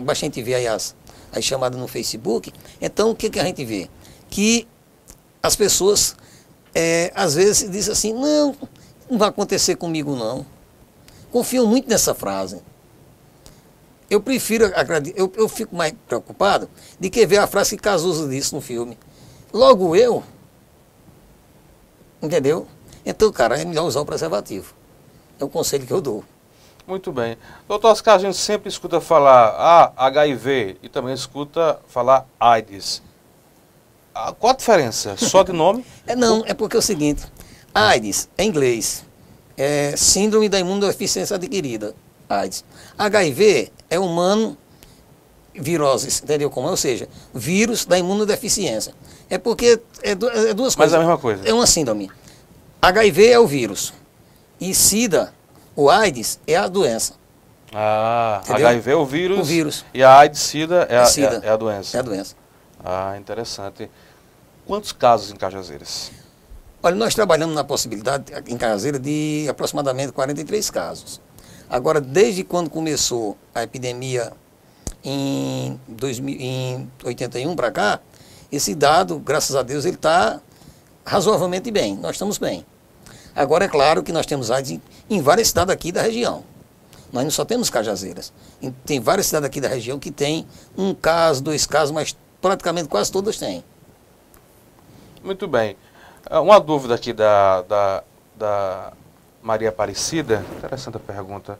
Basta 0.02 0.26
a 0.26 0.28
gente 0.28 0.42
ver 0.42 0.56
aí 0.56 0.68
as, 0.68 0.94
as 1.32 1.42
chamadas 1.42 1.80
no 1.80 1.88
Facebook. 1.88 2.52
Então, 2.78 3.12
o 3.12 3.16
que, 3.16 3.30
que 3.30 3.40
a 3.40 3.44
gente 3.44 3.64
vê? 3.64 3.88
Que 4.28 4.68
as 5.42 5.56
pessoas, 5.56 6.14
é, 6.74 7.10
às 7.14 7.34
vezes, 7.34 7.70
dizem 7.70 7.92
assim, 7.92 8.12
não, 8.12 8.54
não 9.08 9.16
vai 9.18 9.30
acontecer 9.30 9.76
comigo 9.76 10.14
não. 10.14 10.44
Confio 11.30 11.66
muito 11.66 11.88
nessa 11.88 12.14
frase. 12.14 12.60
Eu 14.10 14.20
prefiro, 14.20 14.70
eu, 15.16 15.32
eu 15.34 15.48
fico 15.48 15.74
mais 15.74 15.94
preocupado 16.06 16.68
de 16.98 17.08
que 17.08 17.24
ver 17.26 17.38
a 17.38 17.46
frase 17.46 17.74
que 17.74 17.82
Cazuza 17.82 18.28
disse 18.28 18.54
no 18.54 18.60
filme. 18.60 18.98
Logo 19.50 19.96
eu, 19.96 20.22
entendeu? 22.20 22.66
Então, 23.06 23.32
cara, 23.32 23.58
é 23.58 23.64
melhor 23.64 23.86
usar 23.86 24.00
o 24.00 24.04
preservativo. 24.04 24.74
É 25.38 25.44
o 25.44 25.48
conselho 25.48 25.86
que 25.86 25.92
eu 25.92 26.02
dou. 26.02 26.22
Muito 26.90 27.12
bem. 27.12 27.36
Doutor 27.68 27.92
Oscar, 27.92 28.16
a 28.16 28.18
gente 28.18 28.36
sempre 28.36 28.68
escuta 28.68 29.00
falar 29.00 29.54
ah, 29.56 29.92
HIV 29.96 30.78
e 30.82 30.88
também 30.88 31.14
escuta 31.14 31.78
falar 31.86 32.26
AIDS. 32.40 33.00
Ah, 34.12 34.34
qual 34.36 34.52
a 34.52 34.56
diferença? 34.56 35.16
Só 35.16 35.44
de 35.44 35.52
nome? 35.52 35.86
é 36.04 36.16
não, 36.16 36.42
é 36.44 36.52
porque 36.52 36.74
é 36.74 36.80
o 36.80 36.82
seguinte, 36.82 37.22
AIDS 37.72 38.28
é 38.36 38.42
inglês, 38.42 39.04
é 39.56 39.94
síndrome 39.96 40.48
da 40.48 40.58
imunodeficiência 40.58 41.36
adquirida. 41.36 41.94
AIDS. 42.28 42.64
HIV 42.98 43.70
é 43.88 43.96
humano 44.00 44.58
virose, 45.54 46.08
entendeu 46.24 46.50
como 46.50 46.66
é? 46.66 46.70
Ou 46.72 46.76
seja, 46.76 47.08
vírus 47.32 47.84
da 47.84 47.96
imunodeficiência. 48.00 48.92
É 49.28 49.38
porque 49.38 49.80
é, 50.02 50.10
é 50.10 50.14
duas 50.16 50.74
coisas. 50.74 50.76
Mas 50.76 50.92
é 50.92 50.96
a 50.96 50.98
mesma 50.98 51.18
coisa. 51.18 51.48
É 51.48 51.54
uma 51.54 51.68
síndrome. 51.68 52.10
HIV 52.82 53.28
é 53.28 53.38
o 53.38 53.46
vírus. 53.46 53.94
E 54.60 54.74
SIDA, 54.74 55.32
o 55.80 55.88
AIDS, 55.88 56.38
é 56.46 56.56
a 56.56 56.68
doença. 56.68 57.14
Ah, 57.72 58.40
entendeu? 58.44 58.68
HIV 58.68 58.90
é 58.90 58.96
o 58.96 59.06
vírus. 59.06 59.38
O 59.38 59.44
vírus. 59.44 59.84
E 59.94 60.02
a 60.02 60.18
AIDS, 60.18 60.40
SIDA 60.40 60.86
é. 60.90 60.96
É, 60.96 61.46
é 61.46 61.50
a 61.50 61.56
doença. 61.56 61.96
É 61.96 62.00
a 62.00 62.02
doença. 62.02 62.36
Ah, 62.84 63.16
interessante. 63.18 63.90
Quantos 64.66 64.92
casos 64.92 65.30
em 65.30 65.36
Cajazeiras? 65.36 66.12
Olha, 66.82 66.96
nós 66.96 67.14
trabalhamos 67.14 67.54
na 67.54 67.64
possibilidade 67.64 68.32
em 68.46 68.58
Cajazeiras 68.58 69.00
de 69.00 69.46
aproximadamente 69.48 70.12
43 70.12 70.70
casos. 70.70 71.20
Agora, 71.68 72.00
desde 72.00 72.44
quando 72.44 72.68
começou 72.68 73.38
a 73.54 73.62
epidemia 73.62 74.32
em, 75.02 75.80
2000, 75.88 76.36
em 76.40 76.90
81 77.04 77.56
para 77.56 77.70
cá, 77.70 78.00
esse 78.52 78.74
dado, 78.74 79.18
graças 79.18 79.56
a 79.56 79.62
Deus, 79.62 79.84
ele 79.84 79.94
está 79.94 80.40
razoavelmente 81.04 81.70
bem. 81.70 81.96
Nós 81.96 82.12
estamos 82.12 82.36
bem. 82.36 82.66
Agora, 83.34 83.64
é 83.64 83.68
claro 83.68 84.02
que 84.02 84.12
nós 84.12 84.26
temos 84.26 84.50
AIDS 84.50 84.72
em, 84.72 84.82
em 85.08 85.22
várias 85.22 85.48
cidades 85.48 85.72
aqui 85.72 85.92
da 85.92 86.02
região. 86.02 86.44
Nós 87.12 87.24
não 87.24 87.30
só 87.30 87.44
temos 87.44 87.70
Cajazeiras. 87.70 88.32
Tem 88.84 89.00
várias 89.00 89.26
cidades 89.26 89.46
aqui 89.46 89.60
da 89.60 89.68
região 89.68 89.98
que 89.98 90.10
tem 90.10 90.46
um 90.76 90.94
caso, 90.94 91.42
dois 91.42 91.66
casos, 91.66 91.92
mas 91.92 92.16
praticamente 92.40 92.88
quase 92.88 93.10
todas 93.10 93.36
têm. 93.36 93.64
Muito 95.22 95.46
bem. 95.46 95.76
Ah, 96.28 96.40
uma 96.40 96.60
dúvida 96.60 96.94
aqui 96.94 97.12
da, 97.12 97.62
da, 97.62 98.04
da 98.36 98.92
Maria 99.42 99.70
Aparecida, 99.70 100.44
interessante 100.56 100.96
a 100.96 101.00
pergunta. 101.00 101.58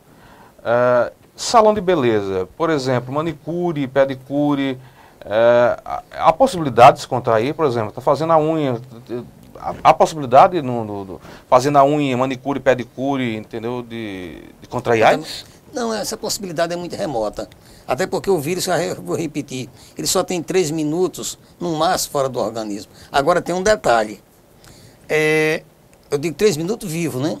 Uh, 0.59 1.11
salão 1.35 1.73
de 1.73 1.81
beleza, 1.81 2.47
por 2.55 2.69
exemplo, 2.69 3.13
manicure, 3.13 3.87
pedicure, 3.87 4.79
uh, 5.21 5.81
há, 5.83 6.03
há 6.11 6.33
possibilidade 6.33 6.97
de 6.97 7.01
se 7.01 7.07
contrair, 7.07 7.53
por 7.53 7.65
exemplo, 7.65 7.89
está 7.89 8.01
fazendo 8.01 8.33
a 8.33 8.37
unha, 8.37 8.79
há, 9.83 9.93
possibilidade 9.93 10.61
no, 10.61 10.83
no, 10.83 11.05
no, 11.05 11.21
fazendo 11.49 11.77
a 11.77 11.85
unha, 11.85 12.17
manicure, 12.17 12.59
pedicure, 12.59 13.35
entendeu, 13.35 13.81
de, 13.81 14.43
de 14.61 14.67
contrair 14.67 15.03
AIDS? 15.03 15.45
Não, 15.73 15.93
essa 15.93 16.17
possibilidade 16.17 16.73
é 16.73 16.75
muito 16.75 16.95
remota. 16.95 17.47
Até 17.87 18.05
porque 18.05 18.29
o 18.29 18.39
vírus, 18.39 18.67
eu 18.67 19.01
vou 19.01 19.15
repetir, 19.15 19.69
ele 19.97 20.07
só 20.07 20.23
tem 20.23 20.41
três 20.43 20.69
minutos, 20.71 21.37
no 21.59 21.75
máximo, 21.75 22.11
fora 22.11 22.27
do 22.27 22.39
organismo. 22.39 22.91
Agora 23.11 23.41
tem 23.41 23.55
um 23.55 23.63
detalhe. 23.63 24.21
É, 25.07 25.63
eu 26.09 26.17
digo 26.17 26.35
três 26.35 26.57
minutos 26.57 26.89
vivo, 26.89 27.19
né? 27.19 27.37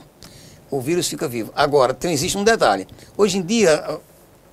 o 0.71 0.79
vírus 0.79 1.07
fica 1.07 1.27
vivo. 1.27 1.51
Agora, 1.53 1.93
tem, 1.93 2.13
existe 2.13 2.37
um 2.37 2.43
detalhe. 2.45 2.87
Hoje 3.17 3.37
em 3.37 3.41
dia, 3.41 3.99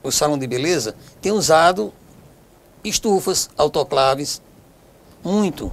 o 0.02 0.10
salão 0.10 0.36
de 0.36 0.46
beleza 0.46 0.96
tem 1.22 1.30
usado 1.30 1.94
estufas, 2.82 3.48
autoclaves, 3.56 4.42
muito. 5.22 5.72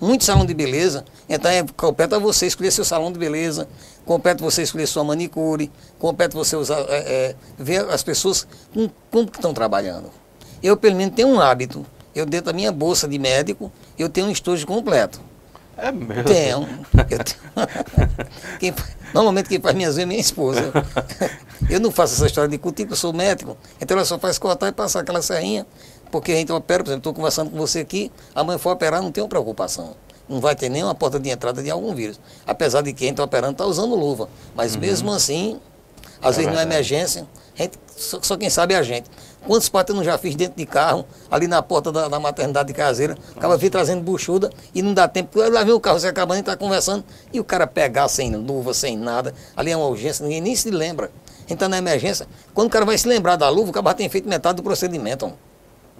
Muito 0.00 0.24
salão 0.24 0.46
de 0.46 0.54
beleza. 0.54 1.04
Então, 1.28 1.50
é, 1.50 1.64
compete 1.76 2.14
a 2.14 2.18
você 2.18 2.46
escolher 2.46 2.70
seu 2.70 2.84
salão 2.84 3.12
de 3.12 3.18
beleza, 3.18 3.68
compete 4.04 4.40
você 4.40 4.62
escolher 4.62 4.86
sua 4.86 5.02
manicure, 5.02 5.70
compete 5.98 6.34
você 6.34 6.56
usar, 6.56 6.78
é, 6.88 6.96
é, 6.96 7.34
ver 7.58 7.88
as 7.90 8.02
pessoas 8.02 8.46
como, 8.72 8.90
como 9.10 9.24
estão 9.24 9.52
trabalhando. 9.52 10.10
Eu, 10.62 10.76
pelo 10.76 10.96
menos, 10.96 11.14
tenho 11.14 11.28
um 11.28 11.40
hábito. 11.40 11.84
Eu, 12.14 12.24
dentro 12.26 12.46
da 12.46 12.52
minha 12.52 12.72
bolsa 12.72 13.06
de 13.06 13.18
médico, 13.18 13.70
eu 13.98 14.08
tenho 14.08 14.28
um 14.28 14.30
estojo 14.30 14.66
completo. 14.66 15.20
É 15.76 15.92
mesmo? 15.92 16.24
Tenho. 16.24 16.66
Tenho. 17.06 17.24
quem, 18.58 18.74
normalmente 19.14 19.48
quem 19.48 19.60
faz 19.60 19.74
minhas 19.76 19.94
unhas 19.94 20.02
é 20.02 20.06
minha 20.06 20.20
esposa. 20.20 20.72
Eu 21.68 21.80
não 21.80 21.90
faço 21.90 22.14
essa 22.14 22.26
história 22.26 22.48
de 22.48 22.56
cutícula, 22.56 22.94
eu 22.94 22.96
sou 22.96 23.12
médico, 23.12 23.56
então 23.80 23.96
ela 23.96 24.06
só 24.06 24.18
faz 24.18 24.38
cortar 24.38 24.68
e 24.68 24.72
passar 24.72 25.00
aquela 25.00 25.20
serrinha, 25.20 25.66
porque 26.10 26.32
a 26.32 26.36
gente 26.36 26.52
opera, 26.52 26.82
por 26.82 26.90
exemplo, 26.90 27.00
estou 27.00 27.14
conversando 27.14 27.50
com 27.50 27.56
você 27.56 27.80
aqui, 27.80 28.10
amanhã 28.34 28.58
for 28.58 28.72
operar, 28.72 29.02
não 29.02 29.12
tenho 29.12 29.28
preocupação. 29.28 29.94
Não 30.28 30.40
vai 30.40 30.54
ter 30.54 30.68
nenhuma 30.68 30.94
porta 30.94 31.18
de 31.18 31.30
entrada 31.30 31.62
de 31.62 31.70
algum 31.70 31.94
vírus. 31.94 32.20
Apesar 32.46 32.82
de 32.82 32.92
quem 32.92 33.10
está 33.10 33.24
operando 33.24 33.52
está 33.52 33.64
usando 33.64 33.94
luva. 33.94 34.28
Mas 34.54 34.74
uhum. 34.74 34.80
mesmo 34.80 35.12
assim, 35.12 35.58
às 36.20 36.36
é 36.36 36.40
vezes 36.40 36.52
não 36.52 36.60
é 36.60 36.64
emergência, 36.64 37.26
gente, 37.54 37.78
só, 37.96 38.20
só, 38.22 38.36
quem 38.36 38.50
sabe 38.50 38.74
é 38.74 38.78
a 38.78 38.82
gente. 38.82 39.10
Quantos 39.46 39.68
partos 39.68 39.94
eu 39.94 39.96
não 39.96 40.04
já 40.04 40.18
fiz 40.18 40.34
dentro 40.34 40.56
de 40.56 40.66
carro, 40.66 41.06
ali 41.30 41.46
na 41.46 41.62
porta 41.62 41.90
da, 41.90 42.08
da 42.08 42.20
maternidade 42.20 42.72
caseira, 42.72 43.16
acaba 43.34 43.56
vir 43.56 43.70
trazendo 43.70 44.02
buchuda 44.02 44.50
e 44.74 44.82
não 44.82 44.92
dá 44.92 45.08
tempo, 45.08 45.38
lá 45.48 45.64
vem 45.64 45.72
o 45.72 45.80
carro 45.80 45.98
se 45.98 46.06
acabando 46.06 46.38
e 46.38 46.40
está 46.40 46.56
conversando, 46.56 47.04
e 47.32 47.40
o 47.40 47.44
cara 47.44 47.66
pegar 47.66 48.08
sem 48.08 48.34
luva, 48.34 48.74
sem 48.74 48.96
nada, 48.96 49.32
ali 49.56 49.70
é 49.70 49.76
uma 49.76 49.86
urgência, 49.86 50.22
ninguém 50.22 50.40
nem 50.40 50.54
se 50.54 50.70
lembra. 50.70 51.10
Então 51.48 51.68
na 51.68 51.78
emergência, 51.78 52.26
quando 52.52 52.66
o 52.66 52.70
cara 52.70 52.84
vai 52.84 52.98
se 52.98 53.08
lembrar 53.08 53.36
da 53.36 53.48
luva, 53.48 53.70
o 53.70 53.72
cara 53.72 53.94
tem 53.94 54.08
feito 54.08 54.28
metade 54.28 54.56
do 54.56 54.62
procedimento. 54.62 55.32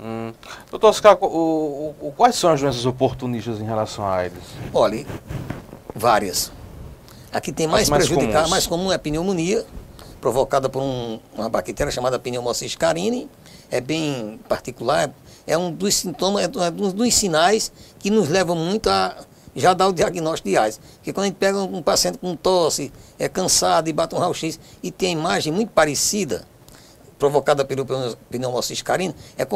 Hum. 0.00 0.32
Doutor 0.70 0.90
Oscar, 0.90 1.18
o, 1.20 1.94
o, 2.00 2.12
quais 2.16 2.36
são 2.36 2.50
as 2.50 2.60
doenças 2.60 2.86
oportunistas 2.86 3.60
em 3.60 3.64
relação 3.64 4.06
à 4.06 4.16
AIDS? 4.16 4.44
Olha, 4.72 5.04
várias. 5.94 6.52
Aqui 7.32 7.52
tem 7.52 7.66
mais, 7.66 7.88
mais 7.88 8.06
prejudicada, 8.06 8.48
mais 8.48 8.66
comum 8.66 8.92
é 8.92 8.94
a 8.94 8.98
pneumonia, 8.98 9.66
provocada 10.20 10.68
por 10.68 10.80
um, 10.82 11.18
uma 11.34 11.48
bactéria 11.48 11.90
chamada 11.90 12.18
pneumocystis 12.18 12.76
carini. 12.76 13.28
É 13.70 13.80
bem 13.80 14.40
particular, 14.48 15.12
é 15.46 15.58
um 15.58 15.70
dos 15.70 15.94
sintomas, 15.94 16.44
é 16.44 16.48
um 16.70 16.90
dos 16.90 17.14
sinais 17.14 17.70
que 17.98 18.08
nos 18.08 18.28
levam 18.28 18.56
muito 18.56 18.88
a 18.88 19.14
já 19.54 19.74
dar 19.74 19.88
o 19.88 19.92
diagnóstico 19.92 20.48
de 20.48 20.56
AIDS. 20.56 20.80
Porque 20.96 21.12
quando 21.12 21.24
a 21.24 21.26
gente 21.26 21.36
pega 21.36 21.58
um 21.58 21.82
paciente 21.82 22.18
com 22.18 22.34
tosse, 22.36 22.92
é 23.18 23.28
cansado 23.28 23.88
e 23.88 23.92
bate 23.92 24.14
um 24.14 24.18
raio-x 24.18 24.58
e 24.82 24.90
tem 24.90 25.16
a 25.16 25.18
imagem 25.18 25.52
muito 25.52 25.70
parecida, 25.70 26.46
provocada 27.18 27.64
pelo 27.64 27.84
pneumocystis 28.30 28.82
carini, 28.82 29.14
é 29.36 29.46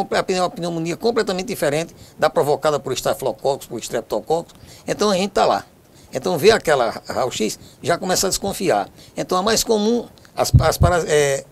uma 0.41 0.51
pneumonia 0.51 0.97
completamente 0.97 1.47
diferente 1.47 1.95
da 2.19 2.29
provocada 2.29 2.81
por 2.81 2.93
estafilococcus, 2.93 3.67
por 3.67 3.79
streptococcus. 3.79 4.55
Então 4.87 5.11
a 5.11 5.15
gente 5.15 5.29
está 5.29 5.45
lá. 5.45 5.65
Então 6.13 6.37
vê 6.37 6.51
aquela 6.51 7.03
raio-x, 7.09 7.59
já 7.83 7.97
começa 7.97 8.27
a 8.27 8.31
desconfiar. 8.31 8.91
Então 9.17 9.39
a 9.39 9.43
mais 9.43 9.65
comum, 9.65 10.07
as, 10.37 10.53
as 10.61 10.79
é, 11.07 11.45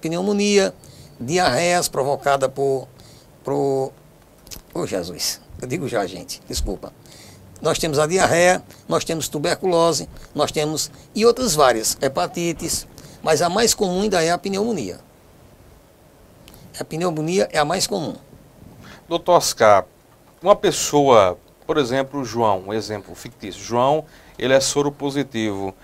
pneumonia, 0.00 0.72
diarreias 1.20 1.88
provocada 1.88 2.48
por, 2.48 2.88
por... 3.44 3.92
Oh 4.72 4.86
Jesus, 4.86 5.40
eu 5.60 5.68
digo 5.68 5.86
já 5.88 6.06
gente, 6.06 6.40
desculpa. 6.48 6.92
Nós 7.60 7.78
temos 7.78 7.98
a 7.98 8.06
diarreia, 8.06 8.62
nós 8.88 9.04
temos 9.04 9.28
tuberculose, 9.28 10.08
nós 10.34 10.50
temos 10.50 10.90
e 11.14 11.26
outras 11.26 11.54
várias, 11.54 11.98
hepatites, 12.00 12.86
mas 13.22 13.42
a 13.42 13.50
mais 13.50 13.74
comum 13.74 14.00
ainda 14.00 14.22
é 14.22 14.30
a 14.30 14.38
pneumonia. 14.38 14.98
A 16.80 16.84
pneumonia 16.84 17.46
é 17.52 17.58
a 17.58 17.64
mais 17.64 17.86
comum. 17.86 18.14
Doutor 19.06 19.36
Oscar, 19.36 19.84
uma 20.42 20.56
pessoa, 20.56 21.38
por 21.66 21.76
exemplo, 21.76 22.24
João, 22.24 22.64
um 22.68 22.72
exemplo 22.72 23.14
fictício. 23.14 23.62
João, 23.62 24.06
ele 24.38 24.54
é 24.54 24.60
soro 24.60 24.90
positivo. 24.90 25.74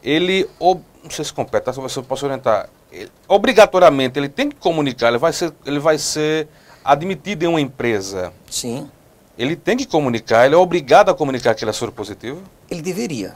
Ele, 0.00 0.48
não 0.60 1.10
sei 1.10 1.24
se 1.24 1.32
completa, 1.32 1.72
se 1.72 1.96
eu 1.96 2.04
posso 2.04 2.24
orientar. 2.24 2.70
Ele, 2.92 3.10
obrigatoriamente, 3.26 4.16
ele 4.16 4.28
tem 4.28 4.48
que 4.48 4.54
comunicar, 4.54 5.08
ele 5.08 5.18
vai, 5.18 5.32
ser, 5.32 5.52
ele 5.66 5.80
vai 5.80 5.98
ser 5.98 6.46
admitido 6.84 7.44
em 7.44 7.48
uma 7.48 7.60
empresa. 7.60 8.32
Sim. 8.48 8.88
Ele 9.36 9.56
tem 9.56 9.76
que 9.76 9.86
comunicar, 9.86 10.46
ele 10.46 10.54
é 10.54 10.58
obrigado 10.58 11.08
a 11.08 11.14
comunicar 11.14 11.56
que 11.56 11.64
ele 11.64 11.70
é 11.70 11.74
soro 11.74 11.90
positivo? 11.90 12.40
Ele 12.70 12.80
deveria. 12.80 13.34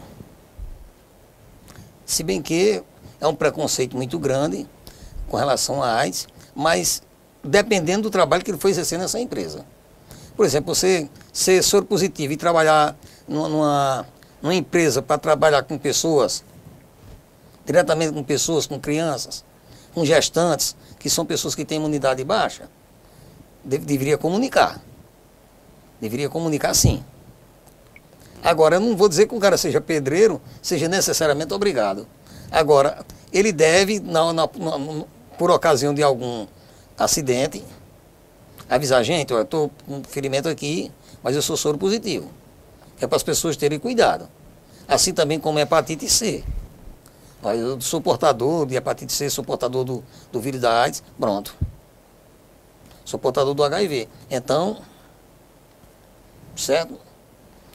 Se 2.07 2.23
bem 2.23 2.41
que 2.41 2.81
é 3.21 3.27
um 3.27 3.35
preconceito 3.35 3.97
muito 3.97 4.21
grande 4.21 4.69
com 5.27 5.37
relação 5.37 5.83
à 5.83 5.97
AIDS, 5.97 6.29
mas 6.55 7.03
dependendo 7.43 8.03
do 8.03 8.11
trabalho 8.11 8.45
que 8.45 8.51
ele 8.51 8.59
foi 8.59 8.71
exercer 8.71 8.99
nessa 8.99 9.19
empresa. 9.19 9.65
Por 10.37 10.47
exemplo, 10.47 10.75
você 10.75 11.09
ser 11.33 11.63
soro 11.63 11.85
positivo 11.85 12.33
e 12.33 12.37
trabalhar 12.37 12.97
numa, 13.27 14.07
numa 14.41 14.55
empresa 14.55 15.03
para 15.03 15.19
trabalhar 15.19 15.63
com 15.65 15.77
pessoas, 15.77 16.45
diretamente 17.67 18.13
com 18.13 18.23
pessoas, 18.23 18.67
com 18.67 18.79
crianças, 18.79 19.45
com 19.93 20.05
gestantes, 20.05 20.77
que 20.99 21.11
são 21.11 21.27
pessoas 21.27 21.55
que 21.55 21.65
têm 21.65 21.79
imunidade 21.79 22.23
baixa, 22.25 22.69
deveria 23.65 24.17
comunicar. 24.17 24.81
Deveria 26.01 26.29
comunicar 26.29 26.75
sim. 26.75 27.05
Agora, 28.43 28.77
eu 28.77 28.81
não 28.81 28.97
vou 28.97 29.09
dizer 29.09 29.27
que 29.27 29.35
o 29.35 29.41
cara 29.41 29.57
seja 29.57 29.81
pedreiro, 29.81 30.41
seja 30.63 30.87
necessariamente 30.87 31.53
obrigado. 31.53 32.07
Agora, 32.51 33.05
ele 33.33 33.53
deve, 33.53 33.99
na, 34.01 34.33
na, 34.33 34.43
na, 34.43 35.05
por 35.37 35.51
ocasião 35.51 35.93
de 35.93 36.03
algum 36.03 36.47
acidente, 36.99 37.65
avisar, 38.69 39.03
gente, 39.05 39.33
eu 39.33 39.43
estou 39.43 39.71
com 39.87 39.99
um 39.99 40.05
ferimento 40.05 40.49
aqui, 40.49 40.91
mas 41.23 41.37
eu 41.37 41.43
sou 41.43 41.57
soro 41.57 41.79
positivo. 41.79 42.31
É 43.01 43.07
para 43.07 43.17
as 43.17 43.23
pessoas 43.23 43.57
terem 43.57 43.79
cuidado. 43.79 44.29
Assim 44.87 45.13
também 45.13 45.39
como 45.39 45.59
hepatite 45.59 46.09
C. 46.09 46.45
Eu 47.45 47.81
sou 47.81 48.01
portador 48.01 48.67
de 48.67 48.75
hepatite 48.75 49.13
C, 49.13 49.31
sou 49.31 49.45
portador 49.45 49.85
do, 49.85 50.05
do 50.33 50.41
vírus 50.41 50.61
da 50.61 50.83
AIDS, 50.83 51.03
pronto. 51.19 51.55
Sou 53.05 53.19
portador 53.19 53.55
do 53.55 53.63
HIV. 53.63 54.09
Então, 54.29 54.79
certo? 56.57 56.99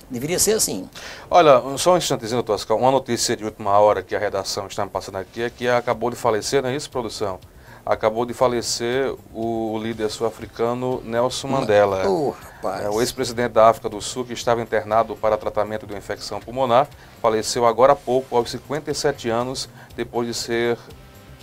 Deveria 0.10 0.38
ser 0.38 0.54
assim. 0.54 0.88
Olha, 1.30 1.62
só 1.78 1.94
um 1.94 1.98
instantezinho, 1.98 2.44
Oscar. 2.48 2.78
Uma 2.78 2.92
notícia 2.92 3.36
de 3.36 3.46
última 3.46 3.80
hora 3.80 4.04
que 4.04 4.16
a 4.16 4.20
redação 4.20 4.68
está 4.68 4.84
me 4.84 4.92
passando 4.92 5.18
aqui 5.18 5.42
é 5.42 5.50
que 5.50 5.68
acabou 5.68 6.10
de 6.10 6.18
falecer, 6.18 6.62
não 6.62 6.70
é 6.70 6.76
isso, 6.76 6.90
produção? 6.90 7.40
Acabou 7.86 8.26
de 8.26 8.34
falecer 8.34 9.14
o 9.34 9.78
líder 9.82 10.10
sul-africano 10.10 11.02
Nelson 11.04 11.48
Mandela. 11.48 12.08
Oh, 12.08 12.34
é, 12.82 12.90
o 12.90 13.02
ex-presidente 13.02 13.52
da 13.52 13.70
África 13.70 13.90
do 13.90 14.02
Sul, 14.02 14.26
que 14.26 14.34
estava 14.34 14.62
internado 14.62 15.16
para 15.16 15.38
tratamento 15.38 15.86
de 15.86 15.94
uma 15.94 16.00
infecção 16.00 16.40
pulmonar, 16.40 16.88
faleceu 17.22 17.66
agora 17.66 17.94
há 17.94 17.96
pouco, 17.96 18.38
aos 18.38 18.50
57 18.52 19.30
anos, 19.30 19.70
depois 19.96 20.28
de 20.28 20.34
ser 20.34 20.78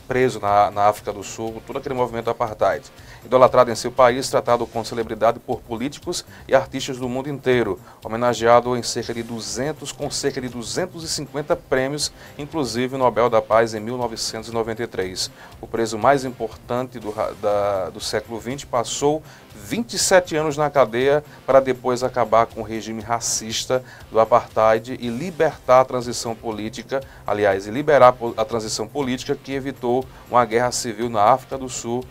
preso 0.08 0.40
na, 0.40 0.70
na 0.70 0.88
África 0.88 1.12
do 1.12 1.22
Sul, 1.22 1.62
todo 1.66 1.78
aquele 1.78 1.94
movimento 1.94 2.30
apartheid 2.30 2.90
idolatrado 3.24 3.70
em 3.70 3.74
seu 3.74 3.92
país, 3.92 4.28
tratado 4.28 4.66
com 4.66 4.84
celebridade 4.84 5.38
por 5.38 5.60
políticos 5.60 6.24
e 6.48 6.54
artistas 6.54 6.98
do 6.98 7.08
mundo 7.08 7.28
inteiro, 7.28 7.78
homenageado 8.04 8.76
em 8.76 8.82
cerca 8.82 9.12
de 9.12 9.22
200, 9.22 9.92
com 9.92 10.10
cerca 10.10 10.40
de 10.40 10.48
250 10.48 11.56
prêmios, 11.56 12.12
inclusive 12.38 12.94
o 12.94 12.98
Nobel 12.98 13.28
da 13.28 13.42
Paz 13.42 13.74
em 13.74 13.80
1993. 13.80 15.30
O 15.60 15.66
preso 15.66 15.98
mais 15.98 16.24
importante 16.24 16.98
do, 16.98 17.14
da, 17.40 17.90
do 17.90 18.00
século 18.00 18.40
XX 18.40 18.64
passou 18.64 19.22
27 19.54 20.36
anos 20.36 20.56
na 20.56 20.70
cadeia 20.70 21.22
para 21.46 21.60
depois 21.60 22.02
acabar 22.02 22.46
com 22.46 22.60
o 22.60 22.64
regime 22.64 23.02
racista 23.02 23.84
do 24.10 24.18
apartheid 24.18 24.96
e 25.00 25.08
libertar 25.08 25.80
a 25.80 25.84
transição 25.84 26.34
política, 26.34 27.02
aliás, 27.26 27.66
e 27.66 27.70
liberar 27.70 28.14
a 28.36 28.44
transição 28.44 28.86
política 28.86 29.36
que 29.36 29.52
evitou 29.52 30.04
uma 30.30 30.44
guerra 30.44 30.72
civil 30.72 31.08
na 31.08 31.22
África 31.22 31.58
do 31.58 31.68
Sul 31.68 32.04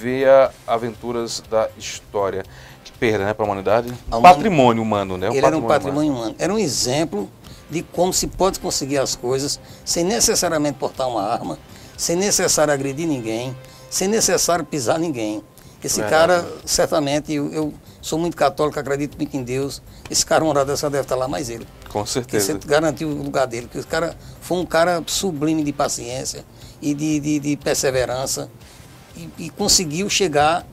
via 0.00 0.50
aventuras 0.66 1.42
da 1.50 1.68
história. 1.78 2.44
Que 2.82 2.92
perda, 2.92 3.24
né, 3.24 3.34
para 3.34 3.44
a 3.44 3.46
humanidade? 3.46 3.92
Um 4.12 4.20
patrimônio 4.20 4.82
humano, 4.82 5.16
né? 5.16 5.28
Ele 5.28 5.40
patrimônio 5.40 5.46
era 5.46 5.64
um 5.64 5.68
patrimônio 5.68 6.10
humano. 6.10 6.22
humano. 6.22 6.36
Era 6.38 6.52
um 6.52 6.58
exemplo 6.58 7.30
de 7.70 7.82
como 7.82 8.12
se 8.12 8.26
pode 8.26 8.60
conseguir 8.60 8.98
as 8.98 9.16
coisas 9.16 9.58
sem 9.84 10.04
necessariamente 10.04 10.78
portar 10.78 11.08
uma 11.08 11.22
arma, 11.22 11.58
sem 11.96 12.16
necessário 12.16 12.72
agredir 12.72 13.06
ninguém, 13.06 13.56
sem 13.88 14.08
necessário 14.08 14.64
pisar 14.64 14.98
ninguém. 14.98 15.42
Esse 15.82 16.02
cara, 16.02 16.46
certamente, 16.64 17.30
eu, 17.30 17.52
eu, 17.52 17.74
sou 18.00 18.18
muito 18.18 18.34
católico, 18.34 18.80
acredito 18.80 19.18
muito 19.18 19.36
em 19.36 19.42
Deus. 19.42 19.82
Esse 20.10 20.24
cara 20.24 20.42
honrado 20.42 20.70
dessa 20.70 20.88
deve 20.88 21.02
estar 21.02 21.14
lá 21.14 21.28
mais 21.28 21.50
ele. 21.50 21.66
Com 21.90 22.06
certeza. 22.06 22.54
Você 22.54 22.66
garantiu 22.66 23.08
o 23.08 23.22
lugar 23.22 23.46
dele, 23.46 23.66
porque 23.66 23.78
esse 23.78 23.86
cara 23.86 24.16
foi 24.40 24.56
um 24.56 24.64
cara 24.64 25.02
sublime 25.06 25.62
de 25.62 25.74
paciência 25.74 26.42
e 26.80 26.94
de, 26.94 27.20
de, 27.20 27.38
de 27.38 27.56
perseverança 27.58 28.50
e, 29.16 29.28
e 29.38 29.50
conseguiu 29.50 30.08
chegar 30.08 30.66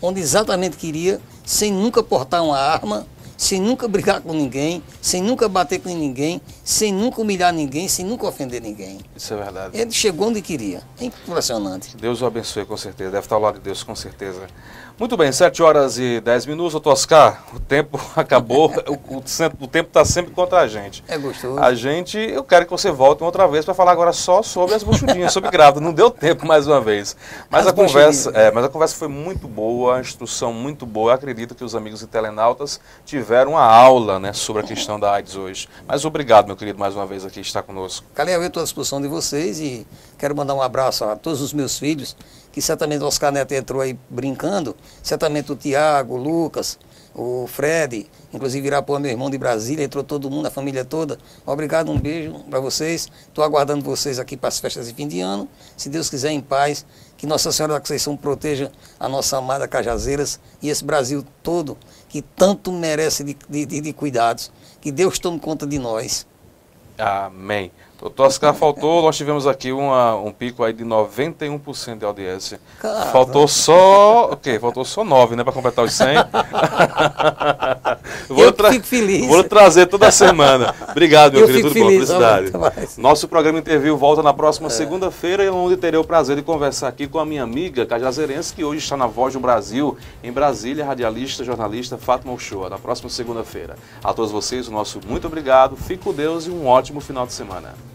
onde 0.00 0.20
exatamente 0.20 0.76
queria, 0.76 1.20
sem 1.44 1.72
nunca 1.72 2.02
portar 2.02 2.42
uma 2.44 2.58
arma, 2.58 3.06
sem 3.38 3.60
nunca 3.60 3.86
brigar 3.86 4.20
com 4.20 4.32
ninguém, 4.32 4.82
sem 5.00 5.22
nunca 5.22 5.48
bater 5.48 5.80
com 5.80 5.88
ninguém, 5.88 6.42
sem 6.64 6.92
nunca 6.92 7.22
humilhar 7.22 7.52
ninguém, 7.52 7.86
sem 7.86 8.04
nunca 8.04 8.26
ofender 8.26 8.60
ninguém. 8.60 8.98
Isso 9.16 9.32
é 9.32 9.36
verdade. 9.36 9.78
Ele 9.80 9.92
chegou 9.92 10.28
onde 10.28 10.42
queria. 10.42 10.82
É 11.00 11.04
impressionante. 11.04 11.96
Deus 11.96 12.20
o 12.20 12.26
abençoe, 12.26 12.66
com 12.66 12.76
certeza. 12.76 13.12
Deve 13.12 13.24
estar 13.24 13.36
ao 13.36 13.40
lado 13.40 13.54
de 13.54 13.60
Deus, 13.60 13.84
com 13.84 13.94
certeza. 13.94 14.48
Muito 14.98 15.16
bem, 15.16 15.30
7 15.30 15.62
horas 15.62 15.96
e 15.96 16.20
10 16.20 16.46
minutos, 16.46 16.72
doutor 16.72 16.90
Oscar, 16.90 17.44
o 17.54 17.60
tempo 17.60 18.00
acabou, 18.16 18.72
o, 18.88 19.18
o, 19.18 19.22
o 19.60 19.68
tempo 19.68 19.90
está 19.90 20.04
sempre 20.04 20.32
contra 20.32 20.58
a 20.58 20.66
gente. 20.66 21.04
É 21.06 21.16
gostoso. 21.16 21.60
A 21.60 21.72
gente, 21.72 22.18
eu 22.18 22.42
quero 22.42 22.64
que 22.64 22.70
você 22.72 22.90
volte 22.90 23.22
outra 23.22 23.46
vez 23.46 23.64
para 23.64 23.74
falar 23.74 23.92
agora 23.92 24.12
só 24.12 24.42
sobre 24.42 24.74
as 24.74 24.82
buchudinhas, 24.82 25.32
sobre 25.32 25.50
grávida. 25.50 25.80
Não 25.80 25.92
deu 25.92 26.10
tempo 26.10 26.44
mais 26.44 26.66
uma 26.66 26.80
vez. 26.80 27.16
Mas 27.48 27.60
as 27.60 27.68
a 27.68 27.72
conversa, 27.72 28.32
é, 28.34 28.50
mas 28.50 28.64
a 28.64 28.68
conversa 28.68 28.96
foi 28.96 29.06
muito 29.06 29.46
boa, 29.46 29.98
a 29.98 30.00
instrução 30.00 30.52
muito 30.52 30.84
boa. 30.84 31.12
Eu 31.12 31.14
acredito 31.14 31.54
que 31.54 31.62
os 31.62 31.76
amigos 31.76 32.02
internautas 32.02 32.80
tiveram 33.06 33.27
uma 33.48 33.62
aula 33.62 34.18
né, 34.18 34.32
sobre 34.32 34.62
a 34.62 34.64
questão 34.64 34.98
da 34.98 35.12
AIDS 35.12 35.36
hoje. 35.36 35.68
Mas 35.86 36.04
obrigado, 36.04 36.46
meu 36.46 36.56
querido, 36.56 36.78
mais 36.78 36.94
uma 36.94 37.06
vez 37.06 37.24
aqui 37.24 37.40
estar 37.40 37.62
conosco. 37.62 38.06
Calhau, 38.14 38.40
eu 38.40 38.46
estou 38.46 38.60
à 38.60 38.64
disposição 38.64 39.00
de 39.00 39.08
vocês 39.08 39.60
e 39.60 39.86
quero 40.16 40.34
mandar 40.34 40.54
um 40.54 40.62
abraço 40.62 41.04
a 41.04 41.16
todos 41.16 41.40
os 41.40 41.52
meus 41.52 41.78
filhos 41.78 42.16
que 42.58 42.62
certamente 42.62 43.04
o 43.04 43.06
Oscar 43.06 43.30
Neto 43.30 43.52
entrou 43.52 43.80
aí 43.80 43.96
brincando, 44.10 44.74
certamente 45.02 45.52
o 45.52 45.56
Tiago, 45.56 46.14
o 46.14 46.16
Lucas, 46.16 46.78
o 47.14 47.46
Fred, 47.46 48.08
inclusive 48.32 48.66
Irapuã, 48.66 48.98
meu 48.98 49.10
irmão 49.10 49.28
de 49.28 49.36
Brasília, 49.38 49.84
entrou 49.84 50.04
todo 50.04 50.30
mundo, 50.30 50.46
a 50.46 50.50
família 50.50 50.84
toda. 50.84 51.18
Obrigado, 51.44 51.90
um 51.90 51.98
beijo 51.98 52.32
para 52.50 52.60
vocês. 52.60 53.08
Estou 53.26 53.42
aguardando 53.44 53.84
vocês 53.84 54.18
aqui 54.18 54.36
para 54.36 54.48
as 54.48 54.58
festas 54.60 54.86
de 54.86 54.94
fim 54.94 55.08
de 55.08 55.20
ano. 55.20 55.48
Se 55.76 55.88
Deus 55.88 56.08
quiser, 56.08 56.30
em 56.30 56.40
paz, 56.40 56.86
Que 57.16 57.26
Nossa 57.26 57.50
Senhora 57.50 57.74
da 57.74 57.80
Conceição 57.80 58.16
proteja 58.16 58.70
a 59.00 59.08
nossa 59.08 59.38
amada 59.38 59.66
Cajazeiras 59.66 60.38
e 60.62 60.68
esse 60.68 60.84
Brasil 60.84 61.24
todo 61.42 61.76
que 62.08 62.22
tanto 62.22 62.72
merece 62.72 63.24
de, 63.24 63.36
de, 63.48 63.80
de 63.80 63.92
cuidados. 63.92 64.50
Que 64.80 64.90
Deus 64.92 65.18
tome 65.18 65.38
conta 65.38 65.66
de 65.66 65.78
nós. 65.78 66.26
Amém. 66.96 67.70
Doutor 68.00 68.26
Oscar, 68.26 68.54
faltou, 68.54 69.02
nós 69.02 69.16
tivemos 69.16 69.44
aqui 69.44 69.72
uma, 69.72 70.14
um 70.14 70.30
pico 70.30 70.62
aí 70.62 70.72
de 70.72 70.84
91% 70.84 71.98
de 71.98 72.04
audiência. 72.04 72.60
Caramba. 72.80 73.06
Faltou 73.06 73.48
só, 73.48 74.30
ok, 74.30 74.56
faltou 74.60 74.84
só 74.84 75.02
9, 75.02 75.34
né, 75.34 75.42
para 75.42 75.52
completar 75.52 75.84
os 75.84 75.94
100. 75.94 76.06
vou 78.30 78.44
Eu 78.44 78.54
fico 78.70 78.86
feliz. 78.86 79.26
Vou 79.26 79.42
trazer 79.42 79.86
toda 79.86 80.12
semana. 80.12 80.72
Obrigado, 80.88 81.32
meu 81.32 81.40
Eu 81.40 81.46
querido, 81.48 81.70
fico 81.70 81.74
tudo 81.74 81.84
bom, 81.84 81.90
feliz, 81.90 82.08
felicidade. 82.08 82.48
até 82.48 82.58
mais. 82.58 82.98
Nosso 82.98 83.26
programa 83.26 83.58
Interview 83.58 83.96
volta 83.96 84.22
na 84.22 84.32
próxima 84.32 84.70
segunda-feira, 84.70 85.52
onde 85.52 85.76
terei 85.76 85.98
o 85.98 86.04
prazer 86.04 86.36
de 86.36 86.42
conversar 86.42 86.86
aqui 86.86 87.08
com 87.08 87.18
a 87.18 87.26
minha 87.26 87.42
amiga 87.42 87.84
cajazeirense, 87.84 88.54
que 88.54 88.62
hoje 88.62 88.78
está 88.78 88.96
na 88.96 89.08
Voz 89.08 89.34
do 89.34 89.40
Brasil, 89.40 89.96
em 90.22 90.30
Brasília, 90.30 90.84
radialista, 90.84 91.42
jornalista 91.42 91.98
Fátima 91.98 92.32
Uchoa, 92.32 92.70
na 92.70 92.78
próxima 92.78 93.10
segunda-feira. 93.10 93.74
A 94.04 94.14
todos 94.14 94.30
vocês, 94.30 94.68
o 94.68 94.70
nosso 94.70 95.00
muito 95.04 95.26
obrigado, 95.26 95.76
fique 95.76 96.04
com 96.04 96.12
Deus 96.12 96.46
e 96.46 96.50
um 96.50 96.68
ótimo 96.68 97.00
final 97.00 97.26
de 97.26 97.32
semana. 97.32 97.87